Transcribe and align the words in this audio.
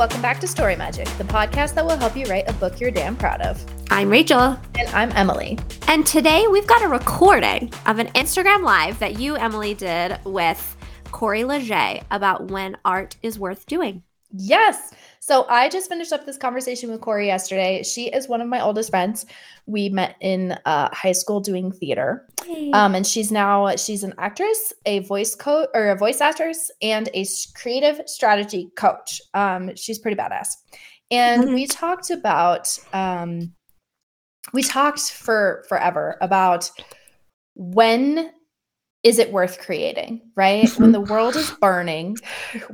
welcome 0.00 0.22
back 0.22 0.40
to 0.40 0.48
Story 0.48 0.74
Magic, 0.76 1.04
the 1.18 1.24
podcast 1.24 1.74
that 1.74 1.84
will 1.84 1.94
help 1.94 2.16
you 2.16 2.24
write 2.24 2.48
a 2.48 2.54
book 2.54 2.80
you're 2.80 2.90
damn 2.90 3.14
proud 3.14 3.42
of. 3.42 3.62
I'm 3.90 4.08
Rachel. 4.08 4.58
And 4.78 4.88
I'm 4.94 5.12
Emily. 5.12 5.58
And 5.88 6.06
today 6.06 6.46
we've 6.50 6.66
got 6.66 6.82
a 6.82 6.88
recording 6.88 7.70
of 7.84 7.98
an 7.98 8.06
Instagram 8.14 8.64
live 8.64 8.98
that 9.00 9.20
you, 9.20 9.36
Emily, 9.36 9.74
did 9.74 10.18
with 10.24 10.74
Corrie 11.12 11.44
Legge 11.44 12.02
about 12.10 12.50
when 12.50 12.78
art 12.82 13.16
is 13.22 13.38
worth 13.38 13.66
doing. 13.66 14.02
Yes. 14.32 14.92
So 15.20 15.46
I 15.48 15.68
just 15.68 15.88
finished 15.88 16.12
up 16.12 16.24
this 16.24 16.36
conversation 16.36 16.90
with 16.90 17.00
Corrie 17.00 17.26
yesterday. 17.26 17.82
She 17.82 18.06
is 18.06 18.28
one 18.28 18.40
of 18.40 18.48
my 18.48 18.60
oldest 18.60 18.90
friends. 18.90 19.26
We 19.66 19.88
met 19.88 20.16
in 20.20 20.52
uh, 20.64 20.88
high 20.94 21.12
school 21.12 21.40
doing 21.40 21.72
theater, 21.72 22.26
hey. 22.44 22.70
um, 22.72 22.94
and 22.94 23.06
she's 23.06 23.30
now 23.30 23.76
she's 23.76 24.02
an 24.02 24.14
actress, 24.18 24.72
a 24.86 25.00
voice 25.00 25.34
coach 25.34 25.68
or 25.74 25.90
a 25.90 25.96
voice 25.96 26.20
actress, 26.20 26.70
and 26.80 27.08
a 27.14 27.26
creative 27.54 28.00
strategy 28.06 28.70
coach. 28.76 29.20
Um, 29.34 29.74
she's 29.76 29.98
pretty 29.98 30.16
badass. 30.16 30.48
And 31.10 31.44
mm-hmm. 31.44 31.54
we 31.54 31.66
talked 31.66 32.10
about 32.10 32.76
um, 32.92 33.52
we 34.52 34.62
talked 34.62 35.12
for 35.12 35.64
forever 35.68 36.16
about 36.20 36.70
when 37.54 38.32
is 39.02 39.18
it 39.18 39.32
worth 39.32 39.58
creating, 39.58 40.20
right? 40.36 40.68
when 40.78 40.92
the 40.92 41.00
world 41.00 41.36
is 41.36 41.50
burning, 41.60 42.16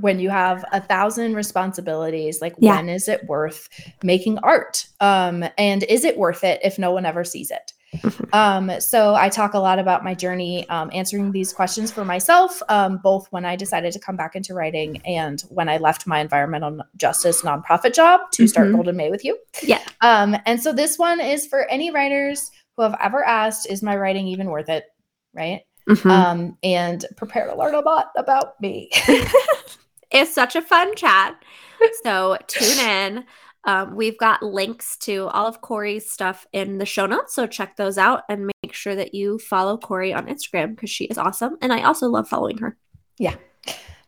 when 0.01 0.19
you 0.19 0.31
have 0.31 0.65
a 0.73 0.81
thousand 0.81 1.35
responsibilities, 1.35 2.41
like 2.41 2.55
yeah. 2.59 2.77
when 2.77 2.89
is 2.89 3.09
it 3.09 3.25
worth 3.27 3.69
making 4.03 4.39
art? 4.39 4.87
Um, 5.01 5.45
and 5.57 5.85
is 5.85 6.05
it 6.05 6.19
worth 6.19 6.43
it 6.43 6.61
if 6.65 6.79
no 6.79 6.91
one 6.91 7.07
ever 7.07 7.25
sees 7.25 7.51
it? 7.51 7.73
um, 8.33 8.73
so 8.81 9.15
I 9.15 9.29
talk 9.29 9.55
a 9.55 9.59
lot 9.59 9.79
about 9.79 10.03
my 10.03 10.13
journey 10.13 10.69
um, 10.69 10.91
answering 10.93 11.31
these 11.31 11.53
questions 11.53 11.93
for 11.93 12.05
myself, 12.05 12.61
um, 12.69 12.99
both 12.99 13.29
when 13.31 13.45
I 13.45 13.55
decided 13.55 13.93
to 13.93 14.01
come 14.01 14.17
back 14.17 14.35
into 14.35 14.53
writing 14.53 15.01
and 15.07 15.41
when 15.49 15.69
I 15.69 15.79
left 15.79 16.07
my 16.07 16.19
environmental 16.19 16.81
justice 16.97 17.43
nonprofit 17.43 17.95
job 17.95 18.23
to 18.33 18.43
mm-hmm. 18.43 18.49
start 18.49 18.73
Golden 18.73 18.97
May 18.97 19.11
with 19.11 19.25
you. 19.25 19.39
Yeah. 19.63 19.81
Um, 20.01 20.37
and 20.45 20.61
so 20.61 20.73
this 20.73 20.99
one 20.99 21.21
is 21.21 21.47
for 21.47 21.67
any 21.71 21.93
writers 21.93 22.51
who 22.77 22.83
have 22.83 22.97
ever 23.01 23.25
asked, 23.25 23.71
"Is 23.71 23.83
my 23.83 23.97
writing 23.97 24.27
even 24.27 24.49
worth 24.49 24.69
it?" 24.69 24.85
Right 25.33 25.63
mm-hmm. 25.89 26.11
um, 26.11 26.59
and 26.63 27.05
prepare 27.17 27.47
to 27.47 27.57
learn 27.57 27.75
a 27.75 27.81
lot 27.81 28.11
about 28.17 28.61
me. 28.61 28.91
it's 30.11 30.35
such 30.35 30.57
a 30.57 30.63
fun 30.63 30.95
chat. 30.97 31.37
So 32.03 32.39
tune 32.47 32.79
in. 32.79 33.25
Um, 33.65 33.97
we've 33.97 34.17
got 34.17 34.43
links 34.43 34.97
to 34.99 35.27
all 35.27 35.47
of 35.47 35.61
Corrie's 35.61 36.11
stuff 36.11 36.47
in 36.55 36.79
the 36.79 36.87
show 36.87 37.05
notes. 37.05 37.35
So 37.35 37.47
check 37.47 37.77
those 37.77 37.99
out 37.99 38.23
and 38.31 38.51
make 38.63 38.73
sure 38.73 38.95
that 38.95 39.13
you 39.13 39.39
follow 39.39 39.77
Corrie 39.77 40.15
on 40.15 40.27
Instagram 40.27 40.75
because 40.75 40.89
she 40.89 41.05
is 41.05 41.19
awesome. 41.19 41.59
And 41.61 41.71
I 41.71 41.83
also 41.83 42.09
love 42.09 42.29
following 42.29 42.57
her. 42.59 42.79
Yeah. 43.19 43.35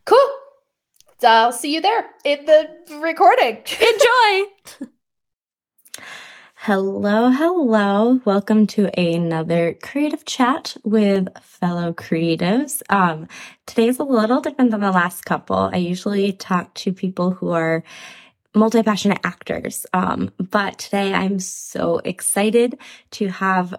Cool. 0.06 0.30
I'll 1.22 1.52
see 1.52 1.74
you 1.74 1.82
there 1.82 2.06
in 2.24 2.46
the 2.46 2.70
recording. 3.02 3.58
Enjoy. 3.80 4.88
Hello, 6.62 7.30
hello. 7.30 8.20
Welcome 8.24 8.66
to 8.66 8.90
another 8.98 9.74
creative 9.80 10.24
chat 10.24 10.76
with 10.82 11.28
fellow 11.40 11.92
creatives. 11.92 12.82
Um, 12.90 13.28
today's 13.64 14.00
a 14.00 14.02
little 14.02 14.40
different 14.40 14.72
than 14.72 14.80
the 14.80 14.90
last 14.90 15.24
couple. 15.24 15.70
I 15.72 15.76
usually 15.76 16.32
talk 16.32 16.74
to 16.74 16.92
people 16.92 17.30
who 17.30 17.52
are 17.52 17.84
multi 18.56 18.82
passionate 18.82 19.20
actors. 19.22 19.86
Um, 19.94 20.32
but 20.38 20.78
today 20.80 21.14
I'm 21.14 21.38
so 21.38 21.98
excited 21.98 22.76
to 23.12 23.28
have 23.28 23.72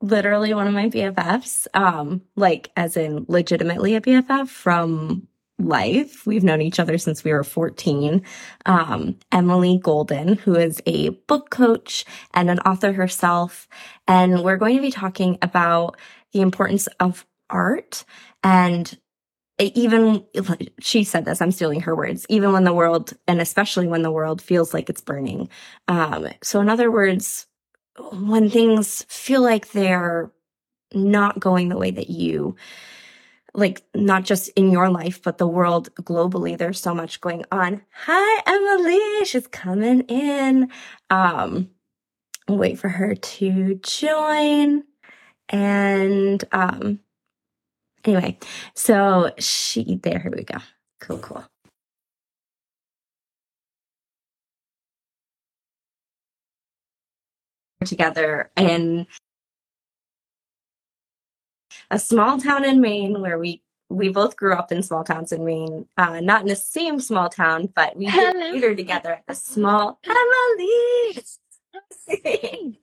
literally 0.00 0.54
one 0.54 0.66
of 0.66 0.72
my 0.72 0.88
BFFs, 0.88 1.66
um, 1.74 2.22
like 2.36 2.70
as 2.74 2.96
in 2.96 3.26
legitimately 3.28 3.96
a 3.96 4.00
BFF 4.00 4.48
from 4.48 5.28
life. 5.58 6.26
We've 6.26 6.44
known 6.44 6.60
each 6.60 6.80
other 6.80 6.98
since 6.98 7.22
we 7.22 7.32
were 7.32 7.44
14. 7.44 8.22
Um, 8.66 9.16
Emily 9.30 9.78
Golden, 9.82 10.36
who 10.36 10.56
is 10.56 10.82
a 10.86 11.10
book 11.10 11.50
coach 11.50 12.04
and 12.32 12.50
an 12.50 12.58
author 12.60 12.92
herself. 12.92 13.68
And 14.08 14.42
we're 14.42 14.56
going 14.56 14.76
to 14.76 14.82
be 14.82 14.90
talking 14.90 15.38
about 15.42 15.96
the 16.32 16.40
importance 16.40 16.88
of 17.00 17.24
art 17.50 18.04
and 18.42 18.98
even 19.60 20.24
she 20.80 21.04
said 21.04 21.24
this 21.24 21.40
i'm 21.40 21.52
stealing 21.52 21.80
her 21.80 21.94
words 21.94 22.26
even 22.28 22.52
when 22.52 22.64
the 22.64 22.72
world 22.72 23.12
and 23.28 23.40
especially 23.40 23.86
when 23.86 24.02
the 24.02 24.10
world 24.10 24.42
feels 24.42 24.74
like 24.74 24.90
it's 24.90 25.00
burning 25.00 25.48
um, 25.86 26.26
so 26.42 26.60
in 26.60 26.68
other 26.68 26.90
words 26.90 27.46
when 28.12 28.50
things 28.50 29.04
feel 29.08 29.42
like 29.42 29.70
they're 29.70 30.32
not 30.92 31.38
going 31.38 31.68
the 31.68 31.78
way 31.78 31.90
that 31.90 32.10
you 32.10 32.56
like 33.54 33.84
not 33.94 34.24
just 34.24 34.48
in 34.56 34.70
your 34.70 34.90
life, 34.90 35.22
but 35.22 35.38
the 35.38 35.46
world 35.46 35.94
globally. 35.96 36.58
There's 36.58 36.80
so 36.80 36.94
much 36.94 37.20
going 37.20 37.44
on. 37.52 37.82
Hi, 38.06 38.42
Emily. 38.46 39.24
She's 39.24 39.46
coming 39.46 40.00
in. 40.02 40.70
Um, 41.10 41.70
wait 42.48 42.78
for 42.78 42.88
her 42.88 43.14
to 43.14 43.76
join. 43.76 44.84
And, 45.50 46.44
um, 46.52 47.00
anyway, 48.04 48.38
so 48.74 49.32
she, 49.38 50.00
there, 50.02 50.18
here 50.18 50.32
we 50.34 50.44
go. 50.44 50.58
Cool, 51.00 51.18
cool. 51.18 51.44
Together 57.84 58.50
and 58.56 59.06
a 61.94 61.98
small 61.98 62.40
town 62.40 62.64
in 62.64 62.80
Maine 62.80 63.20
where 63.20 63.38
we 63.38 63.62
we 63.88 64.08
both 64.08 64.34
grew 64.34 64.54
up 64.54 64.72
in 64.72 64.82
small 64.82 65.04
towns 65.04 65.30
in 65.30 65.44
Maine, 65.44 65.86
uh, 65.96 66.18
not 66.20 66.42
in 66.42 66.48
the 66.48 66.56
same 66.56 66.98
small 66.98 67.28
town, 67.28 67.68
but 67.76 67.96
we 67.96 68.10
did 68.10 68.34
theater 68.34 68.74
together 68.74 69.12
at 69.12 69.22
a 69.28 69.34
small 69.34 70.00
Emily. 70.04 71.18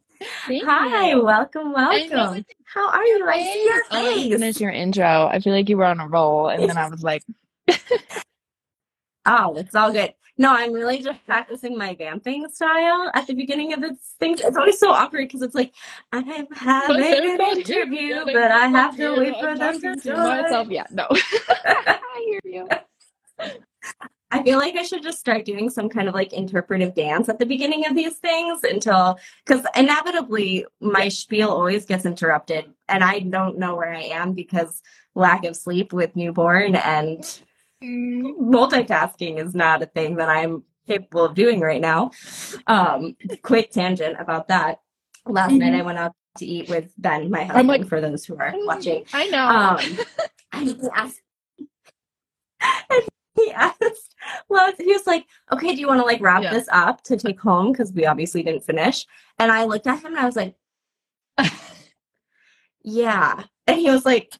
Hi, 0.64 1.10
you. 1.10 1.26
welcome, 1.26 1.74
welcome. 1.74 2.46
How 2.74 2.90
are 2.90 3.04
you? 3.04 3.28
I 3.28 3.44
see 3.44 3.66
your 3.66 3.84
face. 3.86 4.32
Finish 4.32 4.62
your 4.62 4.72
intro. 4.72 5.28
I 5.28 5.42
feel 5.42 5.52
like 5.52 5.68
you 5.68 5.76
were 5.76 5.86
on 5.86 6.00
a 6.00 6.08
roll, 6.08 6.48
and 6.48 6.70
then 6.70 6.78
I 6.78 6.88
was 6.88 7.04
like, 7.04 7.24
"Oh, 9.26 9.56
it's 9.58 9.76
all 9.76 9.92
good." 9.92 10.14
No, 10.41 10.52
I'm 10.52 10.74
really 10.74 11.03
just 11.03 11.24
practicing 11.28 11.78
my 11.78 11.94
vamping 11.94 12.50
style 12.50 13.12
at 13.13 13.28
the 13.28 13.35
beginning 13.35 13.74
of 13.74 13.81
this 13.81 14.16
thing. 14.19 14.34
It's 14.40 14.57
always 14.57 14.79
so 14.79 14.90
awkward 14.90 15.28
because 15.28 15.44
it's 15.44 15.53
like 15.53 15.72
I'm 16.12 16.47
having 16.52 17.00
an 17.00 17.40
interview, 17.40 18.25
but 18.25 18.50
I 18.50 18.66
have 18.66 18.97
to 18.97 19.19
wait 19.19 19.40
for 19.40 19.56
them 19.56 19.80
to 19.80 19.96
join. 19.97 20.18
Myself, 20.18 20.68
yeah, 20.72 20.85
no. 20.90 21.06
I 21.12 22.00
hear 22.25 22.40
you. 22.44 22.68
I 24.31 24.41
feel 24.41 24.57
like 24.57 24.75
I 24.78 24.81
should 24.81 25.03
just 25.03 25.19
start 25.19 25.46
doing 25.46 25.69
some 25.69 25.90
kind 25.90 26.07
of 26.07 26.16
like 26.16 26.34
interpretive 26.34 26.96
dance 26.96 27.30
at 27.30 27.38
the 27.38 27.46
beginning 27.46 27.85
of 27.85 27.96
these 27.96 28.18
things 28.18 28.63
until 28.63 29.19
because 29.46 29.63
inevitably 29.75 30.66
my 30.80 31.07
spiel 31.09 31.50
always 31.50 31.85
gets 31.85 32.03
interrupted 32.03 32.66
and 32.90 33.03
I 33.03 33.19
don't 33.19 33.59
know 33.59 33.75
where 33.75 33.94
I 33.94 34.06
am 34.06 34.34
because 34.34 34.81
lack 35.13 35.46
of 35.46 35.56
sleep 35.56 35.94
with 35.94 36.16
newborn 36.16 36.75
and 36.78 37.41
multitasking 37.84 39.44
is 39.44 39.56
not 39.56 39.81
a 39.81 39.86
thing 39.86 40.16
that 40.18 40.30
I'm 40.30 40.64
capable 40.88 41.25
of 41.25 41.36
doing 41.36 41.59
right 41.59 41.81
now. 41.81 42.12
Um, 42.68 43.16
quick 43.42 43.72
tangent 43.72 44.18
about 44.19 44.47
that. 44.50 44.80
Last 45.25 45.52
mm-hmm. 45.52 45.59
night 45.59 45.74
I 45.75 45.81
went 45.81 45.97
out 45.97 46.14
to 46.38 46.46
eat 46.46 46.69
with 46.69 46.92
Ben, 46.97 47.30
my 47.30 47.44
husband, 47.44 47.68
like, 47.68 47.88
for 47.88 48.02
those 48.02 48.25
who 48.25 48.38
are 48.38 48.53
watching. 48.66 49.06
I 49.14 49.28
know. 49.28 49.46
Um, 49.46 50.00
and 50.53 50.68
he 50.68 50.90
asked, 50.96 51.22
and 52.90 53.03
he 53.36 53.52
asked, 53.52 54.16
well, 54.50 54.72
he 54.78 54.94
was 54.94 55.08
like, 55.08 55.25
okay, 55.52 55.74
do 55.74 55.81
you 55.81 55.88
want 55.88 56.00
to 56.00 56.06
like 56.06 56.22
wrap 56.22 56.44
yeah. 56.44 56.53
this 56.53 56.68
up 56.72 57.03
to 57.03 57.18
take 57.18 57.40
home? 57.40 57.72
Because 57.72 57.92
we 57.92 58.06
obviously 58.06 58.44
didn't 58.44 58.63
finish. 58.63 59.06
And 59.39 59.51
I 59.51 59.66
looked 59.66 59.88
at 59.88 60.00
him 60.00 60.13
and 60.13 60.19
I 60.19 60.25
was 60.25 60.36
like, 60.36 60.56
yeah. 62.83 63.44
And 63.68 63.80
he 63.80 63.89
was 63.89 64.06
like, 64.06 64.33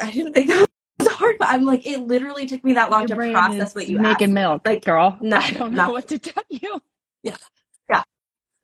I 0.00 0.10
didn't 0.10 0.34
think 0.34 0.48
that 0.48 0.68
hard, 1.14 1.36
but 1.38 1.48
I'm 1.48 1.64
like, 1.64 1.86
it 1.86 2.00
literally 2.00 2.46
took 2.46 2.64
me 2.64 2.74
that 2.74 2.90
long 2.90 3.08
Your 3.08 3.18
to 3.22 3.32
process 3.32 3.74
what 3.74 3.88
you 3.88 3.98
making 3.98 4.28
asked. 4.28 4.34
milk, 4.34 4.62
like 4.66 4.84
girl. 4.84 5.18
No, 5.22 5.38
I 5.38 5.50
don't 5.52 5.74
know 5.74 5.90
what 5.90 6.08
to 6.08 6.18
tell 6.18 6.44
you. 6.50 6.80
Yeah, 7.24 7.36
yeah, 7.88 8.02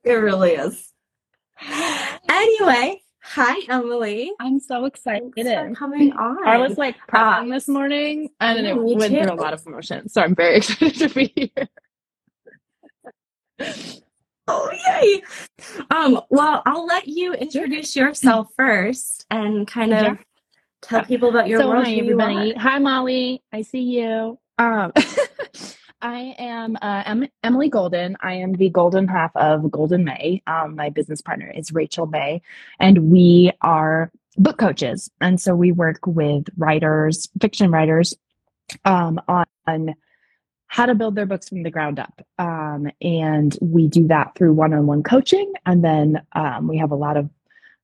it 0.05 0.13
really 0.13 0.53
is. 0.53 0.93
anyway, 2.29 3.01
hi 3.23 3.61
Emily. 3.71 4.33
I'm 4.39 4.61
so 4.61 4.85
excited 4.85 5.33
for 5.35 5.75
coming 5.75 6.13
on. 6.13 6.47
I 6.47 6.59
was 6.59 6.77
like 6.77 6.97
prepping 7.09 7.51
uh, 7.51 7.55
this 7.55 7.69
morning, 7.69 8.29
and 8.39 8.67
it 8.67 8.77
went 8.77 9.15
too. 9.15 9.23
through 9.23 9.33
a 9.33 9.35
lot 9.35 9.55
of 9.55 9.67
emotions, 9.67 10.13
so 10.13 10.21
I'm 10.21 10.35
very 10.35 10.57
excited 10.59 10.95
to 10.97 11.09
be 11.09 11.33
here. 11.35 11.69
Oh 14.47 14.71
yay! 14.73 15.23
Um, 15.91 16.21
well, 16.29 16.63
I'll 16.67 16.87
let 16.87 17.09
you 17.09 17.33
introduce 17.35 17.97
yourself 17.97 18.49
first 18.57 19.25
and 19.31 19.67
kind 19.67 19.95
of 19.95 20.03
yeah. 20.03 20.15
Tell 20.83 21.05
people 21.05 21.29
about 21.29 21.49
your 21.49 21.61
so 21.61 21.69
work. 21.69 21.85
Hi, 21.85 21.95
everybody. 21.95 22.55
Hi, 22.55 22.79
Molly. 22.79 23.43
I 23.53 23.63
see 23.63 23.83
you. 23.83 24.39
Um, 24.59 24.93
I 26.03 26.35
am 26.39 26.79
uh, 26.81 27.03
em- 27.05 27.29
Emily 27.43 27.69
Golden. 27.69 28.17
I 28.23 28.35
am 28.35 28.55
the 28.55 28.71
golden 28.71 29.07
half 29.07 29.35
of 29.37 29.71
Golden 29.71 30.05
May. 30.05 30.43
Um, 30.47 30.77
my 30.77 30.89
business 30.89 31.21
partner 31.21 31.53
is 31.55 31.73
Rachel 31.73 32.07
May, 32.07 32.41
and 32.79 33.11
we 33.11 33.53
are 33.61 34.11
book 34.37 34.59
coaches. 34.59 35.11
And 35.21 35.41
so 35.41 35.55
we 35.55 35.73
work 35.73 36.07
with 36.07 36.45
writers, 36.57 37.29
fiction 37.41 37.71
writers, 37.71 38.15
um, 38.85 39.21
on 39.29 39.95
how 40.67 40.87
to 40.87 40.95
build 40.95 41.17
their 41.17 41.27
books 41.27 41.49
from 41.49 41.65
the 41.65 41.71
ground 41.71 41.99
up. 41.99 42.23
Um, 42.39 42.89
and 43.03 43.57
we 43.61 43.89
do 43.89 44.07
that 44.07 44.37
through 44.37 44.53
one 44.53 44.73
on 44.73 44.87
one 44.87 45.03
coaching. 45.03 45.53
And 45.67 45.85
then 45.85 46.23
um, 46.33 46.69
we 46.69 46.79
have 46.79 46.93
a 46.93 46.97
lot 46.97 47.17
of 47.17 47.29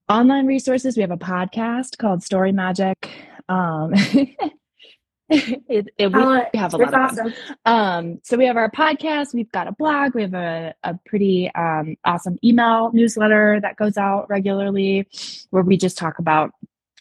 online 0.09 0.47
resources. 0.47 0.97
We 0.97 1.03
have 1.03 1.11
a 1.11 1.17
podcast 1.17 1.99
called 1.99 2.23
Story 2.23 2.53
Magic. 2.53 3.11
Um, 3.49 3.93
it, 5.29 5.89
it, 5.99 6.13
we 6.13 6.21
Uh, 6.21 6.45
have 6.55 6.75
a 6.75 6.77
lot 6.77 6.95
of 6.95 7.17
fun. 7.17 7.35
Um, 7.65 8.21
so 8.23 8.37
we 8.37 8.47
have 8.47 8.57
our 8.57 8.71
podcast, 8.71 9.35
we've 9.35 9.51
got 9.51 9.67
a 9.67 9.73
blog, 9.73 10.15
we 10.15 10.23
have 10.23 10.35
a, 10.35 10.75
a 10.85 10.99
pretty 11.07 11.51
um, 11.55 11.97
awesome 12.05 12.39
email 12.45 12.91
newsletter 12.93 13.59
that 13.61 13.77
goes 13.77 13.97
out 13.97 14.29
regularly 14.29 15.09
where 15.51 15.63
we 15.63 15.77
just 15.77 15.99
talk 15.99 16.19
about 16.19 16.53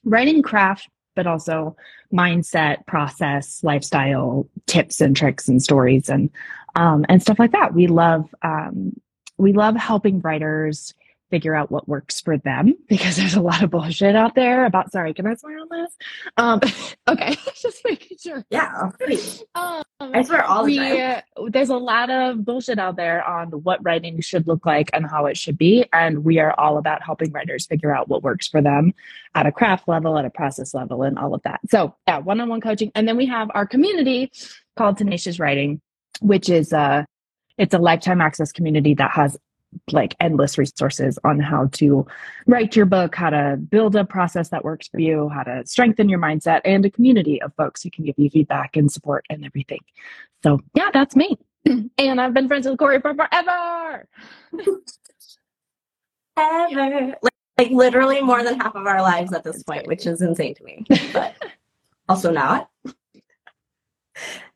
writing 0.04 0.42
craft, 0.42 0.90
but 1.16 1.28
also 1.28 1.76
mindset, 2.12 2.86
process, 2.88 3.64
lifestyle 3.64 4.48
tips 4.66 5.02
and 5.02 5.16
tricks 5.16 5.48
and 5.48 5.62
stories 5.62 6.10
and 6.10 6.30
um, 6.76 7.06
and 7.08 7.22
stuff 7.22 7.40
like 7.40 7.54
that. 7.54 7.74
We 7.74 7.88
love 7.88 8.34
um, 8.42 9.00
we 9.38 9.54
love 9.54 9.76
helping 9.76 10.20
writers 10.20 10.94
figure 11.36 11.54
out 11.54 11.70
what 11.70 11.86
works 11.86 12.22
for 12.22 12.38
them 12.38 12.74
because 12.88 13.18
there's 13.18 13.34
a 13.36 13.42
lot 13.42 13.62
of 13.62 13.70
bullshit 13.70 14.16
out 14.16 14.36
there 14.36 14.64
about 14.66 14.90
sorry 14.90 15.14
can 15.14 15.28
i 15.28 15.36
swear 15.36 15.60
on 15.60 15.68
this 15.70 15.92
um 16.38 16.62
okay 17.10 17.36
just 17.62 17.82
making 17.84 18.18
sure 18.18 18.46
Yeah. 18.50 18.90
um, 19.56 19.84
I 20.00 20.24
swear 20.24 20.44
all 20.46 20.64
the 20.64 20.78
we, 20.78 20.78
time. 20.78 21.22
uh, 21.38 21.50
there's 21.50 21.70
a 21.70 21.78
lot 21.78 22.10
of 22.10 22.46
bullshit 22.46 22.80
out 22.80 22.96
there 22.96 23.22
on 23.28 23.48
what 23.52 23.84
writing 23.84 24.22
should 24.22 24.48
look 24.48 24.66
like 24.66 24.90
and 24.94 25.06
how 25.06 25.26
it 25.26 25.38
should 25.38 25.58
be. 25.58 25.86
And 25.94 26.24
we 26.26 26.40
are 26.40 26.54
all 26.60 26.78
about 26.78 27.02
helping 27.02 27.32
writers 27.32 27.66
figure 27.66 27.96
out 27.96 28.08
what 28.10 28.22
works 28.22 28.48
for 28.48 28.62
them 28.62 28.94
at 29.36 29.46
a 29.46 29.52
craft 29.54 29.88
level, 29.88 30.18
at 30.18 30.26
a 30.26 30.30
process 30.30 30.74
level, 30.74 31.04
and 31.04 31.18
all 31.18 31.34
of 31.34 31.42
that. 31.44 31.62
So, 31.70 31.96
yeah, 32.08 32.18
one 32.20 32.42
on 32.42 32.50
one 32.50 32.60
coaching. 32.62 32.92
And 32.94 33.08
then 33.08 33.16
we 33.16 33.26
have 33.28 33.50
our 33.54 33.66
community 33.66 34.32
called 34.78 34.98
Tenacious 34.98 35.40
Writing, 35.40 35.80
which 36.22 36.50
is 36.50 36.74
a, 36.74 37.06
it's 37.58 37.74
a 37.74 37.80
lifetime 37.80 38.20
access 38.20 38.52
community 38.52 38.96
that 38.96 39.12
has 39.12 39.38
like 39.92 40.16
endless 40.20 40.58
resources 40.58 41.18
on 41.24 41.40
how 41.40 41.68
to 41.74 42.06
write 42.48 42.76
your 42.76 42.86
book, 42.86 43.16
how 43.16 43.30
to 43.30 43.58
build 43.58 43.96
a 43.96 44.06
process 44.06 44.50
that 44.50 44.64
works 44.64 44.88
for 44.88 45.00
you, 45.00 45.30
how 45.30 45.44
to 45.44 45.66
strengthen 45.66 46.10
your 46.10 46.20
mindset, 46.20 46.62
and 46.66 46.86
a 46.86 46.90
community 46.90 47.42
of 47.42 47.54
folks 47.56 47.84
who 47.84 47.90
can 47.90 48.06
give 48.06 48.16
you 48.18 48.30
feedback 48.30 48.76
and 48.76 48.92
support 48.92 49.26
and 49.30 49.46
everything. 49.46 49.80
So, 50.44 50.62
yeah, 50.74 50.90
that's 50.94 51.16
me. 51.16 51.38
And 51.98 52.22
I've 52.22 52.34
been 52.34 52.48
friends 52.48 52.68
with 52.68 52.78
Corrie 52.78 53.02
for 53.02 53.16
forever. 53.16 54.08
Ever. 56.38 57.16
Like, 57.22 57.34
like 57.58 57.72
literally 57.72 58.22
more 58.22 58.44
than 58.44 58.60
half 58.60 58.76
of 58.76 58.86
our 58.86 59.02
lives 59.02 59.34
at 59.34 59.44
this 59.44 59.64
point, 59.64 59.88
which 59.88 60.06
is 60.06 60.22
insane 60.22 60.54
to 60.56 60.64
me, 60.64 60.86
but 61.14 61.34
also 62.10 62.32
not. 62.32 62.70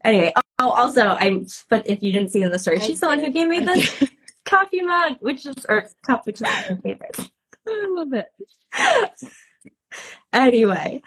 Anyway, 0.04 0.34
oh, 0.60 0.70
also, 0.70 1.18
I'm, 1.20 1.48
but 1.70 1.88
if 1.88 2.02
you 2.04 2.12
didn't 2.12 2.32
see 2.32 2.44
in 2.44 2.52
the 2.52 2.60
story, 2.60 2.80
she's 2.80 3.00
the 3.00 3.08
one 3.08 3.20
who 3.20 3.30
gave 3.32 3.48
me 3.48 3.60
this 3.60 4.04
coffee 4.50 4.82
mug, 4.82 5.18
which 5.22 5.46
is, 5.46 5.56
or 5.68 5.88
cup, 6.06 6.26
which 6.26 6.38
is 6.38 6.42
my 6.42 6.78
favorite. 6.84 7.18
I 7.68 7.86
love 7.90 8.14
it. 8.14 8.28
anyway, 10.34 11.02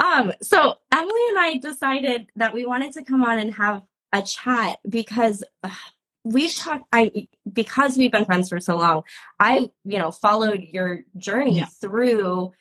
um, 0.00 0.32
so 0.42 0.74
Emily 0.92 1.28
and 1.30 1.38
I 1.38 1.58
decided 1.62 2.26
that 2.36 2.54
we 2.54 2.66
wanted 2.66 2.92
to 2.94 3.04
come 3.04 3.22
on 3.24 3.38
and 3.38 3.54
have 3.54 3.82
a 4.12 4.22
chat 4.22 4.78
because 4.88 5.44
uh, 5.62 5.70
we've 6.24 6.54
talked. 6.54 6.84
I 6.92 7.28
because 7.52 7.96
we've 7.96 8.12
been 8.12 8.24
friends 8.24 8.48
for 8.48 8.60
so 8.60 8.76
long. 8.76 9.02
I, 9.38 9.70
you 9.84 9.98
know, 9.98 10.10
followed 10.10 10.62
your 10.72 11.00
journey 11.16 11.58
Yeah. 11.58 11.66
through 11.80 12.52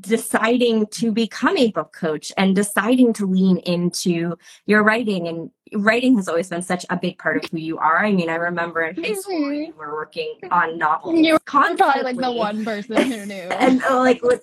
deciding 0.00 0.86
to 0.88 1.12
become 1.12 1.56
a 1.56 1.70
book 1.70 1.92
coach 1.92 2.32
and 2.36 2.54
deciding 2.54 3.12
to 3.14 3.26
lean 3.26 3.58
into 3.58 4.36
your 4.66 4.82
writing 4.82 5.28
and 5.28 5.50
writing 5.74 6.16
has 6.16 6.28
always 6.28 6.48
been 6.48 6.62
such 6.62 6.86
a 6.90 6.96
big 6.96 7.18
part 7.18 7.42
of 7.44 7.50
who 7.50 7.58
you 7.58 7.78
are. 7.78 8.04
I 8.04 8.12
mean, 8.12 8.28
I 8.30 8.36
remember 8.36 8.82
in 8.84 8.96
high 9.02 9.14
school 9.14 9.40
Mhm. 9.40 9.66
you 9.68 9.74
were 9.74 9.92
working 9.92 10.34
on 10.50 10.78
novels. 10.78 11.18
You 11.18 11.32
were 11.34 11.38
constantly. 11.40 11.84
probably 11.84 12.02
like 12.02 12.16
the 12.16 12.32
one 12.32 12.64
person 12.64 12.96
who 12.96 13.26
knew. 13.26 13.34
And 13.50 13.82
uh, 13.84 13.98
like, 13.98 14.22
was, 14.22 14.40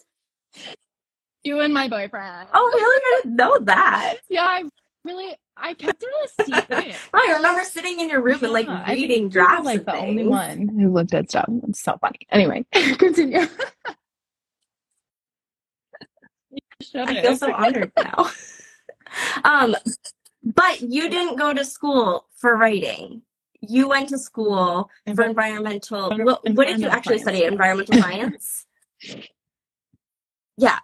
you 1.43 1.59
and 1.61 1.73
my 1.73 1.87
boyfriend. 1.87 2.47
oh, 2.53 2.71
really? 2.73 3.01
I 3.01 3.21
didn't 3.21 3.35
know 3.37 3.57
that. 3.59 4.15
yeah, 4.29 4.43
I 4.45 4.63
really, 5.05 5.35
I 5.55 5.73
kept 5.75 6.03
it 6.03 6.09
a 6.39 6.43
secret. 6.45 6.95
I 7.13 7.33
remember 7.37 7.63
sitting 7.63 7.99
in 7.99 8.09
your 8.09 8.21
room 8.21 8.43
and 8.43 8.51
like 8.53 8.65
Yeah, 8.67 8.81
I 8.85 8.95
think 8.95 8.99
reading 9.09 9.29
drafts. 9.29 9.65
like 9.65 9.85
the 9.85 9.95
only 9.95 10.27
one 10.27 10.67
who 10.67 10.91
looked 10.91 11.13
at 11.13 11.29
stuff. 11.29 11.45
It's 11.67 11.81
so 11.81 11.97
funny. 12.01 12.19
Anyway, 12.31 12.65
continue. 12.73 13.45
I 16.95 17.21
feel 17.21 17.35
so 17.37 17.53
honored 17.53 17.91
now. 17.97 18.29
um, 19.43 19.75
but 20.43 20.81
you 20.81 21.09
didn't 21.09 21.37
go 21.37 21.53
to 21.53 21.63
school 21.65 22.25
for 22.35 22.55
writing. 22.57 23.21
You 23.61 23.87
went 23.87 24.09
to 24.09 24.17
school 24.17 24.89
for 25.15 25.23
environmental. 25.23 26.09
Envi- 26.09 26.25
What, 26.25 26.49
what 26.53 26.67
did 26.67 26.79
you 26.81 26.87
actually 26.89 27.19
study? 27.19 27.45
Environmental 27.45 28.01
science. 28.01 28.65
Yeah. 30.57 30.79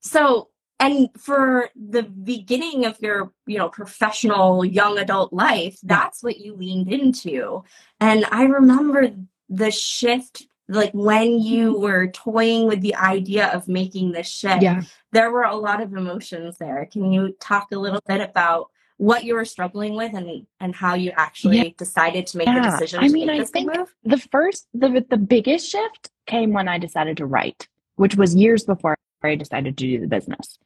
So, 0.00 0.48
and 0.80 1.08
for 1.16 1.70
the 1.76 2.02
beginning 2.02 2.86
of 2.86 3.00
your, 3.00 3.32
you 3.46 3.56
know, 3.56 3.68
professional 3.68 4.64
young 4.64 4.98
adult 4.98 5.32
life, 5.32 5.78
that's 5.84 6.24
what 6.24 6.38
you 6.38 6.56
leaned 6.56 6.92
into. 6.92 7.62
And 8.00 8.24
I 8.32 8.42
remember 8.46 9.10
the 9.48 9.70
shift, 9.70 10.48
like 10.68 10.90
when 10.92 11.38
you 11.38 11.78
were 11.78 12.08
toying 12.08 12.66
with 12.66 12.80
the 12.80 12.96
idea 12.96 13.46
of 13.52 13.68
making 13.68 14.10
this 14.10 14.28
shift 14.28 14.62
Yeah. 14.62 14.82
there 15.12 15.30
were 15.30 15.44
a 15.44 15.54
lot 15.54 15.80
of 15.80 15.92
emotions 15.94 16.58
there. 16.58 16.88
Can 16.90 17.12
you 17.12 17.36
talk 17.38 17.68
a 17.70 17.78
little 17.78 18.00
bit 18.08 18.20
about 18.20 18.71
what 18.98 19.24
you 19.24 19.34
were 19.34 19.44
struggling 19.44 19.94
with 19.96 20.14
and 20.14 20.46
and 20.60 20.74
how 20.74 20.94
you 20.94 21.12
actually 21.16 21.58
Yeah. 21.58 21.68
decided 21.76 22.26
to 22.28 22.38
make 22.38 22.46
the 22.46 22.54
Yeah. 22.54 22.70
decision 22.70 23.00
I 23.00 23.08
mean, 23.08 23.26
make 23.26 23.40
I 23.40 23.44
think- 23.44 23.76
move? 23.76 23.92
the 24.04 24.18
first 24.18 24.68
the 24.74 25.04
the 25.08 25.16
biggest 25.16 25.70
shift 25.70 26.10
came 26.26 26.52
when 26.52 26.68
I 26.68 26.78
decided 26.78 27.16
to 27.18 27.26
write, 27.26 27.68
which 27.96 28.16
was 28.16 28.34
years 28.34 28.64
before 28.64 28.96
I 29.22 29.34
decided 29.34 29.76
to 29.78 29.84
do 29.86 30.00
the 30.00 30.06
business. 30.06 30.58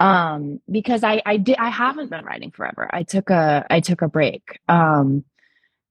Um, 0.00 0.60
because 0.70 1.02
I 1.02 1.20
I 1.26 1.36
did 1.38 1.56
I 1.58 1.70
haven't 1.70 2.10
been 2.10 2.24
writing 2.24 2.50
forever. 2.50 2.88
I 2.92 3.02
took 3.02 3.30
a 3.30 3.66
I 3.70 3.80
took 3.80 4.02
a 4.02 4.08
break. 4.08 4.60
Um 4.68 5.24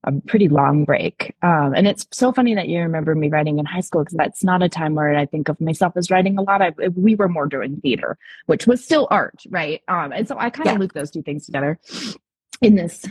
a 0.07 0.11
pretty 0.27 0.47
long 0.47 0.85
break. 0.85 1.35
Um, 1.41 1.73
and 1.75 1.85
it's 1.87 2.07
so 2.11 2.31
funny 2.31 2.55
that 2.55 2.69
you 2.69 2.79
remember 2.79 3.13
me 3.13 3.29
writing 3.29 3.59
in 3.59 3.65
high 3.65 3.81
school 3.81 4.03
because 4.03 4.15
that's 4.17 4.43
not 4.43 4.63
a 4.63 4.69
time 4.69 4.95
where 4.95 5.15
I 5.17 5.25
think 5.25 5.49
of 5.49 5.59
myself 5.59 5.93
as 5.97 6.09
writing 6.09 6.37
a 6.37 6.41
lot. 6.41 6.61
I, 6.61 6.71
we 6.95 7.15
were 7.15 7.27
more 7.27 7.45
doing 7.47 7.79
theater, 7.81 8.17
which 8.45 8.65
was 8.67 8.83
still 8.83 9.07
art, 9.11 9.35
right? 9.49 9.81
Um, 9.89 10.13
and 10.13 10.27
so 10.27 10.37
I 10.39 10.49
kind 10.49 10.69
of 10.69 10.73
Yeah. 10.75 10.79
loop 10.79 10.93
those 10.93 11.11
two 11.11 11.21
things 11.23 11.45
together 11.45 11.77
in 12.61 12.75
this, 12.75 13.03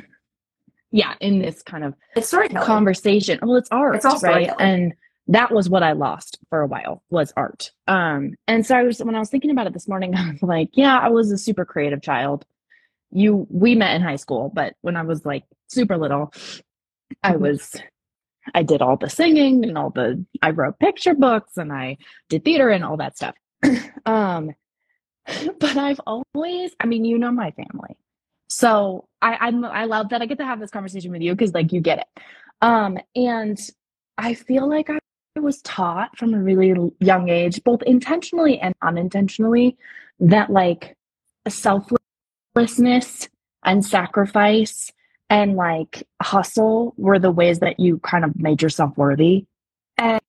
yeah, 0.90 1.14
in 1.20 1.38
this 1.38 1.62
kind 1.62 1.84
of 1.84 1.94
It's 2.16 2.28
storytelling. 2.28 2.66
conversation. 2.66 3.38
Well, 3.42 3.56
it's 3.56 3.68
art, 3.70 3.96
It's 3.96 4.04
all 4.06 4.18
right? 4.20 4.50
And 4.58 4.94
that 5.28 5.52
was 5.52 5.68
what 5.68 5.82
I 5.82 5.92
lost 5.92 6.38
for 6.48 6.62
a 6.62 6.66
while 6.66 7.02
was 7.10 7.32
art. 7.36 7.72
Um, 7.86 8.36
and 8.48 8.64
so 8.64 8.74
I 8.74 8.84
was 8.84 9.00
when 9.02 9.14
I 9.14 9.18
was 9.18 9.28
thinking 9.28 9.50
about 9.50 9.66
it 9.66 9.74
this 9.74 9.86
morning, 9.88 10.14
I 10.16 10.30
was 10.30 10.42
like, 10.42 10.70
yeah, 10.72 10.96
I 10.98 11.10
was 11.10 11.30
a 11.30 11.36
super 11.38 11.66
creative 11.66 12.00
child. 12.00 12.46
You, 13.12 13.46
we 13.50 13.74
met 13.74 13.94
in 13.94 14.02
high 14.02 14.16
school, 14.16 14.50
but 14.54 14.74
when 14.80 14.96
I 14.96 15.02
was 15.02 15.24
like 15.26 15.44
super 15.68 15.96
little, 15.98 16.32
I 17.22 17.34
Mhm. 17.34 17.40
was, 17.40 17.76
I 18.54 18.62
did 18.62 18.82
all 18.82 18.96
the 18.96 19.10
singing 19.10 19.64
and 19.64 19.76
all 19.76 19.90
the, 19.90 20.24
I 20.42 20.50
wrote 20.50 20.78
picture 20.78 21.14
books 21.14 21.56
and 21.56 21.72
I 21.72 21.98
did 22.28 22.44
theater 22.44 22.70
and 22.70 22.84
all 22.84 22.96
that 22.98 23.16
stuff. 23.16 23.34
um, 24.06 24.54
but 25.58 25.76
I've 25.76 26.00
always, 26.06 26.72
I 26.80 26.86
mean, 26.86 27.04
you 27.04 27.18
know 27.18 27.32
my 27.32 27.50
family. 27.52 27.96
So 28.48 29.08
I, 29.20 29.36
I'm, 29.40 29.64
I 29.64 29.86
love 29.86 30.10
that 30.10 30.22
I 30.22 30.26
get 30.26 30.38
to 30.38 30.44
have 30.44 30.60
this 30.60 30.70
conversation 30.70 31.10
with 31.10 31.22
you 31.22 31.34
because 31.34 31.52
like 31.52 31.72
you 31.72 31.80
get 31.80 31.98
it. 31.98 32.22
Um, 32.62 32.98
and 33.14 33.58
I 34.18 34.34
feel 34.34 34.68
like 34.68 34.88
I 34.88 34.98
was 35.40 35.60
taught 35.62 36.16
from 36.16 36.32
a 36.32 36.38
really 36.38 36.92
young 37.00 37.28
age, 37.28 37.62
both 37.64 37.82
intentionally 37.82 38.58
and 38.60 38.74
unintentionally, 38.82 39.76
that 40.20 40.50
like 40.50 40.96
selflessness 41.48 43.28
and 43.64 43.84
sacrifice 43.84 44.92
and 45.30 45.56
like 45.56 46.06
hustle 46.22 46.94
were 46.96 47.18
the 47.18 47.30
ways 47.30 47.58
that 47.60 47.80
you 47.80 47.98
kind 47.98 48.24
of 48.24 48.36
made 48.36 48.62
yourself 48.62 48.96
worthy. 48.96 49.46
And, 49.98 50.20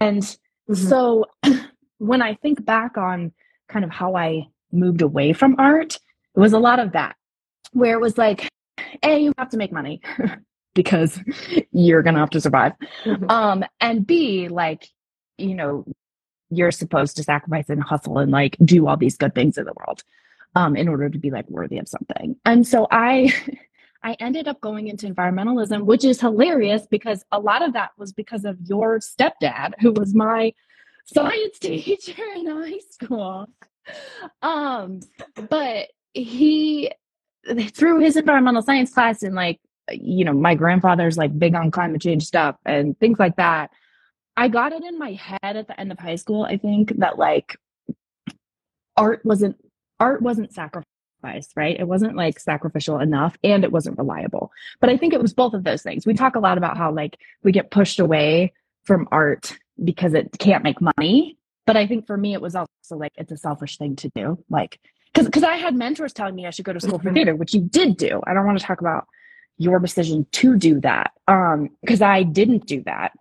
and 0.00 0.22
Mhm. 0.68 0.76
so 0.76 1.26
when 1.98 2.22
I 2.22 2.34
think 2.34 2.64
back 2.64 2.98
on 2.98 3.32
kind 3.68 3.84
of 3.84 3.90
how 3.90 4.16
I 4.16 4.48
moved 4.72 5.00
away 5.02 5.32
from 5.32 5.54
art, 5.58 5.96
it 6.34 6.40
was 6.40 6.52
a 6.52 6.58
lot 6.58 6.78
of 6.80 6.92
that, 6.92 7.16
where 7.72 7.94
it 7.94 8.00
was 8.00 8.18
like, 8.18 8.48
A, 9.02 9.18
you 9.18 9.32
have 9.38 9.50
to 9.50 9.56
make 9.56 9.72
money 9.72 10.00
because 10.74 11.20
you're 11.72 12.02
going 12.02 12.14
to 12.14 12.20
have 12.20 12.30
to 12.30 12.40
survive. 12.40 12.72
Mhm. 13.04 13.30
Um, 13.30 13.64
and 13.80 14.06
B, 14.06 14.48
like, 14.48 14.88
you 15.38 15.54
know, 15.54 15.84
you're 16.50 16.70
supposed 16.72 17.16
to 17.16 17.22
sacrifice 17.24 17.68
and 17.68 17.82
hustle 17.82 18.18
and 18.18 18.30
like 18.30 18.56
do 18.64 18.86
all 18.86 18.96
these 18.96 19.16
good 19.16 19.34
things 19.34 19.58
in 19.58 19.64
the 19.64 19.72
world 19.76 20.02
um, 20.54 20.76
in 20.76 20.88
order 20.88 21.08
to 21.08 21.18
be 21.18 21.30
like 21.30 21.48
worthy 21.50 21.78
of 21.78 21.88
something. 21.88 22.36
And 22.44 22.66
so 22.66 22.86
I, 22.90 23.32
I 24.06 24.16
ended 24.20 24.46
up 24.46 24.60
going 24.60 24.86
into 24.86 25.08
environmentalism, 25.08 25.84
which 25.84 26.04
is 26.04 26.20
hilarious 26.20 26.86
because 26.88 27.24
a 27.32 27.40
lot 27.40 27.62
of 27.62 27.72
that 27.72 27.90
was 27.98 28.12
because 28.12 28.44
of 28.44 28.56
your 28.60 29.00
stepdad, 29.00 29.72
who 29.80 29.90
was 29.90 30.14
my 30.14 30.52
science 31.06 31.58
teacher 31.60 32.22
in 32.36 32.46
high 32.46 32.78
school. 32.88 33.48
Um, 34.42 35.00
but 35.50 35.88
he 36.14 36.92
through 37.72 37.98
his 37.98 38.16
environmental 38.16 38.62
science 38.62 38.94
class 38.94 39.24
and 39.24 39.34
like 39.34 39.58
you 39.90 40.24
know 40.24 40.32
my 40.32 40.54
grandfather's 40.54 41.18
like 41.18 41.36
big 41.36 41.56
on 41.56 41.72
climate 41.72 42.00
change 42.00 42.24
stuff 42.24 42.56
and 42.64 42.98
things 42.98 43.20
like 43.20 43.36
that 43.36 43.70
i 44.36 44.48
got 44.48 44.72
it 44.72 44.82
in 44.82 44.98
my 44.98 45.12
head 45.12 45.56
at 45.56 45.68
the 45.68 45.78
end 45.78 45.92
of 45.92 45.98
high 46.00 46.16
school 46.16 46.42
i 46.42 46.56
think 46.56 46.96
that 46.96 47.18
like 47.18 47.56
art 48.96 49.24
wasn't 49.24 49.56
art 50.00 50.20
wasn't 50.22 50.52
sacrificed 50.52 50.95
right? 51.56 51.78
It 51.78 51.88
wasn't 51.88 52.16
like 52.16 52.38
sacrificial 52.38 52.98
enough 52.98 53.36
and 53.42 53.64
it 53.64 53.72
wasn't 53.72 53.98
reliable. 53.98 54.52
But 54.80 54.90
i 54.90 54.96
think 54.96 55.12
it 55.12 55.22
was 55.22 55.34
both 55.34 55.54
of 55.54 55.64
those 55.64 55.82
things. 55.82 56.06
We 56.06 56.14
talk 56.14 56.36
a 56.36 56.40
lot 56.40 56.58
about 56.58 56.76
how 56.76 56.92
like 56.92 57.18
we 57.42 57.52
get 57.52 57.70
pushed 57.70 58.00
away 58.00 58.52
from 58.84 59.08
art 59.10 59.56
because 59.82 60.14
it 60.14 60.30
can't 60.38 60.64
make 60.64 60.80
money. 60.80 61.36
But 61.66 61.76
i 61.76 61.86
think 61.86 62.06
for 62.06 62.16
me 62.16 62.32
it 62.32 62.40
was 62.40 62.54
also 62.54 62.96
like 62.96 63.12
it's 63.16 63.32
a 63.32 63.36
selfish 63.36 63.78
thing 63.78 63.96
to 63.96 64.10
do. 64.14 64.38
Like 64.48 64.78
because 65.16 65.26
because 65.26 65.42
I 65.42 65.56
had 65.56 65.74
mentors 65.74 66.12
telling 66.12 66.34
me 66.34 66.46
I 66.46 66.50
should 66.50 66.64
go 66.64 66.72
to 66.72 66.80
school 66.80 66.98
for 66.98 67.12
theater, 67.12 67.34
which 67.34 67.54
you 67.54 67.62
did 67.62 67.96
do. 67.96 68.20
I 68.26 68.34
don't 68.34 68.46
want 68.46 68.58
to 68.58 68.64
talk 68.64 68.80
about 68.80 69.06
your 69.58 69.78
decision 69.78 70.26
to 70.32 70.56
do 70.56 70.80
that, 70.80 71.12
um, 71.26 71.70
because 71.80 72.02
I 72.02 72.22
didn't 72.22 72.66
do 72.66 72.82
that, 72.82 73.12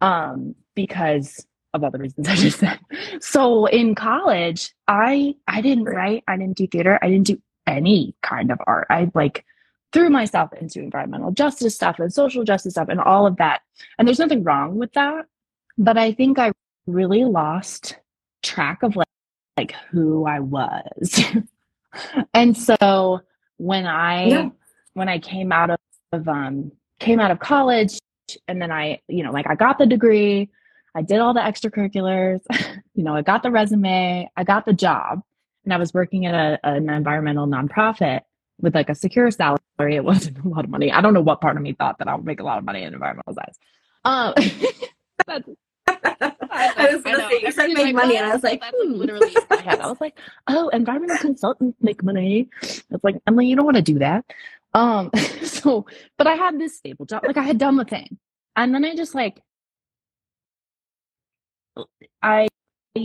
um, 0.00 0.56
because 0.74 1.46
of 1.74 1.84
all 1.84 1.90
the 1.90 1.98
reasons 1.98 2.28
I 2.28 2.36
just 2.36 2.60
said. 2.60 2.78
So 3.20 3.66
in 3.66 3.94
college, 3.94 4.72
I 4.88 5.34
I 5.46 5.60
didn't 5.60 5.84
write, 5.84 6.24
I 6.26 6.36
didn't 6.36 6.56
do 6.56 6.66
theater, 6.66 6.98
I 7.02 7.08
didn't 7.08 7.26
do 7.26 7.42
any 7.66 8.14
kind 8.22 8.50
of 8.50 8.58
art. 8.66 8.86
I 8.90 9.10
like 9.14 9.44
threw 9.92 10.08
myself 10.10 10.52
into 10.54 10.80
environmental 10.80 11.30
justice 11.30 11.74
stuff 11.74 11.98
and 11.98 12.12
social 12.12 12.44
justice 12.44 12.72
stuff 12.74 12.88
and 12.88 13.00
all 13.00 13.26
of 13.26 13.36
that. 13.36 13.60
And 13.98 14.08
there's 14.08 14.18
nothing 14.18 14.42
wrong 14.42 14.76
with 14.76 14.92
that, 14.94 15.26
but 15.76 15.98
I 15.98 16.12
think 16.12 16.38
I 16.38 16.52
really 16.86 17.24
lost 17.24 17.96
track 18.42 18.82
of 18.82 18.96
like 18.96 19.08
like 19.56 19.74
who 19.90 20.26
I 20.26 20.40
was. 20.40 21.20
and 22.34 22.56
so 22.56 23.20
when 23.58 23.86
I 23.86 24.26
yeah. 24.26 24.48
when 24.94 25.08
I 25.08 25.18
came 25.18 25.52
out 25.52 25.70
of, 25.70 25.78
of 26.12 26.28
um 26.28 26.72
came 26.98 27.20
out 27.20 27.30
of 27.30 27.38
college 27.38 27.98
and 28.48 28.60
then 28.60 28.72
I, 28.72 29.00
you 29.08 29.22
know, 29.22 29.32
like 29.32 29.46
I 29.48 29.54
got 29.54 29.78
the 29.78 29.86
degree, 29.86 30.50
I 30.94 31.02
did 31.02 31.18
all 31.18 31.34
the 31.34 31.40
extracurriculars, 31.40 32.40
you 32.94 33.04
know, 33.04 33.14
I 33.14 33.22
got 33.22 33.42
the 33.42 33.50
resume, 33.50 34.30
I 34.36 34.44
got 34.44 34.64
the 34.64 34.72
job, 34.72 35.22
and 35.64 35.72
I 35.72 35.76
was 35.76 35.92
working 35.92 36.26
at 36.26 36.34
a, 36.34 36.58
an 36.62 36.88
environmental 36.88 37.46
nonprofit 37.46 38.20
with 38.60 38.74
like 38.74 38.88
a 38.88 38.94
secure 38.94 39.30
salary. 39.30 39.58
It 39.78 40.04
wasn't 40.04 40.38
a 40.44 40.48
lot 40.48 40.64
of 40.64 40.70
money. 40.70 40.92
I 40.92 41.00
don't 41.00 41.14
know 41.14 41.20
what 41.20 41.40
part 41.40 41.56
of 41.56 41.62
me 41.62 41.72
thought 41.72 41.98
that 41.98 42.08
I 42.08 42.14
would 42.14 42.24
make 42.24 42.40
a 42.40 42.44
lot 42.44 42.58
of 42.58 42.64
money 42.64 42.82
in 42.82 42.94
environmental 42.94 43.34
science. 43.34 43.58
Um, 44.04 44.34
that's 45.26 45.48
I, 45.86 46.88
was 46.92 47.02
gonna 47.02 47.28
say 47.28 47.40
you 47.42 47.52
said 47.52 47.68
make 47.68 47.86
like, 47.86 47.94
money, 47.94 48.16
and 48.16 48.26
I 48.26 48.34
was 48.34 48.42
like, 48.42 48.60
that's 48.60 48.76
hmm. 48.80 48.92
literally 48.92 49.34
my. 49.50 49.56
I 49.64 49.86
was 49.86 50.00
like, 50.00 50.18
oh, 50.46 50.68
environmental 50.68 51.18
consultants 51.18 51.76
make 51.80 52.02
money. 52.02 52.48
It's 52.62 53.02
like 53.02 53.16
Emily, 53.26 53.46
you 53.46 53.56
don't 53.56 53.64
want 53.64 53.76
to 53.76 53.82
do 53.82 53.98
that. 53.98 54.24
Um, 54.72 55.10
so, 55.42 55.86
but 56.16 56.26
I 56.26 56.34
had 56.34 56.58
this 56.58 56.76
stable 56.76 57.06
job, 57.06 57.24
like 57.26 57.36
I 57.36 57.42
had 57.42 57.58
done 57.58 57.76
the 57.76 57.84
thing, 57.84 58.18
and 58.56 58.74
then 58.74 58.84
I 58.84 58.94
just 58.94 59.14
like, 59.14 59.42
I 62.22 62.48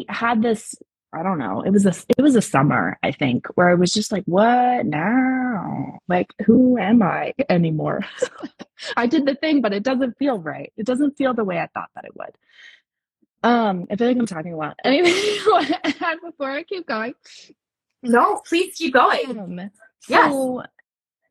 had 0.08 0.42
this. 0.42 0.76
I 1.12 1.24
don't 1.24 1.40
know. 1.40 1.62
It 1.62 1.72
was 1.72 1.86
a 1.86 1.94
it 2.18 2.22
was 2.22 2.36
a 2.36 2.42
summer, 2.42 2.98
I 3.02 3.12
think, 3.12 3.48
where 3.56 3.70
I 3.70 3.74
was 3.74 3.92
just 3.92 4.12
like, 4.12 4.24
what 4.26 4.86
now? 4.86 6.00
Like, 6.08 6.34
who 6.46 6.78
am 6.78 7.02
I 7.02 7.34
anymore? 7.50 8.02
I 8.98 9.08
did 9.08 9.26
the 9.26 9.36
thing, 9.36 9.62
but 9.62 9.74
it 9.74 9.84
doesn't 9.84 10.18
feel 10.18 10.38
right. 10.38 10.72
It 10.78 10.86
doesn't 10.86 11.18
feel 11.18 11.34
the 11.34 11.44
way 11.44 11.58
I 11.60 11.68
thought 11.74 11.90
that 11.96 12.06
it 12.06 12.16
would. 12.16 12.36
Um, 13.44 13.88
I 13.90 13.96
feel 13.96 14.08
like 14.08 14.18
I'm 14.18 14.26
talking 14.26 14.54
a 14.54 14.58
lot. 14.58 14.78
Anyway, 14.84 15.12
before 16.24 16.52
I 16.52 16.64
keep 16.64 16.88
going. 16.88 17.14
No, 18.04 18.42
please 18.48 18.76
keep 18.76 18.94
going. 18.94 19.40
Um, 19.40 19.72
so, 20.02 20.64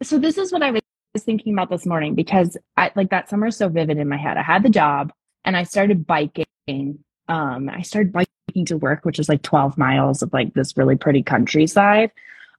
yes. 0.01 0.09
so 0.09 0.19
this 0.19 0.39
is 0.39 0.53
what 0.53 0.63
I 0.63 0.71
was 0.71 0.83
thinking 1.21 1.53
about 1.53 1.71
this 1.71 1.87
morning 1.87 2.15
because 2.15 2.57
I 2.77 2.93
like 2.95 3.11
that 3.11 3.29
summer 3.29 3.47
is 3.47 3.57
so 3.57 3.69
vivid 3.69 3.99
in 3.99 4.09
my 4.09 4.17
head. 4.17 4.37
I 4.37 4.43
had 4.43 4.63
the 4.63 4.71
job 4.71 5.13
and 5.45 5.57
I 5.57 5.63
started 5.63 6.07
biking. 6.07 6.45
Um, 7.29 7.69
I 7.69 7.83
started 7.83 8.13
biking 8.13 8.65
to 8.67 8.77
work, 8.77 9.05
which 9.05 9.19
is 9.19 9.29
like 9.29 9.43
12 9.43 9.77
miles 9.79 10.23
of 10.23 10.33
like 10.33 10.55
this 10.55 10.77
really 10.77 10.97
pretty 10.97 11.23
countryside. 11.23 12.11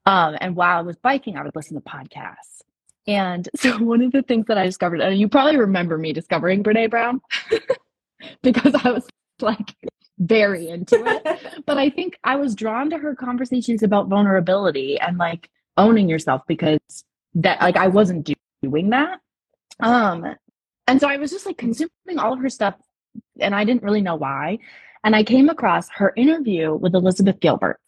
Um, 0.05 0.37
and 0.41 0.55
while 0.55 0.79
I 0.79 0.81
was 0.81 0.95
biking, 0.97 1.37
I 1.37 1.43
would 1.43 1.55
listen 1.55 1.75
to 1.75 1.81
podcasts. 1.81 2.61
And 3.07 3.49
so 3.55 3.77
one 3.79 4.01
of 4.01 4.11
the 4.11 4.21
things 4.21 4.45
that 4.47 4.57
I 4.57 4.65
discovered, 4.65 5.01
and 5.01 5.19
you 5.19 5.27
probably 5.27 5.57
remember 5.57 5.97
me 5.97 6.13
discovering 6.13 6.63
Brene 6.63 6.89
Brown 6.89 7.21
because 8.41 8.75
I 8.83 8.91
was 8.91 9.07
like 9.41 9.75
very 10.19 10.67
into 10.67 11.03
it. 11.05 11.63
but 11.65 11.77
I 11.77 11.89
think 11.89 12.17
I 12.23 12.35
was 12.35 12.55
drawn 12.55 12.89
to 12.91 12.97
her 12.97 13.15
conversations 13.15 13.83
about 13.83 14.07
vulnerability 14.07 14.99
and 14.99 15.17
like 15.17 15.49
owning 15.77 16.09
yourself 16.09 16.41
because 16.47 16.79
that 17.35 17.61
like 17.61 17.77
I 17.77 17.87
wasn't 17.87 18.29
doing 18.61 18.89
that. 18.89 19.21
Um 19.79 20.35
and 20.87 20.99
so 20.99 21.07
I 21.07 21.17
was 21.17 21.31
just 21.31 21.45
like 21.45 21.57
consuming 21.57 22.17
all 22.17 22.33
of 22.33 22.39
her 22.39 22.49
stuff 22.49 22.75
and 23.39 23.55
I 23.55 23.63
didn't 23.63 23.83
really 23.83 24.01
know 24.01 24.15
why. 24.15 24.59
And 25.03 25.15
I 25.15 25.23
came 25.23 25.49
across 25.49 25.89
her 25.89 26.13
interview 26.17 26.75
with 26.75 26.93
Elizabeth 26.93 27.39
Gilbert 27.39 27.79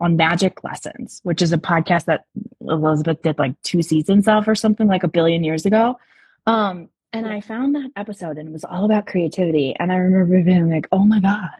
on 0.00 0.16
Magic 0.16 0.62
Lessons, 0.62 1.20
which 1.24 1.42
is 1.42 1.52
a 1.52 1.58
podcast 1.58 2.04
that 2.04 2.24
Elizabeth 2.60 3.22
did 3.22 3.38
like 3.38 3.60
two 3.62 3.82
seasons 3.82 4.28
of 4.28 4.48
or 4.48 4.54
something 4.54 4.86
like 4.86 5.02
a 5.02 5.08
billion 5.08 5.42
years 5.44 5.66
ago. 5.66 5.98
Um, 6.46 6.88
and 7.12 7.26
I 7.26 7.40
found 7.40 7.74
that 7.74 7.90
episode 7.96 8.38
and 8.38 8.48
it 8.48 8.52
was 8.52 8.64
all 8.64 8.84
about 8.84 9.06
creativity. 9.06 9.74
And 9.78 9.90
I 9.90 9.96
remember 9.96 10.42
being 10.42 10.70
like, 10.70 10.86
oh 10.92 11.04
my 11.04 11.20
God, 11.20 11.50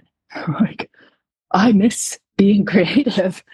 like 0.60 0.90
I 1.50 1.72
miss 1.72 2.19
being 2.40 2.64
creative. 2.64 3.44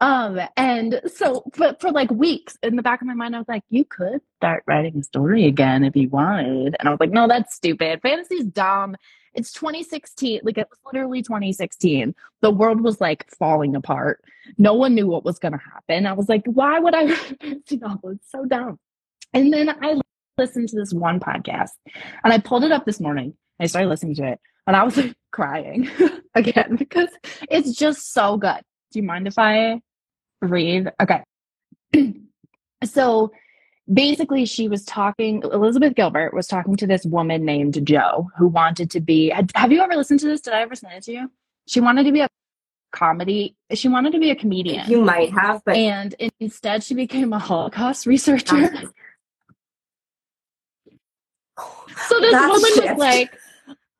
Um, 0.00 0.38
and 0.56 1.00
so 1.06 1.44
but 1.56 1.80
for 1.80 1.90
like 1.90 2.10
weeks 2.10 2.58
in 2.62 2.76
the 2.76 2.82
back 2.82 3.00
of 3.00 3.06
my 3.06 3.14
mind, 3.14 3.34
I 3.34 3.38
was 3.38 3.48
like, 3.48 3.64
you 3.70 3.84
could 3.84 4.20
start 4.36 4.64
writing 4.66 4.98
a 4.98 5.02
story 5.02 5.46
again 5.46 5.82
if 5.82 5.96
you 5.96 6.08
wanted. 6.10 6.76
And 6.78 6.88
I 6.88 6.90
was 6.90 7.00
like, 7.00 7.10
no, 7.10 7.26
that's 7.26 7.54
stupid. 7.54 8.00
Fantasy's 8.02 8.44
dumb. 8.44 8.96
It's 9.32 9.50
2016. 9.52 10.40
Like 10.44 10.58
it 10.58 10.68
was 10.68 10.78
literally 10.84 11.22
2016. 11.22 12.14
The 12.42 12.50
world 12.50 12.82
was 12.82 13.00
like 13.00 13.28
falling 13.30 13.74
apart. 13.74 14.22
No 14.58 14.74
one 14.74 14.94
knew 14.94 15.06
what 15.06 15.24
was 15.24 15.38
going 15.38 15.52
to 15.52 15.58
happen. 15.58 16.06
I 16.06 16.12
was 16.12 16.28
like, 16.28 16.42
why 16.44 16.78
would 16.78 16.94
I 16.94 17.04
write 17.06 17.32
a 17.32 17.36
fantasy 17.36 17.76
novel? 17.78 18.10
It's 18.10 18.30
so 18.30 18.44
dumb. 18.44 18.78
And 19.32 19.52
then 19.52 19.70
I 19.70 20.00
listened 20.36 20.68
to 20.68 20.76
this 20.76 20.92
one 20.92 21.18
podcast 21.18 21.70
and 22.22 22.32
I 22.32 22.38
pulled 22.38 22.64
it 22.64 22.72
up 22.72 22.84
this 22.84 23.00
morning. 23.00 23.34
I 23.58 23.66
started 23.66 23.88
listening 23.88 24.16
to 24.16 24.26
it 24.28 24.40
and 24.66 24.76
I 24.76 24.84
was 24.84 24.96
like 24.96 25.14
crying 25.32 25.90
again 26.46 26.76
because 26.76 27.08
it's 27.50 27.72
just 27.72 28.12
so 28.12 28.36
good. 28.36 28.60
Do 28.92 28.98
you 28.98 29.04
mind 29.04 29.26
if 29.26 29.38
I 29.38 29.80
read? 30.40 30.92
Okay. 31.00 31.22
so 32.84 33.32
basically, 33.92 34.44
she 34.44 34.68
was 34.68 34.84
talking, 34.84 35.42
Elizabeth 35.42 35.94
Gilbert 35.94 36.34
was 36.34 36.46
talking 36.46 36.76
to 36.76 36.86
this 36.86 37.04
woman 37.04 37.44
named 37.44 37.84
Joe 37.86 38.30
who 38.36 38.48
wanted 38.48 38.90
to 38.92 39.00
be. 39.00 39.32
Have 39.54 39.72
you 39.72 39.80
ever 39.80 39.94
listened 39.96 40.20
to 40.20 40.26
this? 40.26 40.40
Did 40.40 40.54
I 40.54 40.62
ever 40.62 40.74
send 40.74 40.94
it 40.94 41.02
to 41.04 41.12
you? 41.12 41.30
She 41.66 41.80
wanted 41.80 42.04
to 42.04 42.12
be 42.12 42.20
a 42.20 42.28
comedy. 42.92 43.56
She 43.72 43.88
wanted 43.88 44.12
to 44.12 44.18
be 44.18 44.30
a 44.30 44.36
comedian. 44.36 44.88
You 44.88 45.02
might 45.02 45.32
have, 45.32 45.62
but 45.64 45.76
and 45.76 46.14
instead 46.40 46.84
she 46.84 46.94
became 46.94 47.32
a 47.32 47.38
Holocaust 47.38 48.06
researcher. 48.06 48.70
So 52.08 52.20
this 52.20 52.32
That's 52.32 52.52
woman 52.52 52.70
shit. 52.74 52.90
was 52.90 52.98
like, 52.98 53.38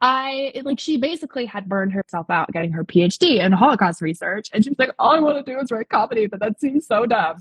I 0.04 0.52
like 0.64 0.78
she 0.78 0.99
basically 0.99 1.46
had 1.46 1.66
burned 1.66 1.94
herself 1.94 2.28
out 2.28 2.52
getting 2.52 2.73
her 2.73 2.84
PhD 2.84 3.42
in 3.42 3.52
Holocaust 3.52 4.02
research, 4.02 4.50
and 4.52 4.62
she 4.62 4.68
was 4.68 4.78
like, 4.78 4.90
"All 4.99 5.12
I 5.12 5.18
want 5.18 5.44
to 5.44 5.50
do 5.50 5.58
is 5.58 5.73
write 5.73 5.88
comedy," 5.88 6.26
but 6.26 6.40
that 6.40 6.61
seems 6.61 6.87
so 6.87 7.06
dumb. 7.06 7.38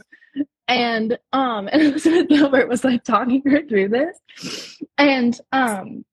And 0.69 1.19
um, 1.33 1.67
and 1.73 1.81
Elizabeth 1.81 2.29
Gilbert 2.29 2.69
was 2.69 2.85
like 2.85 3.03
talking 3.03 3.41
her 3.45 3.63
through 3.67 3.89
this, 3.89 4.77
and 4.97 5.37
um, 5.51 6.05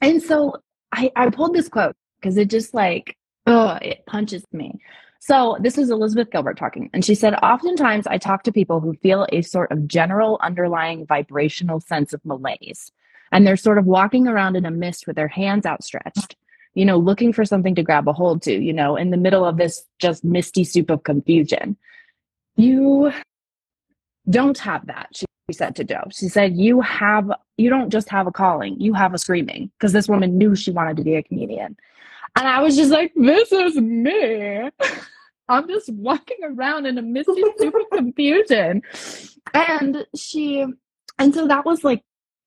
and 0.00 0.22
so 0.22 0.58
I 0.92 1.10
I 1.16 1.28
pulled 1.30 1.54
this 1.54 1.68
quote 1.68 1.96
because 2.20 2.36
it 2.36 2.48
just 2.50 2.72
like 2.72 3.16
oh 3.48 3.76
it 3.82 4.06
punches 4.06 4.44
me. 4.52 4.78
So 5.18 5.58
this 5.60 5.76
is 5.76 5.90
Elizabeth 5.90 6.30
Gilbert 6.30 6.56
talking, 6.56 6.88
and 6.94 7.04
she 7.04 7.16
said, 7.16 7.34
Oftentimes 7.42 8.06
I 8.06 8.16
talk 8.16 8.44
to 8.44 8.52
people 8.52 8.78
who 8.78 8.94
feel 9.02 9.26
a 9.32 9.42
sort 9.42 9.72
of 9.72 9.88
general 9.88 10.38
underlying 10.40 11.04
vibrational 11.04 11.80
sense 11.80 12.12
of 12.12 12.24
malaise 12.24 12.92
and 13.32 13.46
they're 13.46 13.56
sort 13.56 13.78
of 13.78 13.86
walking 13.86 14.26
around 14.26 14.56
in 14.56 14.66
a 14.66 14.70
mist 14.70 15.06
with 15.06 15.16
their 15.16 15.28
hands 15.28 15.66
outstretched 15.66 16.36
you 16.74 16.84
know 16.84 16.96
looking 16.96 17.32
for 17.32 17.44
something 17.44 17.74
to 17.74 17.82
grab 17.82 18.08
a 18.08 18.12
hold 18.12 18.42
to 18.42 18.52
you 18.52 18.72
know 18.72 18.96
in 18.96 19.10
the 19.10 19.16
middle 19.16 19.44
of 19.44 19.56
this 19.56 19.82
just 19.98 20.24
misty 20.24 20.64
soup 20.64 20.90
of 20.90 21.04
confusion. 21.04 21.76
You 22.56 23.12
don't 24.28 24.58
have 24.58 24.86
that 24.86 25.08
she 25.12 25.26
said 25.52 25.74
to 25.76 25.84
joe. 25.84 26.04
She 26.10 26.28
said 26.28 26.56
you 26.56 26.80
have 26.80 27.30
you 27.56 27.70
don't 27.70 27.90
just 27.90 28.08
have 28.08 28.26
a 28.26 28.32
calling 28.32 28.80
you 28.80 28.94
have 28.94 29.14
a 29.14 29.18
screaming. 29.18 29.70
Because 29.78 29.92
this 29.92 30.08
woman 30.08 30.38
knew 30.38 30.54
she 30.54 30.70
wanted 30.70 30.96
to 30.98 31.04
be 31.04 31.14
a 31.14 31.22
comedian. 31.22 31.76
And 32.36 32.46
i 32.46 32.60
was 32.60 32.76
just 32.76 32.90
like 32.90 33.12
this 33.16 33.50
is 33.52 33.76
me. 33.76 34.70
I'm 35.48 35.66
just 35.66 35.92
walking 35.94 36.38
around 36.44 36.86
in 36.86 36.96
a 36.96 37.02
misty 37.02 37.42
soup 37.58 37.74
of 37.74 37.90
confusion. 37.92 38.82
And 39.52 40.06
she 40.14 40.64
and 41.18 41.34
so 41.34 41.48
that 41.48 41.64
was 41.64 41.82
like 41.82 42.04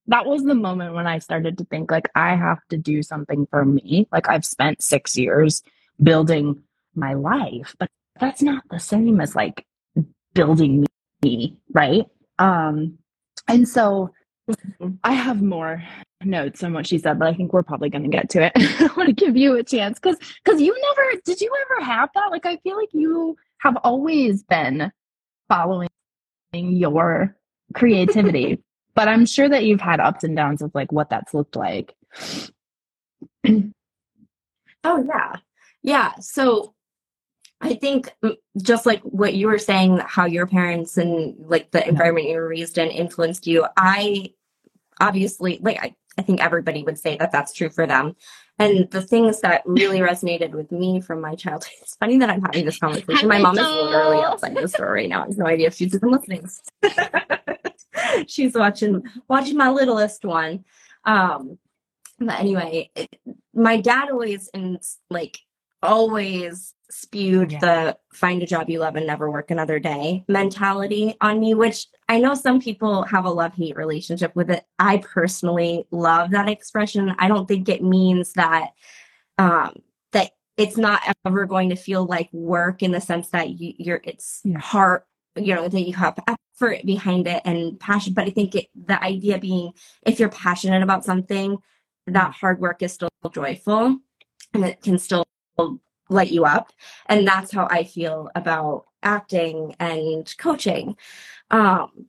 that 0.07 0.25
was 0.25 0.43
the 0.43 0.55
moment 0.55 0.93
when 0.95 1.07
I 1.07 1.19
started 1.19 1.57
to 1.60 1.65
think 1.65 1.91
like 1.91 2.10
I 2.15 2.36
have 2.36 2.60
to 2.69 2.77
do 2.77 3.03
something 3.03 3.48
for 3.50 3.65
me. 3.65 4.07
Like 4.12 4.27
I've 4.29 4.45
spent 4.45 4.81
6 4.81 5.17
years 5.17 5.63
building 6.01 6.63
my 6.95 7.13
life, 7.13 7.75
but 7.79 7.89
that's 8.19 8.41
not 8.41 8.63
the 8.69 8.79
same 8.79 9.22
as 9.22 9.36
like 9.36 9.65
building 10.33 10.86
me, 11.24 11.57
right? 11.74 12.05
Um, 12.39 12.98
and 13.48 13.67
so 13.67 14.12
Mhm. 14.81 15.00
I 15.03 15.13
have 15.13 15.41
more 15.41 15.81
notes 16.24 16.63
on 16.63 16.74
what 16.74 16.86
she 16.88 16.98
said, 16.98 17.19
but 17.19 17.27
I 17.29 17.33
think 17.33 17.53
we're 17.53 17.63
probably 17.63 17.89
going 17.89 18.03
to 18.03 18.10
get 18.10 18.29
to 18.31 18.43
it. 18.43 18.51
I 18.81 18.89
want 18.98 19.07
to 19.07 19.13
give 19.13 19.38
you 19.38 19.55
a 19.55 19.63
chance 19.63 20.00
because 20.00 20.17
because 20.43 20.62
you 20.62 20.75
never 20.89 21.22
did 21.25 21.41
you 21.41 21.51
ever 21.65 21.86
have 21.86 22.10
that? 22.15 22.31
Like 22.31 22.45
I 22.45 22.57
feel 22.57 22.75
like 22.77 22.89
you 22.93 23.38
have 23.60 23.77
always 23.83 24.43
been 24.43 24.91
following 25.48 25.89
your 26.53 27.36
creativity, 27.74 28.60
but 28.95 29.07
I'm 29.07 29.25
sure 29.25 29.50
that 29.50 29.65
you've 29.65 29.81
had 29.81 30.00
ups 30.00 30.23
and 30.23 30.35
downs 30.35 30.62
of 30.62 30.73
like 30.75 30.91
what 30.91 31.09
that's 31.09 31.33
looked 31.33 31.55
like. 31.55 31.95
Oh 34.83 35.03
yeah. 35.07 35.38
Yeah. 35.81 36.12
So 36.19 36.73
I 37.62 37.75
think 37.75 38.13
mm, 38.23 38.35
just 38.62 38.85
like 38.85 39.01
what 39.03 39.33
you 39.33 39.47
were 39.47 39.57
saying, 39.57 40.01
how 40.05 40.25
your 40.25 40.45
parents 40.45 40.97
and 40.97 41.35
like 41.39 41.71
the 41.71 41.88
environment 41.88 42.27
you 42.27 42.35
were 42.35 42.50
raised 42.50 42.77
in 42.77 42.89
influenced 42.89 43.47
you. 43.47 43.65
I 43.77 44.33
obviously 45.00 45.59
like 45.62 45.79
I, 45.81 45.95
I 46.17 46.21
think 46.21 46.43
everybody 46.43 46.83
would 46.83 47.00
say 47.00 47.15
that 47.17 47.31
that's 47.31 47.53
true 47.53 47.69
for 47.69 47.88
them. 47.88 48.15
And 48.59 48.89
the 48.91 49.01
things 49.01 49.41
that 49.41 49.63
really 49.65 50.00
resonated 50.00 50.51
with 50.51 50.71
me 50.71 51.01
from 51.01 51.21
my 51.21 51.35
childhood. 51.35 51.71
It's 51.81 51.95
funny 51.95 52.17
that 52.19 52.29
I'm 52.29 52.41
having 52.41 52.65
this 52.65 52.77
conversation. 52.79 53.27
My 53.27 53.39
mom 53.39 53.57
is 53.57 53.65
literally 53.65 54.23
outside 54.23 54.55
the 54.55 54.67
store 54.67 54.91
right 54.91 55.09
now. 55.09 55.23
I 55.23 55.27
have 55.27 55.38
no 55.38 55.47
idea 55.47 55.67
if 55.67 55.75
she's 55.75 55.95
even 55.95 56.12
listening. 56.12 56.47
she's 58.27 58.53
watching 58.53 59.03
watching 59.27 59.58
my 59.58 59.70
littlest 59.70 60.25
one. 60.25 60.65
Um, 61.05 61.58
but 62.20 62.39
anyway, 62.39 62.89
it, 62.96 63.10
my 63.53 63.79
dad 63.82 64.10
always 64.10 64.50
and 64.53 64.79
like 65.10 65.39
always 65.82 66.74
spewed 66.89 67.51
Yeah. 67.53 67.60
the 67.60 67.98
find 68.13 68.43
a 68.43 68.46
job 68.46 68.70
you 68.70 68.79
love 68.79 68.96
and 68.96 69.08
never 69.08 69.29
work 69.29 69.50
another 69.51 69.79
day 69.79 70.24
mentality 70.27 71.15
on 71.22 71.39
me, 71.39 71.53
which 71.55 71.88
I 72.08 72.20
know 72.20 72.36
some 72.36 72.62
people 72.62 73.03
have 73.03 73.25
a 73.25 73.29
love 73.32 73.53
hate 73.55 73.75
relationship 73.75 74.36
with 74.36 74.50
it. 74.51 74.63
I 74.79 74.98
personally 74.98 75.86
love 75.91 76.32
that 76.32 76.48
expression. 76.50 77.13
I 77.17 77.27
don't 77.27 77.48
think 77.48 77.67
it 77.67 77.84
means 77.84 78.34
that 78.34 78.70
um 79.39 79.75
that 80.12 80.32
it's 80.55 80.77
not 80.77 81.01
ever 81.25 81.46
going 81.46 81.70
to 81.72 81.75
feel 81.75 82.05
like 82.05 82.29
work 82.32 82.84
in 82.84 82.91
the 82.91 83.01
sense 83.01 83.29
that 83.29 83.50
you, 83.50 83.74
you're 83.77 84.01
it's 84.03 84.41
Yeah. 84.43 84.60
hard 84.60 85.01
you 85.35 85.53
know 85.55 85.67
that 85.67 85.81
you 85.81 85.93
have 85.93 86.19
effort 86.27 86.85
behind 86.85 87.27
it 87.27 87.41
and 87.45 87.79
passion 87.79 88.13
but 88.13 88.25
i 88.25 88.29
think 88.29 88.53
it, 88.55 88.67
the 88.75 89.01
idea 89.03 89.37
being 89.39 89.71
if 90.03 90.19
you're 90.19 90.29
passionate 90.29 90.83
about 90.83 91.03
something 91.03 91.57
that 92.07 92.31
hard 92.33 92.59
work 92.59 92.81
is 92.83 92.93
still 92.93 93.09
joyful 93.31 93.97
and 94.53 94.65
it 94.65 94.81
can 94.81 94.97
still 94.99 95.25
light 96.09 96.31
you 96.31 96.45
up. 96.45 96.71
And 97.07 97.25
that's 97.27 97.51
how 97.51 97.67
i 97.71 97.83
feel 97.83 98.29
about 98.35 98.85
acting 99.01 99.75
and 99.79 100.31
coaching. 100.37 100.95
Um 101.49 102.07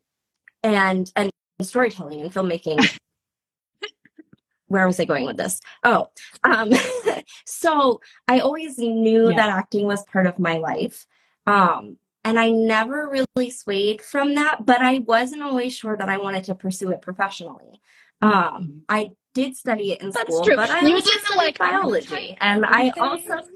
and 0.63 1.11
and 1.17 1.31
storytelling 1.63 2.21
and 2.21 2.33
filmmaking. 2.33 2.85
Where 4.67 4.87
was 4.87 4.99
i 4.99 5.05
going 5.05 5.27
with 5.27 5.37
this? 5.37 5.61
Oh 5.85 6.09
um 6.43 6.73
so 7.47 8.01
i 8.29 8.41
always 8.41 8.79
knew 8.79 9.31
Yeah. 9.31 9.37
that 9.37 9.51
acting 9.51 9.87
was 9.87 10.05
part 10.05 10.27
of 10.27 10.39
my 10.39 10.59
life. 10.59 11.07
Um 11.47 11.97
and 12.25 12.39
i 12.39 12.51
never 12.51 13.09
really 13.09 13.51
swayed 13.51 14.01
from 14.03 14.35
that 14.35 14.65
but 14.65 14.81
i 14.81 14.99
wasn't 15.01 15.43
always 15.43 15.75
sure 15.75 15.97
that 15.97 16.09
i 16.09 16.17
wanted 16.17 16.45
to 16.45 16.55
pursue 16.55 16.91
it 16.91 17.01
professionally 17.03 17.81
um 18.23 18.83
i 18.89 19.11
did 19.35 19.57
study 19.57 19.93
it 19.93 20.01
in 20.01 20.11
That's 20.11 20.23
school 20.23 20.45
true. 20.45 20.57
but 20.57 20.71
i 20.71 20.81
You 20.81 20.95
also 20.95 21.11
didn't, 21.11 21.25
studied 21.25 21.37
like, 21.39 21.59
biology 21.59 22.37
and 22.41 22.65
i 22.65 22.91
also 22.99 23.41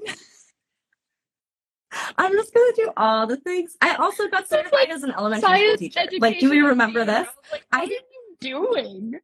I'm 2.17 2.31
just 2.33 2.53
gonna 2.53 2.71
do 2.75 2.91
all 2.97 3.25
the 3.25 3.37
things. 3.37 3.75
I 3.81 3.95
also 3.95 4.27
got 4.27 4.47
certified 4.47 4.73
like 4.73 4.89
as 4.89 5.03
an 5.03 5.11
elementary 5.11 5.59
school 5.59 5.77
teacher. 5.77 6.01
Like, 6.19 6.39
do 6.39 6.49
we 6.49 6.59
remember 6.59 7.03
this? 7.03 7.15
I 7.15 7.21
was 7.21 7.27
like, 7.51 7.65
I 7.71 7.79
what 7.79 7.89
are 7.89 7.93
you 7.93 8.37
doing? 8.39 9.19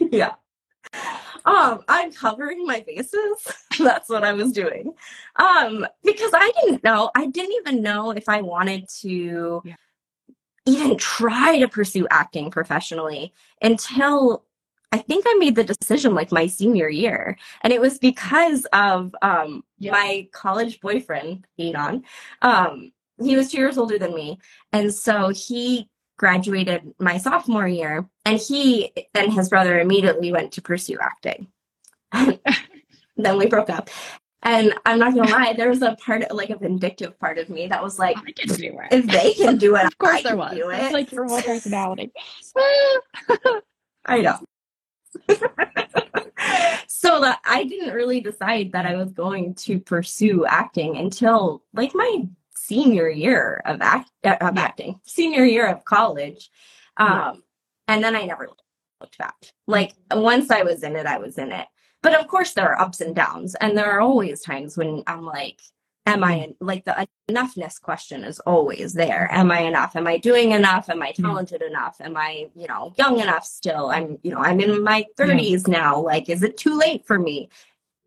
yeah. 0.12 0.34
Um, 1.48 1.82
I'm 1.88 2.12
covering 2.12 2.66
my 2.66 2.84
bases. 2.86 3.48
That's 3.78 4.08
what 4.10 4.24
I 4.24 4.34
was 4.34 4.52
doing. 4.52 4.94
Um, 5.36 5.86
because 6.04 6.32
I 6.34 6.52
didn't 6.62 6.84
know, 6.84 7.10
I 7.16 7.26
didn't 7.26 7.54
even 7.60 7.82
know 7.82 8.10
if 8.12 8.28
I 8.28 8.42
wanted 8.42 8.88
to 9.02 9.62
Yeah. 9.64 9.76
even 10.66 10.96
try 10.98 11.58
to 11.60 11.68
pursue 11.68 12.06
acting 12.10 12.50
professionally 12.50 13.32
until 13.62 14.44
I 14.92 14.98
think 14.98 15.24
I 15.28 15.36
made 15.38 15.56
the 15.56 15.64
decision 15.64 16.14
like 16.14 16.32
my 16.32 16.46
senior 16.46 16.88
year. 16.90 17.38
And 17.62 17.72
it 17.72 17.80
was 17.80 17.98
because 17.98 18.66
of 18.72 19.14
um 19.22 19.64
Yeah. 19.78 19.92
my 19.92 20.28
college 20.32 20.80
boyfriend, 20.80 21.46
Adon. 21.58 22.04
Um, 22.42 22.92
he 23.22 23.36
was 23.36 23.50
two 23.50 23.58
years 23.58 23.78
older 23.78 23.98
than 23.98 24.14
me. 24.14 24.38
And 24.72 24.94
so 24.94 25.30
he 25.30 25.88
graduated 26.18 26.94
my 26.98 27.16
sophomore 27.16 27.66
year 27.66 28.06
and 28.26 28.38
he 28.38 28.92
and 29.14 29.32
his 29.32 29.48
brother 29.48 29.80
immediately 29.80 30.30
went 30.32 30.52
to 30.52 30.60
pursue 30.60 30.98
acting 31.00 31.46
then 33.16 33.38
we 33.38 33.46
broke 33.46 33.70
up 33.70 33.88
and 34.42 34.74
i'm 34.84 34.98
not 34.98 35.14
gonna 35.14 35.30
lie 35.30 35.52
there 35.56 35.68
was 35.70 35.80
a 35.82 35.96
part 35.96 36.22
like 36.34 36.50
a 36.50 36.58
vindictive 36.58 37.18
part 37.18 37.38
of 37.38 37.48
me 37.48 37.66
that 37.68 37.82
was 37.82 37.98
like 37.98 38.16
I 38.18 38.32
can 38.32 38.48
do 38.56 38.78
it. 38.80 38.88
if 38.92 39.06
they 39.06 39.32
can 39.34 39.56
do 39.58 39.76
it 39.76 39.84
Of 39.86 39.96
course 39.98 40.16
I 40.18 40.22
there 40.22 40.32
can 40.32 40.38
was. 40.38 40.54
do 40.54 40.70
it. 40.70 40.92
like 40.92 41.10
your 41.12 41.24
whole 41.26 41.40
personality. 41.42 42.12
i 44.06 44.20
know 44.20 44.38
so 46.86 47.20
that 47.20 47.38
i 47.44 47.64
didn't 47.64 47.94
really 47.94 48.20
decide 48.20 48.72
that 48.72 48.86
i 48.86 48.94
was 48.96 49.12
going 49.12 49.54
to 49.54 49.78
pursue 49.80 50.44
acting 50.46 50.96
until 50.96 51.62
like 51.72 51.94
my 51.94 52.22
senior 52.68 53.08
year 53.08 53.60
of 53.64 53.76
act 53.80 54.10
uh, 54.24 54.36
of 54.40 54.54
Yeah. 54.56 54.62
acting 54.68 55.00
senior 55.04 55.44
year 55.54 55.66
of 55.74 55.84
college 55.84 56.42
um 56.98 57.08
Yeah. 57.08 57.32
and 57.90 58.04
then 58.04 58.14
i 58.16 58.24
never 58.24 58.44
looked 59.00 59.18
back. 59.18 59.36
Like 59.66 59.92
once 60.30 60.50
i 60.50 60.62
was 60.62 60.82
in 60.82 60.94
it 61.00 61.06
i 61.06 61.18
was 61.18 61.38
in 61.38 61.50
it. 61.60 61.66
But 62.04 62.14
of 62.20 62.24
course 62.32 62.52
there 62.52 62.68
are 62.70 62.80
ups 62.84 63.00
and 63.00 63.14
downs 63.24 63.54
and 63.60 63.70
there 63.76 63.90
are 63.92 64.00
always 64.00 64.36
times 64.42 64.76
when 64.76 65.02
i'm 65.06 65.24
like 65.24 65.60
am 66.06 66.24
i 66.24 66.36
like 66.60 66.84
the 66.86 66.94
enoughness 67.30 67.76
question 67.88 68.24
is 68.24 68.38
always 68.52 68.88
there. 69.02 69.28
Am 69.40 69.50
i 69.58 69.60
enough? 69.70 69.92
Am 69.94 70.06
i 70.06 70.16
doing 70.16 70.48
enough? 70.52 70.88
Am 70.88 71.02
i 71.02 71.08
Yeah. 71.14 71.26
talented 71.26 71.62
enough? 71.70 71.96
Am 72.00 72.16
i 72.16 72.30
you 72.60 72.66
know 72.70 72.92
young 73.02 73.16
enough 73.20 73.44
still? 73.44 73.86
I'm 73.96 74.18
you 74.24 74.30
know 74.32 74.42
i'm 74.48 74.60
in 74.66 74.82
my 74.92 75.00
30s 75.18 75.62
now. 75.68 75.92
Like 76.12 76.26
is 76.34 76.42
it 76.42 76.56
too 76.64 76.74
late 76.84 77.02
for 77.06 77.18
me 77.28 77.36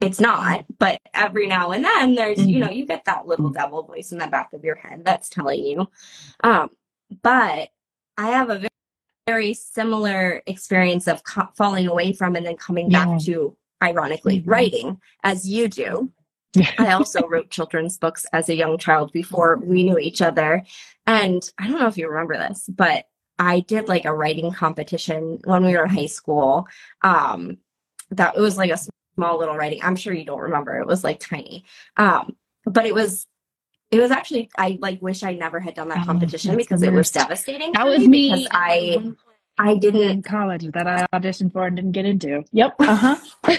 it's 0.02 0.20
not 0.20 0.66
but 0.80 1.00
every 1.14 1.48
now 1.48 1.72
and 1.72 1.86
then 1.86 2.16
there's 2.16 2.40
you 2.46 2.60
know 2.60 2.70
you 2.70 2.86
get 2.86 3.06
that 3.06 3.28
little 3.28 3.50
devil 3.50 3.84
voice 3.84 4.12
in 4.12 4.18
the 4.18 4.28
back 4.28 4.52
of 4.54 4.64
your 4.64 4.76
head 4.76 5.04
that's 5.06 5.30
telling 5.30 5.64
you 5.64 5.88
um 6.44 6.70
but 7.22 7.70
i 8.18 8.28
have 8.30 8.50
a 8.50 8.56
very, 8.60 8.70
very 9.28 9.54
similar 9.54 10.42
experience 10.48 11.08
of 11.08 11.24
co- 11.24 11.50
falling 11.56 11.88
away 11.88 12.12
from 12.14 12.36
and 12.36 12.46
then 12.46 12.58
coming 12.58 12.90
Yeah. 12.90 13.06
back 13.06 13.22
to 13.26 13.56
ironically 13.84 14.42
Mhm. 14.42 14.48
writing 14.48 15.02
as 15.24 15.48
you 15.48 15.68
do 15.68 16.12
Yeah. 16.56 16.70
I 16.80 16.92
also 16.94 17.28
wrote 17.28 17.50
children's 17.50 17.98
books 17.98 18.26
as 18.34 18.50
a 18.50 18.56
young 18.56 18.78
child 18.78 19.12
before 19.14 19.58
we 19.64 19.84
knew 19.84 19.98
each 19.98 20.22
other. 20.22 20.64
And 21.08 21.42
I 21.58 21.68
don't 21.68 21.80
know 21.80 21.88
if 21.88 21.98
you 21.98 22.10
remember 22.10 22.38
this, 22.38 22.68
but 22.68 23.06
I 23.40 23.62
did 23.62 23.88
like 23.88 24.04
a 24.04 24.14
writing 24.14 24.52
competition 24.52 25.40
when 25.46 25.66
we 25.66 25.72
were 25.78 25.86
in 25.86 25.90
high 25.90 26.08
school. 26.08 26.68
Um, 27.04 27.58
that 28.10 28.36
it 28.36 28.42
was 28.42 28.58
like 28.58 28.70
a 28.72 28.78
small 29.16 29.38
little 29.40 29.56
writing. 29.56 29.80
I'm 29.84 29.96
sure 29.96 30.14
you 30.14 30.26
don't 30.26 30.40
remember. 30.40 30.80
It 30.80 30.88
was 30.88 31.04
like 31.04 31.20
tiny. 31.20 31.66
Um, 31.98 32.36
but 32.66 32.86
it 32.86 32.94
was 32.94 33.28
it 33.92 34.00
was 34.00 34.12
actually 34.12 34.50
I 34.58 34.78
like 34.82 35.02
wish 35.02 35.24
I 35.24 35.34
never 35.34 35.60
had 35.60 35.76
done 35.76 35.90
that 35.90 36.00
Oh, 36.04 36.06
competition 36.06 36.52
the 36.52 36.58
because 36.58 36.82
it 36.82 36.94
was 36.94 37.12
devastating. 37.12 37.74
That 37.74 37.86
was 37.86 38.08
me 38.08 38.30
because 38.32 38.48
I 38.52 39.14
I 39.58 39.76
didn't 39.78 40.02
in 40.10 40.22
college 40.24 40.66
that 40.72 40.88
I 40.88 41.06
auditioned 41.14 41.52
for 41.54 41.68
and 41.68 41.76
didn't 41.76 41.92
get 41.92 42.06
into. 42.06 42.44
Yep. 42.52 42.76
Uh 42.80 42.96
huh. 42.96 43.16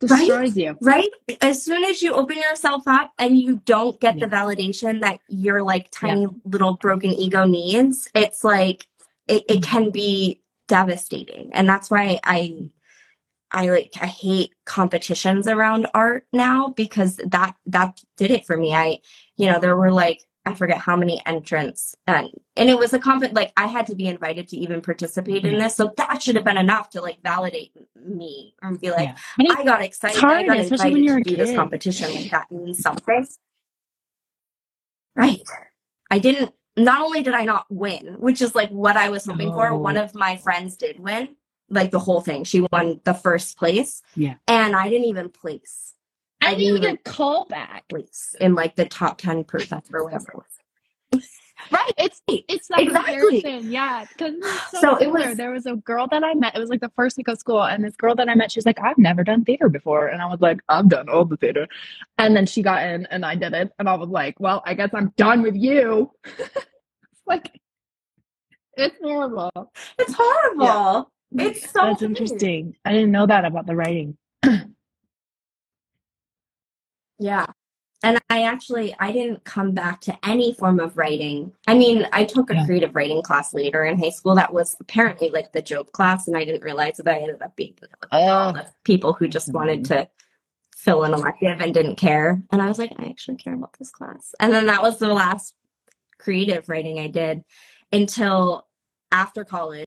Right? 0.00 0.20
Destroys 0.28 0.56
you. 0.56 0.78
right 0.80 1.08
as 1.40 1.60
soon 1.64 1.82
as 1.82 2.00
you 2.02 2.14
open 2.14 2.36
yourself 2.38 2.84
up 2.86 3.12
and 3.18 3.36
you 3.36 3.60
don't 3.64 3.98
get 4.00 4.16
Yeah. 4.16 4.26
the 4.26 4.36
validation 4.36 5.00
that 5.00 5.18
your 5.26 5.60
like 5.64 5.90
tiny 5.90 6.28
little 6.44 6.74
broken 6.74 7.10
ego 7.10 7.44
needs 7.46 8.08
it's 8.14 8.44
like 8.44 8.86
it, 9.26 9.42
it 9.48 9.60
can 9.64 9.90
be 9.90 10.40
devastating 10.68 11.50
and 11.52 11.68
that's 11.68 11.90
why 11.90 12.20
i 12.22 12.70
i 13.52 13.68
like 13.68 13.92
i 14.00 14.06
hate 14.06 14.52
competitions 14.64 15.46
around 15.46 15.86
art 15.94 16.24
now 16.32 16.68
because 16.68 17.16
that 17.26 17.54
that 17.66 18.00
did 18.16 18.30
it 18.30 18.46
for 18.46 18.56
me 18.56 18.74
i 18.74 18.98
you 19.36 19.46
know 19.46 19.58
there 19.58 19.76
were 19.76 19.92
like 19.92 20.24
i 20.46 20.54
forget 20.54 20.78
how 20.78 20.96
many 20.96 21.22
entrants 21.26 21.94
and 22.06 22.28
and 22.56 22.68
it 22.68 22.78
was 22.78 22.92
a 22.92 22.98
comp 22.98 23.24
like 23.32 23.52
i 23.56 23.66
had 23.66 23.86
to 23.86 23.94
be 23.94 24.06
invited 24.06 24.48
to 24.48 24.56
even 24.56 24.80
participate 24.80 25.44
in 25.44 25.52
mm-hmm. 25.52 25.60
this 25.60 25.76
so 25.76 25.92
that 25.96 26.22
should 26.22 26.36
have 26.36 26.44
been 26.44 26.56
enough 26.56 26.90
to 26.90 27.00
like 27.00 27.18
validate 27.22 27.72
me 27.96 28.54
and 28.62 28.80
be 28.80 28.90
like 28.90 29.14
Yeah. 29.38 29.54
I 29.56 29.64
got 29.64 29.82
excited. 29.82 30.20
hard, 30.20 30.38
I 30.38 30.46
got 30.46 30.58
especially 30.58 30.92
when 30.92 31.04
you're 31.04 31.20
to 31.20 31.20
a 31.20 31.36
do 31.36 31.36
this 31.36 31.54
competition. 31.54 32.14
Like 32.14 32.30
that 32.30 32.50
means 32.50 32.80
something. 32.80 33.26
Right. 35.14 35.42
I 36.10 36.18
didn't, 36.18 36.52
not 36.76 37.02
only 37.02 37.22
did 37.22 37.34
I 37.34 37.44
not 37.44 37.66
win, 37.68 38.16
which 38.18 38.40
is 38.40 38.54
like 38.54 38.70
what 38.70 38.96
I 38.96 39.10
was 39.10 39.26
hoping 39.26 39.52
for, 39.52 39.76
one 39.76 39.98
oh. 39.98 40.04
of 40.04 40.14
my 40.14 40.36
friends 40.36 40.76
did 40.76 41.00
win, 41.00 41.34
like 41.70 41.90
the 41.90 41.98
whole 41.98 42.20
thing. 42.20 42.44
She 42.44 42.60
won 42.72 43.00
the 43.04 43.14
first 43.14 43.58
place. 43.58 44.02
Yeah. 44.14 44.34
And 44.46 44.74
I 44.76 44.88
didn't 44.88 45.06
even 45.08 45.28
place. 45.30 45.94
I 46.40 46.48
I 46.48 46.50
didn't 46.54 46.62
even 46.62 46.80
didn't 46.82 47.04
get 47.04 47.12
a 47.12 47.14
call 47.16 47.44
back. 47.46 47.88
Place 47.88 48.34
in 48.40 48.54
like 48.54 48.76
the 48.76 48.86
top 48.86 49.20
10% 49.20 49.82
or 49.92 50.04
whatever 50.04 50.26
it 50.32 50.36
was. 50.36 50.44
Right. 51.72 51.92
It's 51.98 52.22
it's 52.28 52.68
that 52.68 52.78
Exactly. 52.80 53.42
comparison. 53.42 53.72
Yeah. 53.72 54.04
Because 54.08 54.34
so, 54.70 54.80
So 54.80 54.96
it 54.98 55.10
was- 55.10 55.36
there 55.36 55.50
was 55.50 55.66
a 55.66 55.74
girl 55.74 56.06
that 56.06 56.22
I 56.22 56.34
met. 56.34 56.54
It 56.56 56.60
was 56.60 56.70
like 56.70 56.80
the 56.80 56.92
first 56.94 57.16
week 57.16 57.26
of 57.26 57.36
school, 57.38 57.62
and 57.64 57.82
this 57.84 57.96
girl 57.96 58.14
that 58.14 58.28
I 58.28 58.34
met, 58.36 58.52
she's 58.52 58.64
like, 58.64 58.78
I've 58.80 58.96
never 58.96 59.24
done 59.24 59.44
theater 59.44 59.68
before. 59.68 60.06
And 60.06 60.22
I 60.22 60.26
was 60.26 60.40
like, 60.40 60.60
I've 60.68 60.88
done 60.88 61.08
all 61.08 61.24
the 61.24 61.36
theater. 61.36 61.66
And 62.16 62.36
then 62.36 62.46
she 62.46 62.62
got 62.62 62.84
in 62.84 63.06
and 63.06 63.26
I 63.26 63.34
did 63.34 63.52
it. 63.54 63.72
And 63.80 63.88
I 63.88 63.94
was 63.96 64.08
like, 64.08 64.38
Well, 64.38 64.62
I 64.64 64.74
guess 64.74 64.90
I'm 64.94 65.12
done 65.16 65.42
with 65.42 65.56
you. 65.56 66.12
like 67.26 67.60
it's 68.76 68.96
horrible. 69.02 69.72
It's 69.98 70.14
horrible. 70.16 71.10
It's 71.36 71.70
so 71.70 71.80
That's 71.82 72.00
weird. 72.00 72.10
interesting. 72.12 72.76
I 72.84 72.92
didn't 72.92 73.10
know 73.12 73.26
that 73.26 73.44
about 73.44 73.66
the 73.66 73.76
writing. 73.76 74.16
Yeah. 77.18 77.46
And 78.04 78.20
I 78.30 78.44
actually 78.44 78.94
I 79.00 79.10
didn't 79.10 79.42
come 79.44 79.72
back 79.72 80.00
to 80.02 80.16
any 80.24 80.54
form 80.54 80.78
of 80.78 80.96
writing. 80.96 81.52
I 81.66 81.74
mean, 81.76 82.06
I 82.12 82.24
took 82.24 82.48
a 82.50 82.54
Yeah. 82.54 82.64
creative 82.64 82.94
writing 82.94 83.22
class 83.22 83.52
later 83.52 83.84
in 83.84 83.98
high 83.98 84.10
school 84.10 84.36
that 84.36 84.52
was 84.52 84.76
apparently 84.78 85.30
like 85.30 85.52
the 85.52 85.62
joke 85.62 85.90
class, 85.92 86.28
and 86.28 86.36
I 86.36 86.44
didn't 86.44 86.62
realize 86.62 86.98
that 86.98 87.08
I 87.08 87.18
ended 87.18 87.42
up 87.42 87.56
being 87.56 87.74
all 88.12 88.52
the 88.52 88.66
people 88.84 89.14
who 89.14 89.26
just 89.26 89.52
wanted 89.52 89.84
to 89.86 89.94
mm-hmm. 89.94 90.76
fill 90.76 91.02
an 91.02 91.12
elective 91.12 91.60
and 91.60 91.74
didn't 91.74 91.96
care. 91.96 92.40
And 92.52 92.62
I 92.62 92.68
was 92.68 92.78
like, 92.78 92.92
I 92.98 93.06
actually 93.06 93.36
care 93.36 93.54
about 93.54 93.76
this 93.80 93.90
class. 93.90 94.32
And 94.38 94.52
then 94.52 94.66
that 94.66 94.82
was 94.82 94.98
the 94.98 95.12
last 95.12 95.54
creative 96.20 96.68
writing 96.68 97.00
I 97.00 97.08
did 97.08 97.42
until 97.92 98.68
after 99.10 99.44
college. 99.44 99.86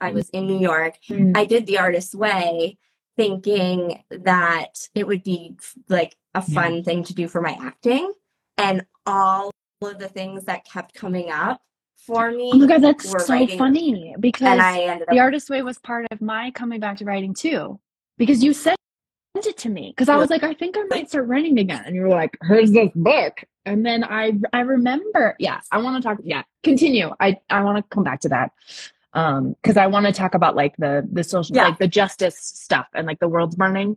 I 0.00 0.10
was 0.12 0.28
in 0.30 0.46
New 0.46 0.58
York 0.58 0.94
Mm. 1.10 1.36
I 1.36 1.44
did 1.44 1.66
the 1.66 1.78
artist's 1.78 2.14
way 2.14 2.78
thinking 3.16 4.02
that 4.10 4.88
it 4.94 5.06
would 5.06 5.22
be 5.22 5.56
like 5.88 6.16
a 6.34 6.44
Yeah. 6.48 6.54
fun 6.54 6.82
thing 6.84 7.04
to 7.04 7.14
do 7.14 7.28
for 7.28 7.40
my 7.40 7.56
acting. 7.60 8.12
And 8.58 8.84
all 9.06 9.50
of 9.82 9.98
the 9.98 10.08
things 10.08 10.44
that 10.44 10.64
kept 10.64 10.94
coming 10.94 11.30
up 11.30 11.60
for 12.06 12.30
me. 12.30 12.50
Oh 12.52 12.58
my 12.58 12.66
god, 12.66 12.82
that's 12.82 13.12
were 13.12 13.18
so 13.20 13.34
writing- 13.34 13.58
funny 13.58 14.14
because 14.18 14.58
I 14.60 14.98
the 15.08 15.12
up 15.12 15.18
artist 15.18 15.50
way 15.50 15.62
was 15.62 15.78
part 15.78 16.06
of 16.10 16.20
my 16.20 16.50
coming 16.52 16.80
back 16.80 16.96
to 16.98 17.04
writing 17.04 17.34
too 17.34 17.78
because 18.18 18.42
you 18.42 18.52
sent 18.52 18.76
it 19.36 19.56
to 19.58 19.68
me 19.68 19.90
because 19.90 20.08
i 20.08 20.14
was 20.16 20.30
like 20.30 20.44
i 20.44 20.54
think 20.54 20.76
i 20.78 20.82
might 20.84 21.08
start 21.08 21.26
writing 21.26 21.58
again 21.58 21.82
and 21.84 21.96
you 21.96 22.02
were 22.02 22.08
like 22.08 22.38
here's 22.46 22.70
this 22.70 22.88
book 22.94 23.42
and 23.66 23.84
then 23.84 24.04
i 24.04 24.32
i 24.52 24.60
remember 24.60 25.34
yeah 25.40 25.60
i 25.72 25.76
want 25.78 26.00
to 26.00 26.08
talk 26.08 26.18
yeah 26.22 26.42
continue 26.62 27.10
i 27.18 27.36
i 27.50 27.60
want 27.60 27.76
to 27.76 27.82
come 27.94 28.04
back 28.04 28.20
to 28.20 28.28
that 28.28 28.52
um 29.14 29.54
because 29.62 29.76
i 29.76 29.86
want 29.86 30.06
to 30.06 30.12
talk 30.12 30.34
about 30.34 30.54
like 30.56 30.76
the 30.76 31.06
the 31.12 31.24
social 31.24 31.54
Yeah. 31.56 31.64
like 31.64 31.78
the 31.78 31.88
justice 31.88 32.36
stuff 32.38 32.86
and 32.94 33.06
like 33.06 33.20
the 33.20 33.28
world's 33.28 33.56
burning 33.56 33.96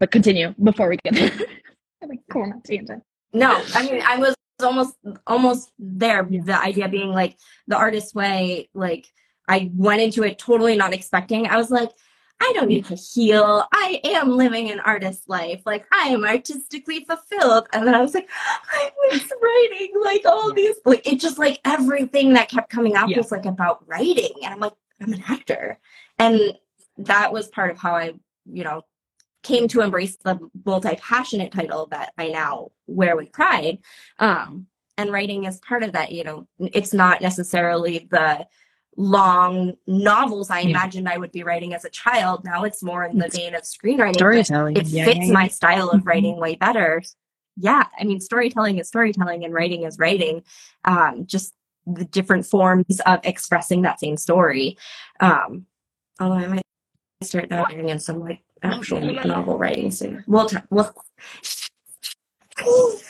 but 0.00 0.10
continue 0.10 0.54
before 0.62 0.88
we 0.88 0.96
get 1.04 1.14
there 1.14 1.30
like 2.08 2.20
go 2.30 2.42
on 2.42 2.60
tangent 2.62 3.02
No, 3.32 3.62
I 3.74 3.82
mean 3.90 4.02
I 4.06 4.16
was 4.18 4.34
almost 4.62 4.94
almost 5.26 5.70
there. 5.78 6.26
Yeah. 6.30 6.42
The 6.44 6.58
idea 6.70 6.88
being 6.88 7.10
like 7.10 7.36
the 7.66 7.76
artist's 7.76 8.14
way, 8.14 8.68
like 8.74 9.06
I 9.48 9.70
went 9.74 10.00
into 10.02 10.22
it 10.22 10.38
totally 10.38 10.76
not 10.76 10.92
expecting. 10.94 11.46
I 11.48 11.56
was 11.56 11.70
like, 11.70 11.90
I 12.46 12.52
don't 12.52 12.68
need 12.68 12.84
to 12.86 12.94
heal. 12.94 13.64
I 13.72 14.00
am 14.04 14.36
living 14.36 14.70
an 14.70 14.80
artist 14.80 15.28
life. 15.28 15.62
Like 15.64 15.86
I 15.90 16.08
am 16.08 16.24
artistically 16.24 17.04
fulfilled. 17.04 17.66
And 17.72 17.86
then 17.86 17.94
I 17.94 18.02
was 18.02 18.12
like, 18.12 18.28
I 18.70 18.90
was 19.10 19.22
writing 19.42 19.92
like 20.02 20.26
all 20.26 20.52
these 20.52 20.76
like 20.84 21.06
it 21.10 21.20
just 21.20 21.38
like 21.38 21.58
everything 21.64 22.34
that 22.34 22.50
kept 22.50 22.68
coming 22.70 22.96
up 22.96 23.08
Yeah. 23.08 23.16
was 23.18 23.32
like 23.32 23.46
about 23.46 23.88
writing. 23.88 24.32
And 24.42 24.52
I'm 24.52 24.60
like, 24.60 24.74
I'm 25.00 25.12
an 25.12 25.24
actor. 25.26 25.78
And 26.18 26.38
that 26.98 27.32
was 27.32 27.48
part 27.48 27.70
of 27.70 27.78
how 27.78 27.94
I, 27.96 28.12
you 28.44 28.62
know, 28.64 28.82
came 29.42 29.66
to 29.68 29.80
embrace 29.80 30.16
the 30.16 30.38
multi-passionate 30.66 31.52
title 31.52 31.86
that 31.92 32.12
I 32.18 32.28
now 32.28 32.72
wear 32.86 33.16
with 33.16 33.32
pride. 33.32 33.78
Um, 34.18 34.66
and 34.96 35.10
writing 35.10 35.44
is 35.44 35.58
part 35.60 35.82
of 35.82 35.92
that, 35.92 36.12
you 36.12 36.24
know, 36.24 36.46
it's 36.58 36.92
not 36.92 37.20
necessarily 37.20 38.06
the 38.10 38.46
long 38.96 39.74
novels 39.86 40.50
I 40.50 40.60
Yeah. 40.60 40.70
imagined 40.70 41.08
I 41.08 41.16
would 41.18 41.32
be 41.32 41.42
writing 41.42 41.74
as 41.74 41.84
a 41.84 41.90
child. 41.90 42.44
Now 42.44 42.64
it's 42.64 42.82
more 42.82 43.04
in 43.04 43.18
the 43.18 43.26
It's 43.26 43.36
vein 43.36 43.54
of 43.54 43.62
screenwriting. 43.62 44.14
storytelling 44.14 44.76
It 44.76 44.86
yeah, 44.86 45.04
fits 45.04 45.26
yeah, 45.26 45.32
my 45.32 45.48
style 45.48 45.90
of 45.90 46.02
Mhm. 46.02 46.06
writing 46.06 46.36
way 46.38 46.54
better. 46.54 47.02
Yeah, 47.56 47.84
I 47.98 48.04
mean, 48.04 48.20
storytelling 48.20 48.78
is 48.78 48.88
storytelling 48.88 49.44
and 49.44 49.52
writing 49.54 49.82
is 49.84 49.98
writing. 49.98 50.42
Um, 50.84 51.26
just 51.26 51.54
the 51.86 52.04
different 52.04 52.46
forms 52.46 53.00
of 53.00 53.20
expressing 53.24 53.82
that 53.82 54.00
same 54.00 54.16
story. 54.16 54.78
Um, 55.20 55.66
although 56.20 56.36
I 56.36 56.46
might 56.46 56.62
start 57.22 57.48
dabbling 57.50 57.88
in 57.88 57.98
some 57.98 58.20
like 58.20 58.42
actual 58.62 59.00
novel 59.00 59.58
writing 59.58 59.90
soon. 59.90 60.24
We'll 60.26 60.48
t- 60.48 60.56
we'll. 60.70 60.92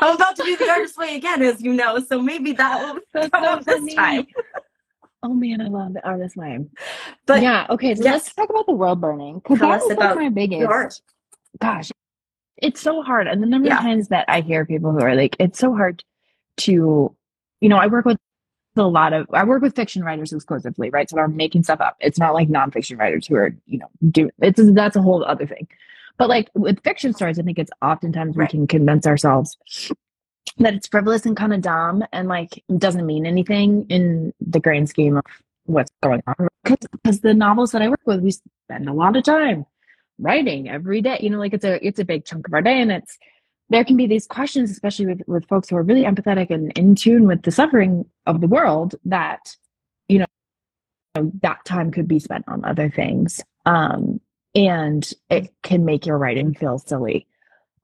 I'm 0.00 0.14
about 0.14 0.36
to 0.36 0.42
do 0.44 0.56
the 0.56 0.68
artist 0.70 0.96
way 0.98 1.16
again, 1.16 1.42
as 1.42 1.60
you 1.60 1.72
know, 1.72 1.98
so 2.00 2.20
maybe 2.22 2.52
that 2.52 2.94
will 3.14 3.28
come 3.30 3.62
so 3.62 3.80
this 3.80 3.94
time. 3.94 4.26
Oh 5.22 5.34
man, 5.34 5.60
I 5.60 5.68
love 5.68 5.94
the 5.94 6.06
artist 6.06 6.36
way. 6.36 6.58
But 7.26 7.42
yeah, 7.42 7.66
okay, 7.70 7.94
so 7.94 8.04
yes. 8.04 8.12
let's 8.12 8.34
talk 8.34 8.50
about 8.50 8.66
the 8.66 8.72
world 8.74 9.00
burning 9.00 9.36
because 9.38 9.58
that 9.58 9.68
was 9.82 9.96
like 9.96 10.14
my 10.16 10.28
biggest. 10.28 11.02
Gosh, 11.60 11.90
it's 12.58 12.80
so 12.80 13.02
hard, 13.02 13.26
and 13.26 13.42
the 13.42 13.46
number 13.46 13.68
Yeah. 13.68 13.76
of 13.78 13.82
times 13.82 14.08
that 14.08 14.24
I 14.28 14.40
hear 14.42 14.64
people 14.66 14.92
who 14.92 15.00
are 15.00 15.14
like, 15.14 15.36
it's 15.40 15.58
so 15.58 15.74
hard 15.74 16.04
to, 16.58 17.14
you 17.60 17.68
know, 17.68 17.76
I 17.76 17.86
work 17.86 18.04
with 18.04 18.18
a 18.76 18.82
lot 18.82 19.14
of, 19.14 19.26
I 19.32 19.42
work 19.44 19.62
with 19.62 19.74
fiction 19.74 20.04
writers 20.04 20.32
exclusively, 20.34 20.90
right? 20.90 21.08
So 21.08 21.16
they're 21.16 21.28
making 21.28 21.62
stuff 21.62 21.80
up. 21.80 21.96
It's 22.00 22.18
not 22.18 22.34
like 22.34 22.48
nonfiction 22.48 22.98
writers 22.98 23.26
who 23.26 23.36
are, 23.36 23.56
you 23.66 23.78
know, 23.78 23.88
do 24.10 24.30
it's 24.40 24.60
that's 24.74 24.96
a 24.96 25.02
whole 25.02 25.24
other 25.24 25.46
thing. 25.46 25.66
But 26.18 26.28
like 26.28 26.50
with 26.54 26.82
fiction 26.84 27.12
stories, 27.14 27.38
I 27.38 27.42
think 27.42 27.58
it's 27.58 27.70
oftentimes 27.82 28.36
Right. 28.36 28.52
we 28.52 28.58
can 28.58 28.66
convince 28.66 29.06
ourselves 29.06 29.56
that 30.58 30.74
it's 30.74 30.88
frivolous 30.88 31.26
and 31.26 31.36
kind 31.36 31.52
of 31.52 31.60
dumb 31.60 32.04
and 32.12 32.28
like 32.28 32.62
doesn't 32.78 33.06
mean 33.06 33.26
anything 33.26 33.86
in 33.88 34.32
the 34.40 34.60
grand 34.60 34.88
scheme 34.88 35.16
of 35.18 35.24
what's 35.64 35.90
going 36.02 36.22
on. 36.26 36.48
Because 36.64 37.20
the 37.20 37.34
novels 37.34 37.72
that 37.72 37.82
I 37.82 37.88
work 37.88 38.00
with, 38.06 38.20
we 38.20 38.32
spend 38.32 38.88
a 38.88 38.92
lot 38.92 39.16
of 39.16 39.24
time 39.24 39.66
writing 40.18 40.68
every 40.68 41.02
day. 41.02 41.18
You 41.20 41.30
know, 41.30 41.38
like 41.38 41.54
it's 41.54 41.64
a 41.64 41.84
it's 41.86 42.00
a 42.00 42.04
big 42.04 42.24
chunk 42.24 42.46
of 42.48 42.54
our 42.54 42.62
day, 42.62 42.80
and 42.80 42.90
it's 42.90 43.18
there 43.68 43.84
can 43.84 43.96
be 43.96 44.06
these 44.06 44.26
questions, 44.26 44.70
especially 44.70 45.06
with 45.06 45.22
with 45.26 45.46
folks 45.48 45.68
who 45.68 45.76
are 45.76 45.82
really 45.82 46.04
empathetic 46.04 46.50
and 46.50 46.72
in 46.76 46.94
tune 46.94 47.26
with 47.26 47.42
the 47.42 47.50
suffering 47.50 48.04
of 48.26 48.40
the 48.40 48.48
world. 48.48 48.94
That 49.04 49.54
you 50.08 50.20
know 50.20 51.32
that 51.42 51.64
time 51.64 51.90
could 51.90 52.08
be 52.08 52.18
spent 52.18 52.44
on 52.48 52.64
other 52.64 52.90
things, 52.90 53.40
um, 53.66 54.20
and 54.54 55.08
it 55.30 55.52
can 55.62 55.84
make 55.84 56.06
your 56.06 56.18
writing 56.18 56.54
feel 56.54 56.78
silly. 56.78 57.26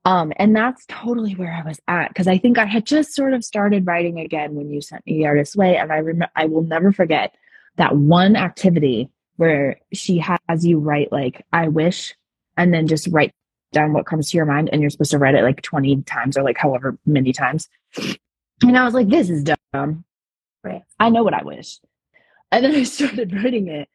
Um, 0.05 0.33
and 0.35 0.55
that's 0.55 0.85
totally 0.87 1.33
where 1.33 1.53
I 1.53 1.65
was 1.65 1.79
at 1.87 2.09
because 2.09 2.27
I 2.27 2.37
think 2.37 2.57
I 2.57 2.65
had 2.65 2.85
just 2.85 3.13
sort 3.13 3.33
of 3.33 3.43
started 3.43 3.87
writing 3.87 4.19
again 4.19 4.53
when 4.53 4.69
you 4.69 4.81
sent 4.81 5.05
me 5.05 5.19
the 5.19 5.27
artist's 5.27 5.55
way, 5.55 5.77
and 5.77 5.93
I 5.93 5.97
remember 5.97 6.31
I 6.35 6.45
will 6.45 6.63
never 6.63 6.91
forget 6.91 7.35
that 7.77 7.95
one 7.95 8.35
activity 8.35 9.09
where 9.37 9.79
she 9.93 10.17
has 10.19 10.65
you 10.65 10.79
write 10.79 11.11
like 11.11 11.45
I 11.53 11.69
wish, 11.69 12.13
and 12.57 12.73
then 12.73 12.87
just 12.87 13.07
write 13.07 13.33
down 13.71 13.93
what 13.93 14.05
comes 14.05 14.29
to 14.29 14.37
your 14.37 14.45
mind, 14.45 14.69
and 14.71 14.81
you're 14.81 14.89
supposed 14.89 15.11
to 15.11 15.17
write 15.17 15.35
it 15.35 15.43
like 15.43 15.61
twenty 15.61 16.01
times 16.03 16.37
or 16.37 16.43
like 16.43 16.57
however 16.57 16.97
many 17.05 17.31
times. 17.31 17.69
And 18.61 18.77
I 18.77 18.83
was 18.83 18.93
like, 18.93 19.07
this 19.07 19.29
is 19.29 19.43
dumb. 19.43 20.03
Right. 20.63 20.83
I 20.99 21.09
know 21.09 21.23
what 21.23 21.33
I 21.33 21.43
wish, 21.43 21.79
and 22.51 22.65
then 22.65 22.75
I 22.75 22.83
started 22.83 23.33
writing 23.33 23.69
it, 23.69 23.87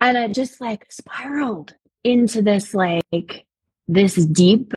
and 0.00 0.16
I 0.16 0.28
just 0.28 0.60
like 0.60 0.86
spiraled 0.92 1.74
into 2.04 2.40
this 2.40 2.72
like 2.72 3.46
this 3.88 4.14
deep 4.14 4.74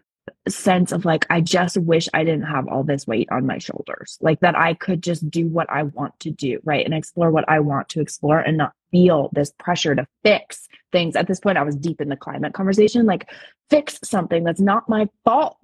sense 0.49 0.91
of 0.91 1.05
like 1.05 1.25
I 1.29 1.41
just 1.41 1.77
wish 1.77 2.09
I 2.13 2.23
didn't 2.23 2.43
have 2.47 2.67
all 2.67 2.83
this 2.83 3.07
weight 3.07 3.29
on 3.31 3.45
my 3.45 3.57
shoulders. 3.59 4.17
Like 4.21 4.39
that 4.41 4.57
I 4.57 4.73
could 4.73 5.01
just 5.01 5.29
do 5.29 5.47
what 5.47 5.69
I 5.69 5.83
want 5.83 6.19
to 6.21 6.31
do, 6.31 6.59
right? 6.63 6.85
And 6.85 6.93
explore 6.93 7.31
what 7.31 7.47
I 7.47 7.59
want 7.61 7.89
to 7.89 8.01
explore 8.01 8.39
and 8.39 8.57
not 8.57 8.73
feel 8.91 9.29
this 9.33 9.51
pressure 9.59 9.95
to 9.95 10.05
fix 10.23 10.67
things. 10.91 11.15
At 11.15 11.27
this 11.27 11.39
point 11.39 11.57
I 11.57 11.63
was 11.63 11.75
deep 11.75 12.01
in 12.01 12.09
the 12.09 12.17
climate 12.17 12.53
conversation, 12.53 13.05
like 13.05 13.29
fix 13.69 13.99
something 14.03 14.43
that's 14.43 14.59
not 14.61 14.89
my 14.89 15.07
fault. 15.23 15.57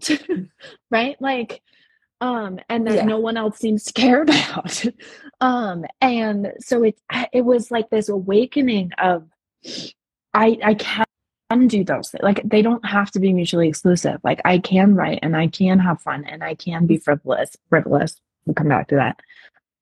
right? 0.91 1.21
Like 1.21 1.61
um 2.21 2.59
and 2.69 2.87
that 2.87 2.95
Yeah. 2.95 3.05
no 3.05 3.19
one 3.19 3.37
else 3.37 3.57
seems 3.57 3.83
to 3.85 3.93
care 4.01 4.21
about. 4.21 4.83
um 5.41 5.85
and 6.01 6.53
so 6.59 6.83
it 6.83 6.97
it 7.33 7.41
was 7.43 7.69
like 7.71 7.89
this 7.89 8.09
awakening 8.09 8.91
of 8.97 9.27
I 10.33 10.57
I 10.63 10.73
can 10.75 11.05
can 11.57 11.67
do 11.67 11.83
those 11.83 12.09
things. 12.09 12.23
Like 12.23 12.41
they 12.43 12.61
don't 12.61 12.85
have 12.85 13.11
to 13.11 13.19
be 13.19 13.33
mutually 13.33 13.67
exclusive. 13.67 14.19
Like 14.23 14.41
I 14.45 14.59
can 14.59 14.95
write 14.95 15.19
and 15.21 15.35
I 15.35 15.47
can 15.47 15.79
have 15.79 16.01
fun 16.01 16.25
and 16.25 16.43
I 16.43 16.55
can 16.55 16.85
be 16.85 16.97
frivolous. 16.97 17.55
Frivolous. 17.69 18.15
We'll 18.45 18.53
come 18.53 18.69
back 18.69 18.87
to 18.89 18.95
that. 18.95 19.19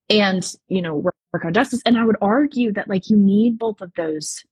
And 0.10 0.46
you 0.68 0.82
know, 0.82 0.96
work, 0.96 1.16
work 1.34 1.46
on 1.46 1.54
justice. 1.54 1.82
And 1.86 1.98
I 1.98 2.06
would 2.06 2.18
argue 2.22 2.72
that 2.74 2.88
like 2.88 3.10
you 3.10 3.18
need 3.18 3.60
both 3.60 3.82
of 3.82 3.94
those 3.96 4.44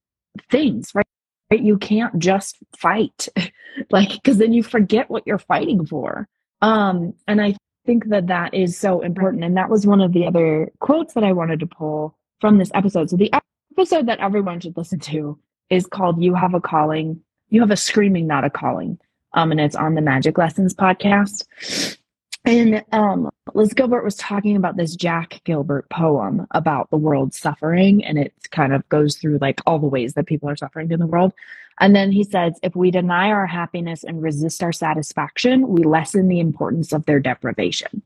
things, 0.50 0.92
right? 0.94 1.06
Right? 1.52 1.62
You 1.62 1.78
can't 1.78 2.18
just 2.18 2.58
fight, 2.78 3.28
like 3.92 4.10
because 4.10 4.38
then 4.38 4.52
you 4.52 4.64
forget 4.64 5.10
what 5.10 5.24
you're 5.26 5.38
fighting 5.38 5.86
for. 5.86 6.28
Um, 6.62 7.14
and 7.28 7.42
I 7.42 7.56
think 7.86 8.10
that 8.10 8.28
that 8.28 8.54
is 8.54 8.78
so 8.78 9.02
important. 9.02 9.44
And 9.44 9.56
that 9.56 9.70
was 9.70 9.86
one 9.86 10.02
of 10.02 10.12
the 10.12 10.26
other 10.26 10.72
quotes 10.80 11.14
that 11.14 11.24
I 11.24 11.34
wanted 11.34 11.60
to 11.60 11.68
pull 11.68 12.18
from 12.42 12.58
this 12.58 12.72
episode. 12.74 13.10
So 13.10 13.16
the 13.18 13.32
episode 13.72 14.08
that 14.08 14.20
everyone 14.20 14.60
should 14.60 14.76
listen 14.76 15.00
to 15.02 15.38
is 15.70 15.86
called 15.88 16.22
You 16.22 16.34
Have 16.34 16.54
a 16.54 16.62
Calling. 16.62 17.22
You 17.50 17.62
have 17.62 17.72
a 17.72 17.78
screaming, 17.78 18.28
not 18.28 18.44
a 18.44 18.50
calling. 18.50 19.00
Um, 19.34 19.52
and 19.52 19.60
it's 19.60 19.76
on 19.76 19.96
the 19.96 20.02
Magic 20.02 20.38
Lessons 20.38 20.74
podcast. 20.74 21.98
and 22.46 22.84
um, 22.92 23.30
Liz 23.54 23.74
Gilbert 23.74 24.04
was 24.04 24.16
talking 24.16 24.56
about 24.56 24.78
this 24.78 24.96
Jack 24.96 25.42
Gilbert 25.44 25.90
poem 25.90 26.48
about 26.52 26.90
the 26.90 26.98
world 26.98 27.34
suffering, 27.34 28.04
and 28.04 28.18
it 28.18 28.34
kind 28.52 28.74
of 28.74 28.88
goes 28.90 29.18
through 29.18 29.40
like 29.40 29.62
all 29.66 29.80
the 29.80 29.88
ways 29.88 30.14
that 30.14 30.28
people 30.28 30.50
are 30.50 30.56
suffering 30.56 30.92
in 30.92 31.00
the 31.00 31.08
world. 31.08 31.34
And 31.80 31.96
then 31.96 32.12
he 32.12 32.24
says, 32.24 32.58
if 32.64 32.76
we 32.76 32.90
deny 32.92 33.30
our 33.32 33.46
happiness 33.46 34.04
and 34.04 34.22
resist 34.22 34.64
our 34.64 34.72
satisfaction, 34.72 35.68
we 35.68 35.84
lessen 35.84 36.30
the 36.30 36.40
importance 36.40 36.94
of 36.94 37.06
their 37.06 37.20
deprivation. 37.20 38.02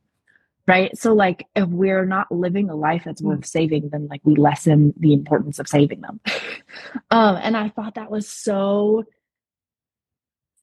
Right. 0.69 0.95
So, 0.95 1.13
like, 1.13 1.47
if 1.55 1.67
we're 1.67 2.05
not 2.05 2.31
living 2.31 2.69
a 2.69 2.75
life 2.75 3.01
that's 3.03 3.23
worth 3.23 3.43
saving, 3.43 3.89
then 3.89 4.07
like 4.07 4.21
we 4.23 4.35
lessen 4.35 4.93
the 4.97 5.13
importance 5.13 5.57
of 5.57 5.67
saving 5.67 6.01
them. 6.01 6.19
um, 7.09 7.37
and 7.41 7.57
I 7.57 7.69
thought 7.69 7.95
that 7.95 8.11
was 8.11 8.27
so 8.27 9.05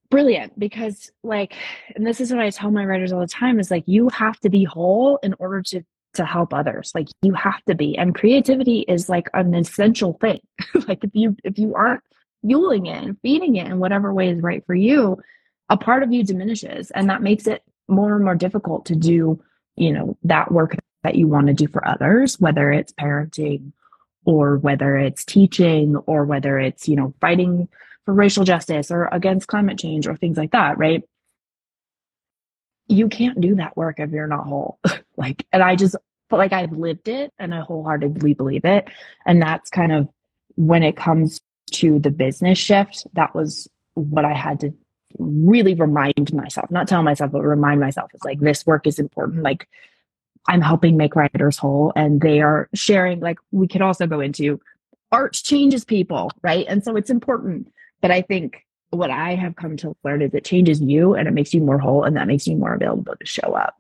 brilliant 0.09 0.57
because 0.57 1.11
like 1.25 1.55
and 1.97 2.07
this 2.07 2.21
is 2.21 2.33
what 2.33 2.41
i 2.41 2.49
tell 2.49 2.71
my 2.71 2.85
writers 2.85 3.13
all 3.13 3.19
the 3.19 3.27
time 3.27 3.59
is 3.59 3.73
like 3.73 3.83
you 3.87 4.09
have 4.09 4.39
to 4.39 4.49
be 4.49 4.63
whole 4.63 5.19
in 5.25 5.35
order 5.41 5.61
to 5.61 5.83
to 6.15 6.25
help 6.25 6.55
others 6.55 6.93
like 6.95 7.09
you 7.23 7.35
have 7.35 7.61
to 7.65 7.75
be 7.75 7.99
and 7.99 8.15
creativity 8.15 8.85
is 8.87 9.09
like 9.09 9.29
an 9.35 9.53
essential 9.53 10.17
thing 10.21 10.39
like 10.87 11.03
if 11.03 11.11
you 11.13 11.37
if 11.43 11.59
you 11.59 11.75
aren't 11.75 12.05
fueling 12.47 12.87
it 12.87 13.03
and 13.03 13.19
feeding 13.21 13.57
it 13.57 13.67
in 13.67 13.81
whatever 13.81 14.15
way 14.15 14.29
is 14.29 14.41
right 14.41 14.65
for 14.65 14.77
you 14.77 15.19
a 15.71 15.77
part 15.77 16.05
of 16.05 16.13
you 16.13 16.23
diminishes 16.23 16.93
and 16.93 17.11
that 17.11 17.21
makes 17.21 17.49
it 17.49 17.65
more 17.89 18.15
and 18.15 18.25
more 18.25 18.37
difficult 18.37 18.87
to 18.87 18.95
do 18.95 19.43
you 19.77 19.93
know 19.93 20.17
that 20.25 20.51
work 20.51 20.77
that 21.03 21.15
you 21.15 21.29
want 21.29 21.47
to 21.47 21.55
do 21.55 21.69
for 21.69 21.87
others 21.87 22.41
whether 22.41 22.73
it's 22.73 22.93
parenting 22.93 23.73
or 24.25 24.57
whether 24.57 24.97
it's 24.97 25.25
teaching 25.25 25.97
or 26.07 26.25
whether 26.25 26.59
it's 26.59 26.89
you 26.89 26.97
know 26.97 27.15
fighting 27.21 27.69
for 28.07 28.15
racial 28.15 28.45
justice 28.45 28.91
or 28.91 29.09
against 29.13 29.49
climate 29.49 29.79
change 29.79 30.07
or 30.07 30.17
things 30.17 30.39
like 30.39 30.53
that, 30.53 30.79
right? 30.79 31.03
You 32.89 33.09
can't 33.09 33.41
do 33.41 33.57
that 33.57 33.77
work 33.77 33.99
if 33.99 34.13
you're 34.13 34.29
not 34.29 34.47
whole. 34.47 34.79
like, 35.17 35.45
and 35.53 35.63
I 35.63 35.75
just 35.75 35.97
felt 36.31 36.39
like 36.39 36.53
I've 36.53 36.73
lived 36.73 37.09
it 37.09 37.33
and 37.39 37.53
I 37.53 37.61
wholeheartedly 37.61 38.35
believe 38.35 38.65
it. 38.65 38.89
And 39.27 39.43
that's 39.43 39.69
kind 39.69 39.93
of 39.93 40.09
when 40.55 40.85
it 40.85 40.97
comes 40.97 41.41
to 41.73 41.99
the 41.99 42.13
business 42.13 42.59
shift, 42.59 43.07
that 43.15 43.35
was 43.35 43.69
what 43.95 44.25
I 44.25 44.35
had 44.35 44.61
to 44.61 44.73
really 45.19 45.75
remind 45.75 46.33
myself, 46.33 46.71
not 46.71 46.89
tell 46.89 47.03
myself, 47.03 47.33
but 47.33 47.43
remind 47.43 47.81
myself 47.81 48.11
it's 48.15 48.25
like 48.25 48.41
this 48.41 48.67
work 48.67 48.87
is 48.87 48.99
important. 48.99 49.43
Like 49.43 49.69
I'm 50.49 50.61
helping 50.61 50.97
make 50.97 51.17
writers 51.17 51.59
whole 51.59 51.93
and 51.97 52.21
they 52.21 52.41
are 52.41 52.69
sharing, 52.75 53.21
like 53.21 53.39
we 53.51 53.69
could 53.69 53.83
also 53.83 54.07
go 54.07 54.21
into 54.21 54.61
art 55.13 55.35
changes 55.35 55.85
people, 55.85 56.31
right? 56.43 56.67
And 56.69 56.85
so 56.85 56.97
it's 56.97 57.11
important 57.11 57.69
but 58.01 58.11
I 58.11 58.23
think 58.23 58.65
what 58.91 59.11
I 59.11 59.35
have 59.35 59.57
come 59.57 59.77
to 59.79 59.97
learn 60.05 60.23
is 60.23 60.35
it 60.35 60.45
changes 60.45 60.81
you 60.81 61.15
and 61.15 61.27
it 61.27 61.33
makes 61.33 61.53
you 61.53 61.61
more 61.61 61.79
whole 61.79 62.05
and 62.05 62.17
that 62.17 62.27
makes 62.27 62.47
you 62.47 62.57
more 62.57 62.75
available 62.75 63.15
to 63.17 63.27
show 63.27 63.53
up. 63.55 63.75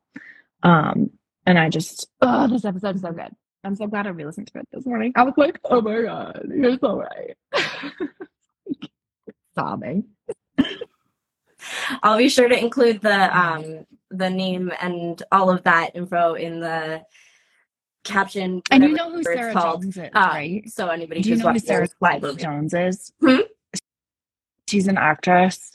Um, 0.63 1.11
and 1.45 1.59
I 1.59 1.69
just, 1.69 2.09
oh, 2.23 2.49
this 2.49 2.65
episode 2.65 2.97
is 2.97 3.03
so 3.03 3.13
good. 3.13 3.31
I'm 3.63 3.77
so 3.77 3.87
glad 3.87 4.07
I 4.07 4.11
re-listened 4.11 4.49
to 4.49 4.59
it 4.59 4.69
this 4.73 4.87
morning. 4.87 5.13
I 5.17 5.23
was 5.23 5.35
like, 5.37 5.61
oh 5.65 5.81
my 5.81 6.03
God, 6.03 6.49
you're 6.53 6.79
so 6.79 7.03
right. 7.03 7.37
Sobbing. 9.55 10.05
I'll 12.03 12.19
be 12.19 12.29
sure 12.29 12.49
to 12.49 12.59
include 12.59 13.01
the 13.01 13.37
um 13.37 13.87
the 14.11 14.31
name 14.31 14.73
and 14.81 15.23
all 15.33 15.51
of 15.51 15.65
that 15.65 15.95
info 15.95 16.35
in 16.35 16.61
the 16.61 17.03
caption. 18.05 18.63
And 18.71 18.85
you 18.85 18.93
know 18.93 19.11
who 19.11 19.23
Sarah 19.23 19.53
Jones 19.53 19.97
is, 19.97 19.99
um, 19.99 20.11
right? 20.15 20.63
So 20.69 20.89
anybody 20.89 21.21
Do 21.23 21.31
you 21.31 21.37
know 21.37 21.53
who 21.53 21.59
Sarah 21.59 21.89
Jones 22.37 22.75
is? 22.75 23.13
Hmm? 23.21 23.41
she's 24.69 24.89
an 24.89 24.99
actress. 24.99 25.73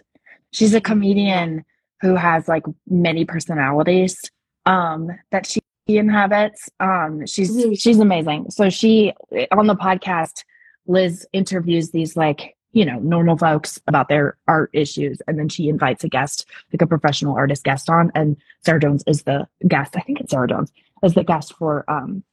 She's 0.51 0.73
a 0.73 0.81
comedian 0.81 1.63
who 2.01 2.15
has 2.15 2.47
like 2.47 2.63
many 2.87 3.25
personalities 3.25 4.19
um 4.65 5.09
that 5.31 5.45
she 5.45 5.61
inhabits. 5.87 6.69
Um 6.79 7.25
she's 7.25 7.55
mm-hmm. 7.55 7.73
she's 7.73 7.99
amazing. 7.99 8.49
So 8.49 8.69
she 8.69 9.13
on 9.51 9.67
the 9.67 9.75
podcast 9.75 10.43
Liz 10.87 11.27
interviews 11.33 11.91
these 11.91 12.15
like 12.15 12.55
you 12.73 12.85
know 12.85 12.99
normal 12.99 13.37
folks 13.37 13.79
about 13.87 14.07
their 14.07 14.37
art 14.47 14.69
issues 14.73 15.21
and 15.27 15.37
then 15.37 15.49
she 15.49 15.69
invites 15.69 16.03
a 16.03 16.09
guest 16.09 16.45
like 16.71 16.81
a 16.81 16.87
professional 16.87 17.35
artist 17.35 17.63
guest 17.63 17.89
on 17.89 18.11
and 18.15 18.37
sarah 18.63 18.79
jones 18.79 19.03
is 19.07 19.23
the 19.23 19.47
guest 19.67 19.95
i 19.95 20.01
think 20.01 20.19
it's 20.19 20.31
sarah 20.31 20.47
jones 20.47 20.71
is 21.03 21.13
the 21.13 21.23
guest 21.23 21.53
for 21.53 21.83
um 21.89 22.23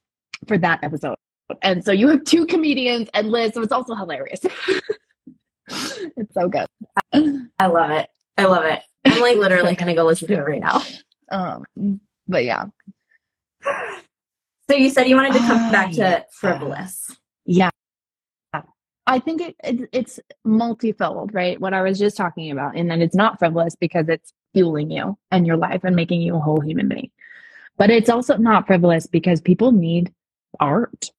for 0.47 0.57
that 0.59 0.83
episode 0.83 1.17
and 1.63 1.85
so 1.85 1.93
you 1.93 2.09
have 2.09 2.23
two 2.25 2.47
comedians 2.47 3.09
and 3.15 3.31
liz 3.31 3.53
so 3.55 3.63
it's 3.63 3.73
also 3.73 3.95
hilarious 3.95 4.41
it's 6.17 6.35
so 6.35 6.49
good. 6.49 6.67
I 7.13 7.67
love 7.67 7.91
it. 7.91 8.09
I 8.37 8.45
love 8.45 8.65
it. 8.65 8.81
I'm 9.05 9.21
like 9.21 9.37
literally 9.37 9.75
gonna 9.75 9.95
go 9.95 10.05
listen 10.05 10.29
to 10.29 10.35
it 10.35 10.41
right 10.41 10.61
now. 10.61 10.83
Um, 11.31 11.67
but 12.27 12.47
yeah. 12.47 12.65
So 14.71 14.75
you 14.75 14.89
said 14.89 15.09
you 15.09 15.15
wanted 15.15 15.35
to 15.35 15.41
come 15.41 15.59
uh, 15.59 15.71
back 15.71 15.93
to 15.93 16.25
frivolous. 16.33 17.15
Yeah. 17.45 17.69
I 19.09 19.19
think 19.19 19.41
it, 19.41 19.57
it, 19.65 19.89
it's 19.93 20.21
multifold, 20.45 21.33
right? 21.33 21.59
What 21.59 21.73
I 21.73 21.83
was 21.83 21.99
just 21.99 22.17
talking 22.17 22.51
about, 22.51 22.77
and 22.77 22.91
then 22.91 23.01
it's 23.01 23.17
not 23.17 23.39
frivolous 23.39 23.75
because 23.75 24.07
it's 24.09 24.35
fueling 24.53 24.91
you 24.91 25.17
and 25.31 25.47
your 25.47 25.57
life 25.57 25.83
and 25.83 25.97
making 25.97 26.21
you 26.21 26.37
a 26.37 26.41
whole 26.41 26.61
human 26.61 26.89
being. 26.89 27.11
But 27.79 27.89
it's 27.91 28.11
also 28.11 28.37
not 28.37 28.67
frivolous 28.67 29.07
because 29.07 29.41
people 29.41 29.73
need 29.73 30.13
art. 30.61 31.11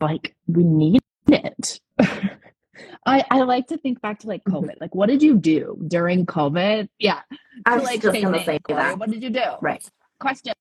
Like 0.00 0.34
we 0.46 0.64
need 0.64 1.00
it. 1.28 1.80
I, 3.04 3.24
I 3.30 3.42
like 3.42 3.66
to 3.68 3.76
think 3.76 4.00
back 4.00 4.20
to 4.20 4.28
like 4.28 4.42
mm-hmm. 4.44 4.64
COVID. 4.64 4.80
Like, 4.80 4.94
what 4.94 5.08
did 5.08 5.22
you 5.22 5.36
do 5.36 5.78
during 5.86 6.24
COVID? 6.24 6.88
Yeah. 6.98 7.20
I 7.66 7.74
was 7.74 7.84
like, 7.84 8.00
just 8.00 8.22
gonna 8.22 8.42
say 8.42 8.58
that. 8.68 8.98
What 8.98 9.10
did 9.10 9.22
you 9.22 9.30
do? 9.30 9.42
Right. 9.60 9.86
Question. 10.18 10.54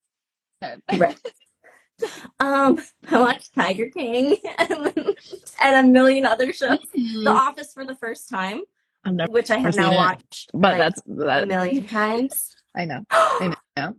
Right. 0.97 1.17
Um, 2.39 2.79
I 3.09 3.19
watched 3.19 3.53
Tiger 3.53 3.89
King 3.89 4.37
and, 4.57 5.15
and 5.61 5.87
a 5.87 5.89
million 5.89 6.25
other 6.25 6.53
shows. 6.53 6.79
Mm-hmm. 6.97 7.23
The 7.23 7.29
Office 7.29 7.73
for 7.73 7.85
the 7.85 7.95
first 7.95 8.29
time, 8.29 8.61
which 9.29 9.51
I 9.51 9.57
have 9.57 9.75
now 9.75 9.95
watched, 9.95 10.51
but 10.53 10.77
like, 10.77 10.77
that's 10.77 11.01
that, 11.07 11.43
a 11.43 11.45
million 11.45 11.87
times. 11.87 12.55
I 12.75 12.85
know. 12.85 13.03
I 13.11 13.55
know. 13.77 13.95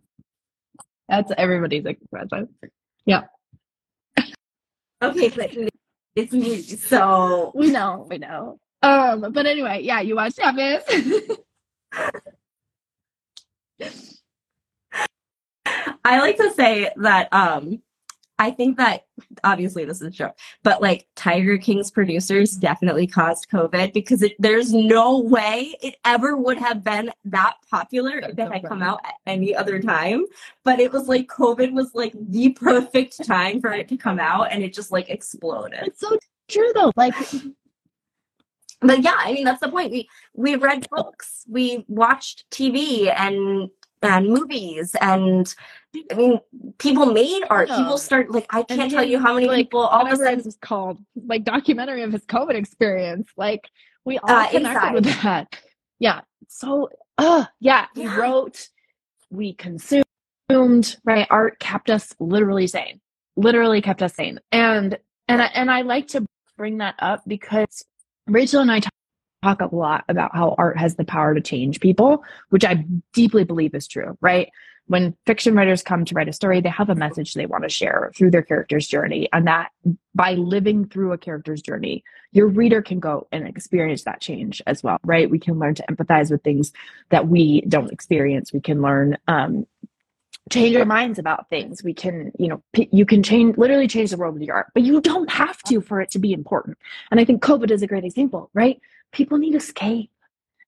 That's 1.08 1.32
everybody's 1.36 1.84
expression. 1.84 2.48
Yeah. 3.04 3.22
Okay, 5.02 5.28
but 5.30 5.50
it's 6.14 6.32
me. 6.32 6.62
So 6.62 7.52
we 7.54 7.70
know, 7.70 8.06
we 8.08 8.18
know. 8.18 8.58
Um, 8.82 9.32
but 9.32 9.46
anyway, 9.46 9.80
yeah, 9.82 10.00
you 10.00 10.16
watched 10.16 10.40
Office. 10.40 10.84
I 16.04 16.18
like 16.18 16.36
to 16.36 16.52
say 16.52 16.90
that 16.96 17.32
um 17.32 17.80
I 18.42 18.50
think 18.50 18.76
that 18.78 19.04
obviously 19.44 19.84
this 19.84 20.00
is 20.00 20.08
a 20.08 20.10
joke, 20.10 20.36
but 20.64 20.82
like 20.82 21.06
Tiger 21.14 21.56
King's 21.58 21.92
producers 21.92 22.56
definitely 22.56 23.06
caused 23.06 23.48
COVID 23.48 23.92
because 23.92 24.20
it, 24.20 24.32
there's 24.40 24.74
no 24.74 25.20
way 25.20 25.76
it 25.80 25.94
ever 26.04 26.36
would 26.36 26.58
have 26.58 26.82
been 26.82 27.12
that 27.26 27.54
popular 27.70 28.18
if 28.18 28.36
it 28.36 28.52
had 28.52 28.64
come 28.64 28.82
out 28.82 28.98
at 29.04 29.14
any 29.26 29.54
other 29.54 29.80
time. 29.80 30.24
But 30.64 30.80
it 30.80 30.90
was 30.90 31.06
like 31.06 31.28
COVID 31.28 31.72
was 31.72 31.94
like 31.94 32.14
the 32.16 32.48
perfect 32.48 33.24
time 33.24 33.60
for 33.60 33.72
it 33.72 33.86
to 33.90 33.96
come 33.96 34.18
out 34.18 34.50
and 34.50 34.64
it 34.64 34.74
just 34.74 34.90
like 34.90 35.08
exploded. 35.08 35.78
It's 35.84 36.00
so 36.00 36.18
true 36.48 36.72
though. 36.74 36.90
Like 36.96 37.14
but 38.80 39.04
yeah, 39.04 39.18
I 39.18 39.34
mean 39.34 39.44
that's 39.44 39.60
the 39.60 39.68
point. 39.68 39.92
We 39.92 40.08
we 40.34 40.56
read 40.56 40.88
books, 40.90 41.44
we 41.48 41.84
watched 41.86 42.50
TV 42.50 43.14
and 43.16 43.70
and 44.02 44.26
movies 44.26 44.96
and 45.00 45.54
I 46.10 46.14
mean 46.14 46.40
people 46.78 47.06
made 47.06 47.42
art. 47.50 47.68
Yeah. 47.68 47.78
People 47.78 47.98
start 47.98 48.30
like 48.30 48.46
I 48.50 48.62
can't 48.62 48.90
tell 48.90 49.04
you 49.04 49.18
how 49.18 49.34
many 49.34 49.46
like, 49.46 49.66
people 49.66 49.80
all 49.80 50.06
of 50.06 50.12
a 50.12 50.16
sudden 50.16 50.40
is 50.40 50.56
called 50.60 50.98
like 51.26 51.44
documentary 51.44 52.02
of 52.02 52.12
his 52.12 52.24
COVID 52.26 52.54
experience. 52.54 53.28
Like 53.36 53.68
we 54.04 54.18
all 54.18 54.30
uh, 54.30 54.48
connected 54.48 54.56
inside. 54.56 54.94
with 54.94 55.04
that. 55.22 55.58
Yeah. 55.98 56.20
So 56.48 56.90
uh 57.18 57.44
yeah, 57.60 57.86
yeah. 57.94 58.16
wrote, 58.16 58.68
we 59.30 59.54
consumed, 59.54 60.04
right? 61.04 61.26
Art 61.30 61.58
kept 61.58 61.90
us 61.90 62.14
literally 62.18 62.66
sane. 62.66 63.00
Literally 63.36 63.82
kept 63.82 64.02
us 64.02 64.14
sane. 64.14 64.38
And 64.50 64.98
and 65.28 65.42
I, 65.42 65.46
and 65.46 65.70
I 65.70 65.82
like 65.82 66.08
to 66.08 66.24
bring 66.56 66.78
that 66.78 66.94
up 66.98 67.22
because 67.26 67.84
Rachel 68.26 68.60
and 68.60 68.70
I 68.70 68.80
talk 68.80 68.92
talk 69.42 69.60
a 69.60 69.74
lot 69.74 70.04
about 70.08 70.34
how 70.34 70.54
art 70.56 70.78
has 70.78 70.94
the 70.96 71.04
power 71.04 71.34
to 71.34 71.40
change 71.40 71.80
people, 71.80 72.22
which 72.50 72.64
I 72.64 72.84
deeply 73.12 73.44
believe 73.44 73.74
is 73.74 73.88
true, 73.88 74.16
right? 74.20 74.48
When 74.86 75.16
fiction 75.26 75.54
writers 75.54 75.82
come 75.82 76.04
to 76.04 76.14
write 76.14 76.28
a 76.28 76.32
story, 76.32 76.60
they 76.60 76.68
have 76.68 76.90
a 76.90 76.94
message 76.94 77.34
they 77.34 77.46
want 77.46 77.62
to 77.62 77.68
share 77.68 78.12
through 78.16 78.30
their 78.30 78.42
character's 78.42 78.86
journey. 78.86 79.28
And 79.32 79.46
that 79.46 79.70
by 80.14 80.34
living 80.34 80.86
through 80.86 81.12
a 81.12 81.18
character's 81.18 81.62
journey, 81.62 82.04
your 82.32 82.48
reader 82.48 82.82
can 82.82 83.00
go 83.00 83.26
and 83.32 83.46
experience 83.46 84.04
that 84.04 84.20
change 84.20 84.60
as 84.66 84.82
well, 84.82 84.98
right? 85.04 85.30
We 85.30 85.38
can 85.38 85.58
learn 85.58 85.74
to 85.76 85.84
empathize 85.90 86.30
with 86.30 86.42
things 86.42 86.72
that 87.10 87.28
we 87.28 87.62
don't 87.62 87.92
experience. 87.92 88.52
We 88.52 88.60
can 88.60 88.82
learn 88.82 89.16
um, 89.28 89.66
change 90.50 90.76
our 90.76 90.84
minds 90.84 91.18
about 91.18 91.48
things. 91.48 91.82
We 91.82 91.94
can, 91.94 92.32
you 92.38 92.48
know, 92.48 92.62
p- 92.72 92.88
you 92.92 93.06
can 93.06 93.22
change, 93.22 93.56
literally 93.56 93.86
change 93.86 94.10
the 94.10 94.16
world 94.16 94.34
with 94.34 94.42
your 94.42 94.56
art, 94.56 94.66
but 94.74 94.82
you 94.82 95.00
don't 95.00 95.30
have 95.30 95.62
to 95.64 95.80
for 95.80 96.00
it 96.00 96.10
to 96.10 96.18
be 96.18 96.32
important. 96.32 96.76
And 97.10 97.20
I 97.20 97.24
think 97.24 97.42
COVID 97.42 97.70
is 97.70 97.82
a 97.82 97.86
great 97.86 98.04
example, 98.04 98.50
right? 98.52 98.80
people 99.12 99.38
need 99.38 99.54
escape. 99.54 100.10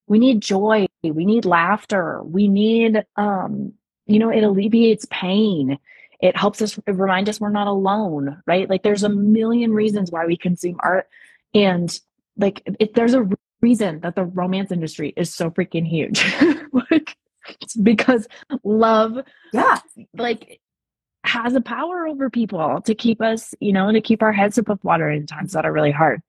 We 0.06 0.18
need 0.18 0.42
joy. 0.42 0.86
We 1.02 1.24
need 1.24 1.44
laughter. 1.44 2.22
We 2.22 2.46
need, 2.46 3.04
um, 3.16 3.72
you 4.06 4.18
know, 4.18 4.30
it 4.30 4.42
alleviates 4.42 5.06
pain. 5.10 5.78
It 6.20 6.36
helps 6.36 6.62
us 6.62 6.78
remind 6.86 7.28
us 7.28 7.40
we're 7.40 7.50
not 7.50 7.66
alone, 7.66 8.42
right? 8.46 8.68
Like 8.68 8.82
there's 8.82 9.02
a 9.02 9.08
million 9.08 9.72
reasons 9.72 10.10
why 10.10 10.26
we 10.26 10.36
consume 10.36 10.76
art. 10.80 11.08
And 11.54 11.98
like 12.36 12.62
there's 12.94 13.14
a 13.14 13.28
reason 13.60 14.00
that 14.00 14.14
the 14.14 14.24
romance 14.24 14.72
industry 14.72 15.12
is 15.16 15.34
so 15.34 15.50
freaking 15.50 15.86
huge. 15.86 16.24
like 16.90 17.16
it's 17.60 17.76
because 17.76 18.26
love 18.62 19.18
yeah 19.52 19.78
like 20.16 20.60
has 21.24 21.54
a 21.54 21.60
power 21.60 22.06
over 22.06 22.28
people 22.28 22.80
to 22.82 22.94
keep 22.94 23.20
us, 23.22 23.54
you 23.58 23.72
know, 23.72 23.90
to 23.90 24.00
keep 24.00 24.22
our 24.22 24.32
heads 24.32 24.58
above 24.58 24.78
water 24.84 25.10
in 25.10 25.26
times 25.26 25.52
that 25.52 25.64
are 25.64 25.72
really 25.72 25.90
hard. 25.90 26.22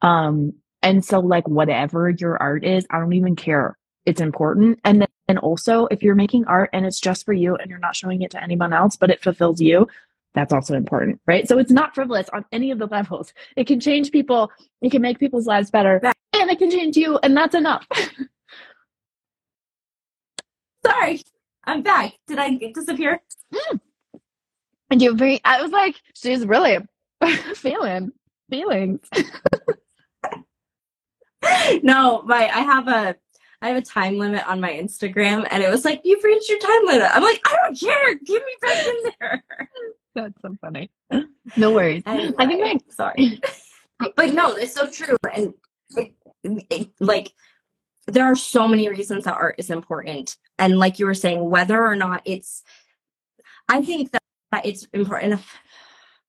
Um, 0.00 0.54
and 0.82 1.04
so 1.04 1.20
like 1.20 1.46
whatever 1.46 2.08
your 2.08 2.40
art 2.42 2.64
is, 2.64 2.86
I 2.90 2.98
don't 2.98 3.12
even 3.12 3.36
care. 3.36 3.76
It's 4.06 4.20
important. 4.20 4.80
And 4.84 5.02
then 5.02 5.08
and 5.28 5.38
also 5.38 5.86
if 5.90 6.02
you're 6.02 6.14
making 6.14 6.44
art 6.46 6.70
and 6.72 6.86
it's 6.86 7.00
just 7.00 7.24
for 7.24 7.32
you 7.32 7.56
and 7.56 7.70
you're 7.70 7.78
not 7.78 7.94
showing 7.94 8.22
it 8.22 8.30
to 8.32 8.42
anyone 8.42 8.72
else, 8.72 8.96
but 8.96 9.10
it 9.10 9.22
fulfills 9.22 9.60
you, 9.60 9.86
that's 10.34 10.52
also 10.52 10.74
important, 10.74 11.20
right? 11.26 11.48
So 11.48 11.58
it's 11.58 11.70
not 11.70 11.94
frivolous 11.94 12.28
on 12.30 12.44
any 12.52 12.70
of 12.70 12.78
the 12.78 12.86
levels. 12.86 13.32
It 13.56 13.66
can 13.66 13.80
change 13.80 14.10
people, 14.10 14.50
it 14.82 14.90
can 14.90 15.02
make 15.02 15.18
people's 15.18 15.46
lives 15.46 15.70
better, 15.70 16.00
and 16.32 16.50
it 16.50 16.58
can 16.58 16.70
change 16.70 16.96
you, 16.96 17.18
and 17.22 17.36
that's 17.36 17.54
enough. 17.54 17.86
Sorry, 20.86 21.22
I'm 21.64 21.82
back. 21.82 22.14
Did 22.26 22.38
I 22.38 22.56
disappear? 22.72 23.20
Mm. 23.52 23.80
And 24.90 25.02
you're 25.02 25.14
very, 25.14 25.40
I 25.44 25.60
was 25.60 25.70
like, 25.70 25.96
she's 26.14 26.46
really 26.46 26.78
feeling 27.54 28.12
feelings. 28.50 29.00
no, 31.82 32.22
my 32.22 32.48
I 32.48 32.60
have 32.60 32.88
a 32.88 33.16
I 33.60 33.68
have 33.68 33.76
a 33.76 33.82
time 33.82 34.18
limit 34.18 34.46
on 34.48 34.60
my 34.60 34.70
Instagram 34.72 35.46
and 35.50 35.62
it 35.62 35.70
was 35.70 35.84
like, 35.84 36.00
you've 36.04 36.22
reached 36.22 36.48
your 36.48 36.58
time 36.58 36.86
limit. 36.86 37.10
I'm 37.12 37.22
like, 37.22 37.40
I 37.44 37.56
don't 37.62 37.78
care. 37.78 38.14
Give 38.14 38.42
me 38.42 38.56
back 38.60 38.86
in 38.86 38.96
there. 39.18 39.44
That's 40.14 40.40
so 40.42 40.54
funny. 40.60 40.90
No 41.56 41.72
worries. 41.72 42.02
Anyway, 42.06 42.34
I 42.38 42.46
think 42.46 42.64
I'm 42.64 42.80
sorry. 42.90 43.40
but 44.16 44.32
no, 44.32 44.54
it's 44.54 44.74
so 44.74 44.88
true. 44.88 45.16
And 45.32 45.54
it, 45.96 46.14
it, 46.70 46.88
like 47.00 47.32
there 48.06 48.24
are 48.24 48.36
so 48.36 48.68
many 48.68 48.88
reasons 48.88 49.24
that 49.24 49.34
art 49.34 49.56
is 49.58 49.70
important. 49.70 50.36
And 50.58 50.78
like 50.78 50.98
you 50.98 51.06
were 51.06 51.14
saying, 51.14 51.48
whether 51.48 51.84
or 51.84 51.96
not 51.96 52.22
it's 52.24 52.62
I 53.68 53.82
think 53.82 54.12
that, 54.12 54.22
that 54.52 54.66
it's 54.66 54.86
important. 54.92 55.40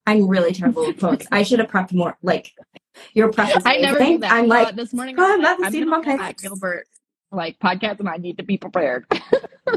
I'm 0.05 0.27
really 0.27 0.53
terrible 0.53 0.87
with 0.87 0.99
quotes. 0.99 1.27
I 1.31 1.43
should 1.43 1.59
have 1.59 1.69
prepped 1.69 1.93
more. 1.93 2.17
Like 2.23 2.51
your 3.13 3.31
preface. 3.31 3.63
I 3.65 3.77
never 3.77 3.99
that. 3.99 4.31
I'm 4.31 4.47
like 4.47 4.69
uh, 4.69 4.71
this 4.71 4.93
morning. 4.93 5.15
God, 5.15 5.35
I'm 5.35 5.41
not 5.41 5.59
the 5.59 5.69
seat 5.69 5.83
of 5.83 5.89
my. 5.89 6.33
Gilbert 6.33 6.87
like 7.31 7.59
podcast, 7.59 7.99
and 7.99 8.09
I 8.09 8.17
need 8.17 8.37
to 8.37 8.43
be 8.43 8.57
prepared. 8.57 9.05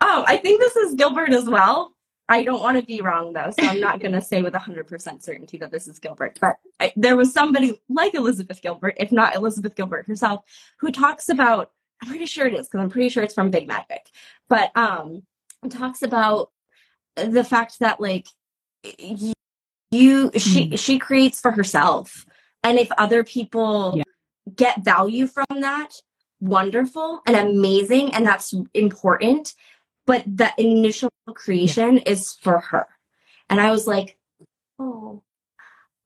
oh, 0.00 0.24
I 0.26 0.36
think 0.42 0.60
this 0.60 0.76
is 0.76 0.94
Gilbert 0.94 1.32
as 1.32 1.44
well. 1.44 1.92
I 2.28 2.44
don't 2.44 2.62
want 2.62 2.78
to 2.78 2.84
be 2.84 3.00
wrong 3.00 3.32
though, 3.32 3.50
so 3.58 3.66
I'm 3.66 3.80
not 3.80 3.98
going 4.00 4.12
to 4.12 4.22
say 4.22 4.40
with 4.40 4.54
100% 4.54 5.22
certainty 5.22 5.58
that 5.58 5.72
this 5.72 5.88
is 5.88 5.98
Gilbert. 5.98 6.38
But 6.40 6.56
I, 6.78 6.92
there 6.94 7.16
was 7.16 7.32
somebody 7.32 7.80
like 7.88 8.14
Elizabeth 8.14 8.62
Gilbert, 8.62 8.94
if 8.98 9.10
not 9.10 9.34
Elizabeth 9.34 9.74
Gilbert 9.74 10.06
herself, 10.06 10.44
who 10.78 10.92
talks 10.92 11.28
about. 11.28 11.70
I'm 12.02 12.08
pretty 12.08 12.26
sure 12.26 12.46
it 12.46 12.54
is 12.54 12.66
because 12.66 12.80
I'm 12.80 12.88
pretty 12.90 13.10
sure 13.10 13.22
it's 13.22 13.34
from 13.34 13.50
Big 13.50 13.68
Magic, 13.68 14.06
but 14.48 14.74
um, 14.76 15.22
talks 15.68 16.00
about 16.02 16.50
the 17.16 17.44
fact 17.44 17.80
that 17.80 18.00
like 18.00 18.26
y- 18.84 19.34
you 19.90 20.30
she 20.38 20.70
Mm. 20.70 20.78
she 20.78 20.98
creates 20.98 21.40
for 21.40 21.50
herself, 21.50 22.24
and 22.62 22.78
if 22.78 22.90
other 22.96 23.22
people 23.22 23.94
Yeah. 23.96 24.04
Get 24.56 24.84
value 24.84 25.26
from 25.26 25.46
that, 25.60 25.94
wonderful 26.40 27.22
and 27.26 27.36
amazing, 27.36 28.14
and 28.14 28.26
that's 28.26 28.54
important 28.74 29.54
but 30.10 30.24
the 30.26 30.52
initial 30.58 31.12
creation 31.34 31.98
is 31.98 32.32
for 32.42 32.58
her. 32.58 32.86
And 33.48 33.60
i 33.60 33.70
was 33.70 33.86
like 33.86 34.16
oh 34.78 35.22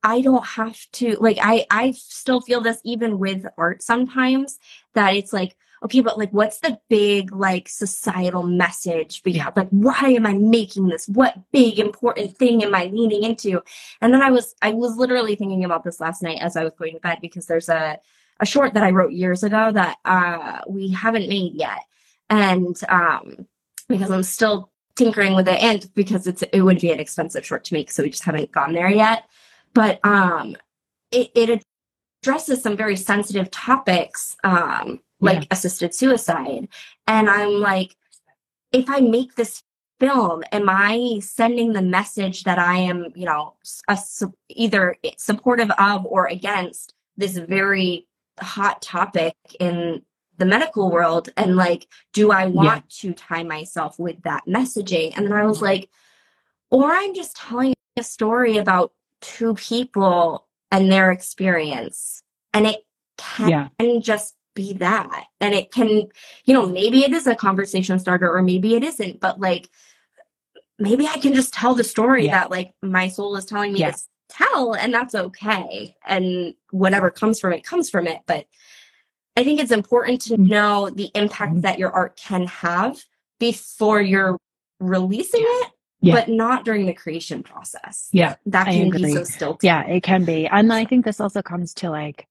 i 0.03 0.21
don't 0.21 0.45
have 0.45 0.77
to 0.93 1.15
like 1.19 1.37
i 1.41 1.65
i 1.71 1.91
still 1.91 2.41
feel 2.41 2.61
this 2.61 2.79
even 2.83 3.19
with 3.19 3.45
art 3.57 3.81
sometimes 3.83 4.59
that 4.93 5.15
it's 5.15 5.31
like 5.31 5.55
okay 5.83 6.01
but 6.01 6.17
like 6.17 6.31
what's 6.31 6.59
the 6.59 6.77
big 6.89 7.31
like 7.31 7.69
societal 7.69 8.41
message 8.43 9.21
behind 9.21 9.55
like 9.55 9.69
why 9.69 10.09
am 10.09 10.25
i 10.25 10.33
making 10.33 10.87
this? 10.87 11.07
What 11.07 11.37
big 11.51 11.79
important 11.79 12.35
thing 12.37 12.63
am 12.63 12.75
i 12.75 12.85
leaning 12.85 13.23
into? 13.23 13.61
And 14.01 14.13
then 14.13 14.21
i 14.21 14.31
was 14.31 14.55
i 14.61 14.71
was 14.71 14.97
literally 14.97 15.35
thinking 15.35 15.63
about 15.63 15.83
this 15.83 15.99
last 15.99 16.21
night 16.21 16.39
as 16.41 16.57
i 16.57 16.63
was 16.63 16.73
going 16.77 16.93
to 16.93 16.99
bed 16.99 17.19
because 17.21 17.45
there's 17.45 17.69
a 17.69 17.99
a 18.39 18.45
short 18.45 18.73
that 18.73 18.83
i 18.83 18.91
wrote 18.91 19.11
years 19.13 19.43
ago 19.43 19.71
that 19.71 19.97
uh 20.05 20.59
we 20.67 20.91
haven't 20.91 21.29
made 21.29 21.53
yet 21.53 21.81
and 22.29 22.77
um 22.89 23.47
because 23.87 24.09
I'm 24.09 24.23
still 24.23 24.71
tinkering 24.95 25.35
with 25.35 25.47
it 25.47 25.61
and 25.61 25.93
because 25.93 26.25
it's 26.27 26.41
it 26.41 26.61
would 26.61 26.79
be 26.79 26.91
an 26.91 26.99
expensive 26.99 27.45
short 27.45 27.63
to 27.65 27.73
make, 27.73 27.91
so 27.91 28.03
we 28.03 28.09
just 28.09 28.23
haven't 28.23 28.51
gone 28.51 28.73
there 28.73 28.89
yet. 28.89 29.25
But 29.73 29.99
um 30.03 30.55
it, 31.11 31.29
it 31.35 31.63
addresses 32.23 32.63
some 32.63 32.75
very 32.75 32.95
sensitive 32.95 33.51
topics, 33.51 34.35
um, 34.43 35.01
like 35.19 35.41
Yeah. 35.41 35.47
assisted 35.51 35.93
suicide. 35.93 36.67
And 37.07 37.29
I'm 37.29 37.59
like, 37.59 37.95
if 38.71 38.89
I 38.89 38.99
make 39.01 39.35
this 39.35 39.61
film, 39.99 40.43
am 40.51 40.67
I 40.67 41.19
sending 41.21 41.73
the 41.73 41.81
message 41.81 42.43
that 42.43 42.57
I 42.57 42.77
am, 42.79 43.13
you 43.15 43.25
know, 43.25 43.53
a, 43.87 43.99
either 44.49 44.95
supportive 45.17 45.69
of 45.77 46.05
or 46.05 46.25
against 46.25 46.93
this 47.15 47.37
very 47.37 48.07
hot 48.39 48.81
topic 48.81 49.35
in 49.59 50.01
the 50.37 50.45
medical 50.45 50.91
world? 50.91 51.29
And 51.37 51.55
like, 51.55 51.87
do 52.13 52.31
I 52.31 52.47
want 52.47 52.89
to 53.01 53.13
tie 53.13 53.43
myself 53.43 53.97
with 53.99 54.21
that 54.23 54.43
messaging? 54.47 55.13
And 55.15 55.25
then 55.25 55.33
I 55.33 55.45
was 55.45 55.61
like, 55.61 55.89
or 56.69 56.91
I'm 56.91 57.13
just 57.13 57.35
telling 57.37 57.73
a 57.97 58.03
story 58.03 58.57
about 58.57 58.91
two 59.21 59.55
people 59.55 60.47
and 60.71 60.91
their 60.91 61.11
experience. 61.11 62.21
And 62.53 62.67
it 62.67 62.85
can 63.17 63.49
yeah, 63.49 63.99
just 63.99 64.35
be 64.55 64.73
that. 64.73 65.25
And 65.39 65.53
it 65.53 65.71
can, 65.71 66.07
you 66.45 66.53
know, 66.53 66.65
maybe 66.65 67.03
it 67.03 67.13
is 67.13 67.27
a 67.27 67.35
conversation 67.35 67.99
starter 67.99 68.29
or 68.29 68.41
maybe 68.41 68.75
it 68.75 68.83
isn't, 68.83 69.19
but 69.19 69.39
like 69.39 69.69
maybe 70.79 71.07
I 71.07 71.17
can 71.19 71.33
just 71.33 71.53
tell 71.53 71.75
the 71.75 71.83
story 71.83 72.25
Yeah. 72.25 72.39
that 72.39 72.51
like 72.51 72.73
my 72.81 73.07
soul 73.07 73.35
is 73.35 73.45
telling 73.45 73.73
me 73.73 73.79
Yeah. 73.79 73.91
to 73.91 73.97
tell 74.29 74.73
and 74.73 74.93
that's 74.93 75.15
okay. 75.15 75.95
And 76.05 76.53
whatever 76.71 77.09
comes 77.09 77.39
from 77.39 77.53
it 77.53 77.63
comes 77.65 77.89
from 77.89 78.07
it. 78.07 78.19
But 78.25 78.45
I 79.37 79.43
think 79.43 79.59
it's 79.59 79.71
important 79.71 80.21
to 80.23 80.37
Mhm. 80.37 80.47
know 80.49 80.89
the 80.89 81.11
impact 81.13 81.61
that 81.61 81.79
your 81.79 81.91
art 81.91 82.15
can 82.17 82.47
have 82.47 83.03
before 83.39 84.01
you're 84.01 84.37
releasing 84.79 85.41
it, 85.43 85.71
Yeah. 86.01 86.15
but 86.15 86.29
not 86.29 86.63
during 86.65 86.85
the 86.85 86.93
creation 86.93 87.43
process. 87.43 88.09
yeah. 88.11 88.35
That 88.45 88.67
can 88.67 88.89
be 88.89 89.11
so 89.13 89.23
still. 89.23 89.57
Yeah, 89.61 89.83
it 89.85 90.03
can 90.03 90.23
be. 90.25 90.47
And 90.47 90.71
I 90.71 90.85
think 90.85 91.05
this 91.05 91.19
also 91.19 91.41
comes 91.41 91.73
to 91.75 91.89
like 91.89 92.27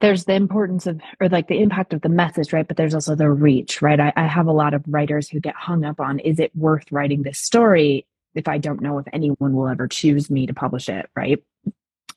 there's 0.00 0.24
the 0.24 0.34
importance 0.34 0.88
of 0.88 1.00
or 1.20 1.28
like 1.28 1.46
the 1.46 1.60
impact 1.62 1.92
of 1.92 2.00
the 2.00 2.08
message, 2.08 2.52
right? 2.52 2.66
But 2.66 2.76
there's 2.76 2.94
also 2.94 3.14
the 3.14 3.30
reach, 3.30 3.80
right? 3.80 4.00
I, 4.00 4.12
I 4.16 4.26
have 4.26 4.48
a 4.48 4.52
lot 4.52 4.74
of 4.74 4.82
writers 4.88 5.28
who 5.28 5.38
get 5.38 5.54
hung 5.54 5.84
up 5.84 6.00
on 6.00 6.18
is 6.18 6.40
it 6.40 6.50
worth 6.56 6.90
writing 6.90 7.22
this 7.22 7.38
story 7.38 8.04
if 8.34 8.48
I 8.48 8.58
don't 8.58 8.80
know 8.80 8.98
if 8.98 9.06
anyone 9.12 9.54
will 9.54 9.68
ever 9.68 9.88
choose 9.88 10.30
me 10.30 10.46
to 10.46 10.54
publish 10.54 10.88
it, 10.88 11.08
right? 11.16 11.42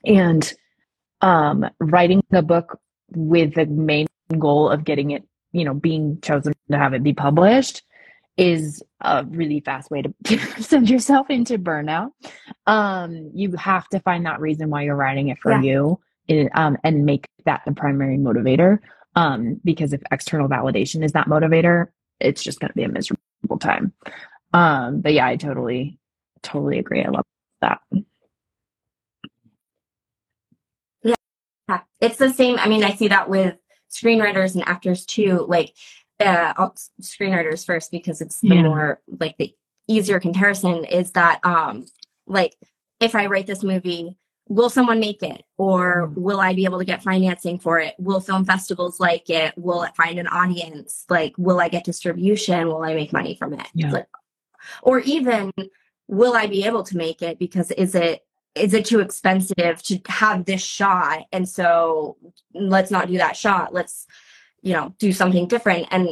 And 0.06 0.52
um 1.22 1.66
writing 1.80 2.24
a 2.34 2.42
book 2.42 2.80
with 3.12 3.54
the 3.56 3.66
main 3.66 4.08
goal 4.38 4.70
of 4.70 4.84
getting 4.84 5.12
it, 5.12 5.24
you 5.52 5.64
know, 5.64 5.74
being 5.74 6.20
chosen 6.22 6.54
to 6.72 6.78
have 6.78 6.94
it 6.94 7.04
be 7.04 7.14
published 7.14 7.84
is 8.38 8.84
a 9.02 9.24
really 9.30 9.62
fast 9.62 9.90
way 9.90 10.02
to 10.02 10.38
send 10.62 10.90
yourself 10.90 11.30
into 11.30 11.58
burnout 11.58 12.10
um 12.68 13.32
you 13.34 13.52
have 13.54 13.88
to 13.88 14.00
find 14.02 14.26
that 14.26 14.42
reason 14.42 14.70
why 14.70 14.82
you're 14.82 14.96
writing 14.96 15.30
it 15.30 15.38
for 15.42 15.52
Yeah. 15.54 15.62
you 15.62 16.00
it, 16.28 16.50
um 16.54 16.78
and 16.84 17.06
make 17.06 17.28
that 17.46 17.62
the 17.66 17.72
primary 17.72 18.18
motivator 18.18 18.80
um 19.16 19.62
because 19.64 19.94
if 19.94 20.02
external 20.12 20.50
validation 20.50 21.02
is 21.04 21.14
that 21.14 21.28
motivator 21.28 21.88
it's 22.20 22.44
just 22.44 22.60
going 22.60 22.70
to 22.72 22.76
be 22.76 22.84
a 22.84 22.90
miserable 22.90 23.58
time 23.60 23.94
um 24.54 25.00
but 25.00 25.14
yeah 25.14 25.28
i 25.28 25.38
totally 25.38 25.98
totally 26.46 26.80
agree 26.80 27.04
i 27.04 27.10
love 27.10 27.26
that 27.62 27.80
Yeah, 31.04 31.82
it's 32.00 32.18
the 32.18 32.32
same. 32.32 32.58
I 32.60 32.68
mean, 32.68 32.84
I 32.84 32.94
see 32.94 33.08
that 33.08 33.28
with 33.28 33.56
screenwriters 33.90 34.54
and 34.54 34.68
actors 34.68 35.04
too. 35.06 35.46
Like, 35.48 35.74
uh, 36.20 36.70
screenwriters 37.02 37.66
first 37.66 37.90
because 37.90 38.22
it's 38.22 38.40
the 38.40 38.50
Yeah. 38.56 38.62
more 38.62 39.02
like 39.20 39.36
the 39.38 39.52
easier 39.88 40.20
comparison 40.20 40.86
is 40.86 41.12
that, 41.14 41.40
um, 41.44 41.88
like, 42.28 42.56
if 43.00 43.16
I 43.16 43.26
write 43.26 43.48
this 43.48 43.64
movie, 43.64 44.16
will 44.48 44.70
someone 44.70 45.00
make 45.00 45.24
it, 45.24 45.44
or 45.58 46.08
Mm. 46.10 46.18
will 46.22 46.40
I 46.40 46.54
be 46.54 46.66
able 46.66 46.78
to 46.78 46.86
get 46.86 47.02
financing 47.02 47.58
for 47.58 47.80
it? 47.80 47.96
Will 47.98 48.20
film 48.20 48.46
festivals 48.46 49.00
like 49.00 49.28
it? 49.32 49.58
Will 49.58 49.82
it 49.84 49.96
find 49.96 50.20
an 50.20 50.28
audience? 50.28 51.06
Like, 51.10 51.34
will 51.38 51.60
I 51.60 51.68
get 51.68 51.84
distribution? 51.84 52.68
Will 52.68 52.84
I 52.84 52.94
make 52.94 53.12
money 53.12 53.34
from 53.36 53.54
it? 53.54 53.68
Yeah. 53.74 53.90
Like, 53.92 54.08
or 54.84 55.00
even, 55.00 55.52
will 56.08 56.36
I 56.36 56.48
be 56.48 56.66
able 56.66 56.84
to 56.84 56.98
make 56.98 57.22
it? 57.22 57.40
Because 57.40 57.72
is 57.72 57.96
it 57.96 58.22
is 58.56 58.74
it 58.74 58.86
too 58.86 59.02
expensive 59.02 59.84
to 59.84 60.00
have 60.08 60.46
this 60.46 60.64
shot 60.64 61.24
and 61.34 61.48
so 61.50 62.16
let's 62.54 62.90
not 62.90 63.08
do 63.10 63.18
that 63.18 63.36
shot 63.36 63.74
let's 63.74 64.08
you 64.62 64.72
know 64.72 64.96
do 64.98 65.12
something 65.12 65.46
different 65.46 65.86
and 65.92 66.08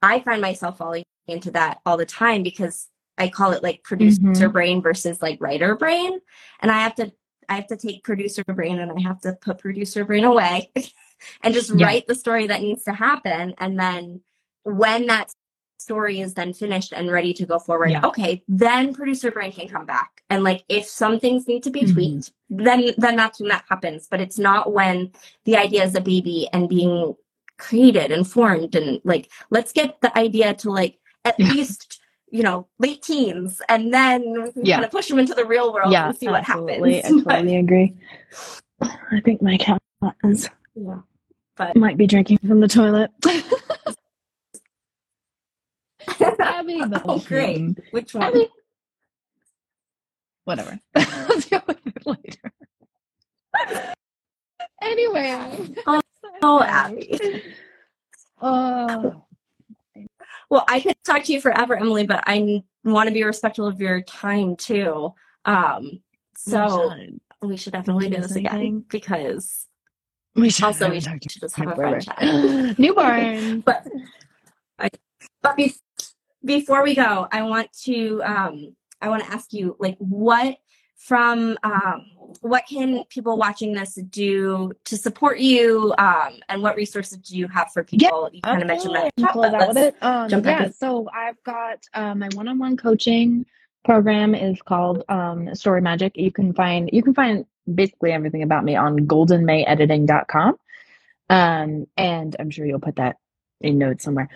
I 0.00 0.20
find 0.20 0.40
myself 0.40 0.78
falling 0.78 1.04
into 1.28 1.50
that 1.50 1.80
all 1.84 1.98
the 1.98 2.06
time 2.06 2.42
because 2.42 2.88
I 3.18 3.28
call 3.28 3.52
it 3.52 3.62
like 3.62 3.82
producer 3.82 4.20
Mhm. 4.22 4.52
brain 4.52 4.82
versus 4.82 5.20
like 5.22 5.40
writer 5.42 5.76
brain. 5.76 6.20
And 6.60 6.70
I 6.70 6.78
have 6.82 6.94
to 6.96 7.12
I 7.48 7.56
have 7.56 7.66
to 7.66 7.76
take 7.76 8.02
producer 8.02 8.42
brain 8.44 8.78
and 8.78 8.90
I 8.90 9.00
have 9.02 9.20
to 9.20 9.34
put 9.34 9.58
producer 9.58 10.04
brain 10.06 10.24
away 10.24 10.70
and 11.42 11.52
just 11.52 11.70
Yeah. 11.70 11.84
write 11.84 12.06
the 12.06 12.14
story 12.14 12.46
that 12.46 12.62
needs 12.62 12.84
to 12.84 12.92
happen. 12.94 13.54
And 13.58 13.78
then 13.78 14.22
when 14.62 15.06
that 15.06 15.30
story 15.78 16.20
is 16.20 16.34
then 16.34 16.52
finished 16.52 16.92
and 16.92 17.10
ready 17.10 17.32
to 17.34 17.46
go 17.46 17.58
forward, 17.58 17.90
Yeah. 17.90 18.02
okay, 18.04 18.42
then 18.48 18.94
producer 18.94 19.30
brain 19.30 19.52
can 19.52 19.68
come 19.68 19.86
back. 19.86 20.22
And 20.30 20.42
like 20.44 20.64
if 20.68 20.86
some 20.86 21.18
things 21.20 21.46
need 21.46 21.62
to 21.64 21.70
be 21.70 21.82
Mhm. 21.82 21.92
tweaked, 21.92 22.32
then 22.50 22.90
then 22.98 23.16
that's 23.16 23.40
when 23.40 23.48
that 23.50 23.64
happens. 23.68 24.06
But 24.10 24.20
it's 24.20 24.38
not 24.38 24.72
when 24.72 25.12
the 25.44 25.56
idea 25.56 25.84
is 25.84 25.94
a 25.94 26.00
baby 26.00 26.48
and 26.52 26.68
being 26.68 27.14
created 27.58 28.10
and 28.10 28.26
formed 28.26 28.74
and 28.74 29.00
like 29.04 29.30
let's 29.50 29.72
get 29.72 30.00
the 30.00 30.16
idea 30.18 30.54
to 30.54 30.70
like 30.70 30.98
at 31.24 31.38
Yeah. 31.38 31.52
least 31.52 32.00
you 32.30 32.42
know 32.42 32.66
late 32.80 33.00
teens 33.02 33.62
and 33.68 33.92
then 33.94 34.52
Yeah. 34.56 34.76
kind 34.76 34.84
of 34.86 34.90
push 34.90 35.08
them 35.08 35.18
into 35.20 35.34
the 35.34 35.44
real 35.44 35.72
world 35.72 35.92
yeah, 35.92 36.08
and 36.08 36.16
see 36.18 36.28
what 36.28 36.42
happens. 36.44 36.82
I 36.82 37.00
totally 37.10 37.56
agree. 37.56 37.94
I 38.80 39.20
think 39.24 39.40
my 39.42 39.56
cat 39.56 39.80
is 40.24 40.48
yeah. 40.74 40.98
But 41.56 41.76
might 41.76 41.96
be 41.96 42.06
drinking 42.08 42.38
from 42.38 42.58
the 42.60 42.66
toilet. 42.68 43.10
Abby, 46.44 46.78
the 46.78 47.02
oh 47.08 47.18
great. 47.20 47.58
hmm. 47.58 47.72
Which 47.90 48.14
one? 48.14 48.46
Whatever. 50.44 50.78
I'll 50.94 51.40
deal 51.40 51.62
with 51.66 51.78
it 51.86 52.06
later. 52.06 52.52
anyway. 54.82 55.74
Oh, 56.42 56.62
Abby. 56.66 57.18
Oh. 58.42 59.24
Well, 60.50 60.64
I 60.68 60.80
could 60.80 60.96
talk 61.04 61.24
to 61.24 61.32
you 61.32 61.40
forever, 61.40 61.76
Emily, 61.76 62.06
but 62.06 62.22
I 62.26 62.62
want 62.84 63.08
to 63.08 63.14
be 63.14 63.24
respectful 63.24 63.66
of 63.66 63.80
your 63.80 64.02
time 64.02 64.56
too. 64.56 65.14
Um, 65.46 66.00
so 66.36 66.92
we 67.40 67.56
should 67.56 67.72
definitely 67.72 68.10
do 68.10 68.20
this 68.20 68.36
again 68.36 68.84
because 68.88 69.66
we 70.34 70.50
should 70.50 70.64
also 70.64 70.90
we 70.90 71.00
should 71.00 71.20
just 71.40 71.56
have 71.56 71.68
a 71.68 71.76
fun 71.76 72.00
chat. 72.00 72.78
Newborn. 72.78 73.60
But 73.60 73.86
but 75.42 75.56
be- 75.56 75.74
before 76.44 76.82
we 76.82 76.94
go, 76.94 77.26
I 77.32 77.42
want 77.42 77.72
to 77.84 78.22
um 78.24 78.76
I 79.00 79.08
want 79.08 79.24
to 79.24 79.30
ask 79.32 79.52
you 79.52 79.76
like 79.78 79.96
what 79.98 80.56
from 80.96 81.58
um 81.62 82.06
what 82.40 82.64
can 82.68 83.04
people 83.10 83.36
watching 83.36 83.74
this 83.74 83.94
do 84.10 84.72
to 84.84 84.96
support 84.96 85.38
you 85.38 85.92
um 85.98 86.38
and 86.48 86.62
what 86.62 86.76
resources 86.76 87.18
do 87.18 87.36
you 87.36 87.46
have 87.48 87.70
for 87.72 87.84
people? 87.84 88.30
yeah, 88.32 88.36
You 88.36 88.40
kind 88.42 88.62
of 88.62 88.68
mentioned 88.68 88.94
that. 88.94 89.12
at 89.18 89.32
Close 89.32 89.52
out 89.52 89.68
with 89.68 89.76
let's- 89.76 89.96
it. 89.96 90.02
Um, 90.02 90.44
yeah, 90.44 90.64
in. 90.64 90.72
so 90.72 91.08
I've 91.14 91.42
got 91.44 91.78
um, 91.94 92.20
my 92.20 92.28
one-on-one 92.34 92.76
coaching 92.76 93.44
program 93.84 94.34
is 94.34 94.60
called 94.62 95.04
um, 95.10 95.54
Story 95.54 95.82
Magic. 95.82 96.16
You 96.16 96.32
can 96.32 96.54
find 96.54 96.88
you 96.92 97.02
can 97.02 97.12
find 97.14 97.44
basically 97.72 98.12
everything 98.12 98.42
about 98.42 98.64
me 98.64 98.76
on 98.76 98.98
goldenmayediting.com. 99.06 100.56
Um, 101.30 101.86
and 101.96 102.36
I'm 102.38 102.50
sure 102.50 102.66
you'll 102.66 102.80
put 102.80 102.96
that 102.96 103.16
in 103.60 103.78
notes 103.78 104.04
somewhere. 104.04 104.28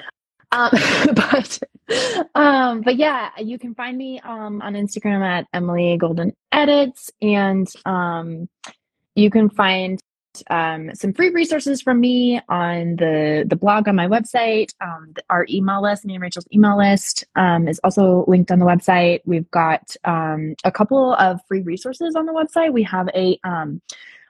Um, 0.53 0.71
but 1.15 1.59
um, 2.35 2.83
but 2.83 2.97
yeah, 2.97 3.31
you 3.39 3.59
can 3.59 3.75
find 3.75 3.97
me 3.97 4.21
um 4.21 4.61
on 4.63 4.75
Instagram 4.75 5.25
at 5.25 5.47
Emily 5.53 5.97
Golden 5.97 6.35
Edits, 6.53 7.11
and 7.23 7.69
um, 7.85 8.49
you 9.15 9.31
can 9.31 9.49
find 9.51 10.01
um, 10.51 10.95
some 10.95 11.13
free 11.13 11.31
resources 11.31 11.83
from 11.83 12.01
me 12.01 12.41
on 12.49 12.97
the 12.97 13.45
the 13.47 13.57
blog 13.57 13.89
on 13.89 13.97
my 13.97 14.07
website. 14.07 14.73
Um, 14.81 15.15
our 15.31 15.47
email 15.49 15.83
list, 15.83 16.05
me 16.05 16.15
and 16.15 16.23
Rachel's 16.23 16.47
email 16.53 16.79
list, 16.79 17.25
um, 17.37 17.69
is 17.69 17.81
also 17.85 18.25
linked 18.29 18.51
on 18.51 18.59
the 18.59 18.67
website. 18.67 19.21
We've 19.25 19.51
got 19.51 19.97
um, 20.05 20.55
a 20.65 20.71
couple 20.71 21.15
of 21.15 21.41
free 21.49 21.63
resources 21.63 22.15
on 22.15 22.27
the 22.27 22.33
website. 22.33 22.73
We 22.73 22.83
have 22.85 23.09
a 23.15 23.39
um, 23.45 23.81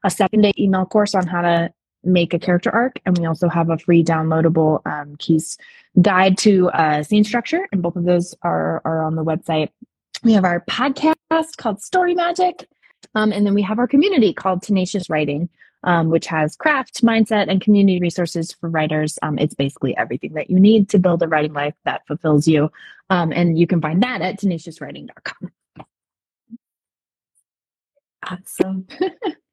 a 0.04 0.10
seven 0.10 0.40
day 0.40 0.52
email 0.58 0.86
course 0.86 1.14
on 1.14 1.26
how 1.26 1.42
to 1.42 1.72
make 2.04 2.34
a 2.34 2.38
character 2.38 2.70
arc, 2.70 3.00
and 3.04 3.18
we 3.18 3.26
also 3.26 3.48
have 3.48 3.70
a 3.70 3.78
free 3.78 4.04
downloadable 4.04 4.86
um, 4.86 5.16
keys 5.16 5.58
guide 6.00 6.38
to 6.38 6.70
uh, 6.70 7.02
scene 7.02 7.24
structure, 7.24 7.66
and 7.72 7.82
both 7.82 7.96
of 7.96 8.04
those 8.04 8.34
are 8.42 8.82
are 8.84 9.02
on 9.02 9.14
the 9.14 9.24
website. 9.24 9.70
We 10.24 10.32
have 10.32 10.44
our 10.44 10.60
podcast 10.60 11.56
called 11.56 11.82
Story 11.82 12.14
Magic, 12.14 12.66
um, 13.14 13.32
and 13.32 13.46
then 13.46 13.54
we 13.54 13.62
have 13.62 13.78
our 13.78 13.88
community 13.88 14.32
called 14.32 14.62
Tenacious 14.62 15.08
Writing 15.08 15.48
um, 15.84 16.08
which 16.08 16.26
has 16.26 16.56
craft, 16.56 17.02
mindset, 17.02 17.48
and 17.48 17.60
community 17.60 18.00
resources 18.00 18.52
for 18.52 18.68
writers. 18.68 19.18
Um, 19.22 19.38
it's 19.38 19.54
basically 19.54 19.96
everything 19.96 20.34
that 20.34 20.50
you 20.50 20.58
need 20.58 20.88
to 20.90 20.98
build 20.98 21.22
a 21.22 21.28
writing 21.28 21.52
life 21.52 21.74
that 21.84 22.06
fulfills 22.06 22.48
you. 22.48 22.70
Um, 23.10 23.32
and 23.32 23.58
you 23.58 23.66
can 23.66 23.80
find 23.80 24.02
that 24.02 24.20
at 24.20 24.40
tenaciouswriting.com. 24.40 25.52
Awesome. 28.28 28.86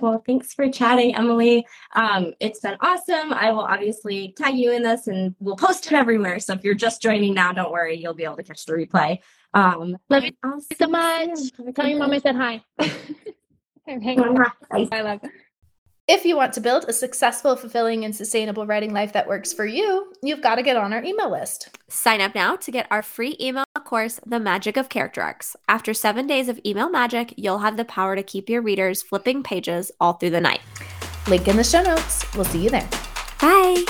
well, 0.00 0.22
thanks 0.26 0.52
for 0.54 0.70
chatting, 0.70 1.14
Emily. 1.14 1.66
Um, 1.94 2.34
it's 2.40 2.60
been 2.60 2.76
awesome. 2.80 3.32
I 3.32 3.50
will 3.50 3.60
obviously 3.60 4.34
tag 4.36 4.54
you 4.56 4.72
in 4.72 4.82
this 4.82 5.06
and 5.06 5.34
we'll 5.40 5.56
post 5.56 5.86
it 5.86 5.92
everywhere. 5.92 6.38
So 6.40 6.54
if 6.54 6.64
you're 6.64 6.74
just 6.74 7.02
joining 7.02 7.34
now, 7.34 7.52
don't 7.52 7.72
worry, 7.72 7.96
you'll 7.96 8.14
be 8.14 8.24
able 8.24 8.36
to 8.36 8.42
catch 8.42 8.64
the 8.66 8.72
replay. 8.72 9.18
Um, 9.54 9.96
Love 10.08 10.24
you 10.24 10.32
I'll 10.42 10.60
so 10.78 10.88
much. 10.88 11.38
soon. 11.56 11.72
Tell 11.74 11.86
your 11.86 11.98
mom 11.98 12.12
I 12.12 12.18
said 12.18 12.36
hi. 12.36 12.62
okay. 12.80 14.16
Bye. 14.16 14.84
Bye, 14.84 15.00
love. 15.00 15.20
If 16.08 16.24
you 16.24 16.36
want 16.36 16.52
to 16.54 16.60
build 16.60 16.86
a 16.88 16.92
successful, 16.92 17.54
fulfilling, 17.54 18.04
and 18.04 18.14
sustainable 18.14 18.66
writing 18.66 18.92
life 18.92 19.12
that 19.12 19.28
works 19.28 19.52
for 19.52 19.64
you, 19.64 20.12
you've 20.24 20.42
got 20.42 20.56
to 20.56 20.62
get 20.62 20.76
on 20.76 20.92
our 20.92 21.04
email 21.04 21.30
list. 21.30 21.68
Sign 21.88 22.20
up 22.20 22.34
now 22.34 22.56
to 22.56 22.70
get 22.72 22.88
our 22.90 23.00
free 23.00 23.36
email 23.40 23.64
course, 23.84 24.20
The 24.26 24.40
Magic 24.40 24.76
of 24.76 24.88
Character 24.88 25.22
Arcs. 25.22 25.56
After 25.68 25.94
seven 25.94 26.26
days 26.26 26.48
of 26.48 26.60
email 26.64 26.90
magic, 26.90 27.34
you'll 27.36 27.58
have 27.58 27.76
the 27.76 27.84
power 27.84 28.16
to 28.16 28.22
keep 28.22 28.48
your 28.48 28.62
readers 28.62 29.02
flipping 29.02 29.42
pages 29.42 29.90
all 30.00 30.14
through 30.14 30.30
the 30.30 30.40
night. 30.40 30.60
Link 31.28 31.48
in 31.48 31.56
the 31.56 31.64
show 31.64 31.82
notes. 31.82 32.24
We'll 32.34 32.44
see 32.44 32.62
you 32.64 32.70
there. 32.70 32.88
Bye. 33.40 33.84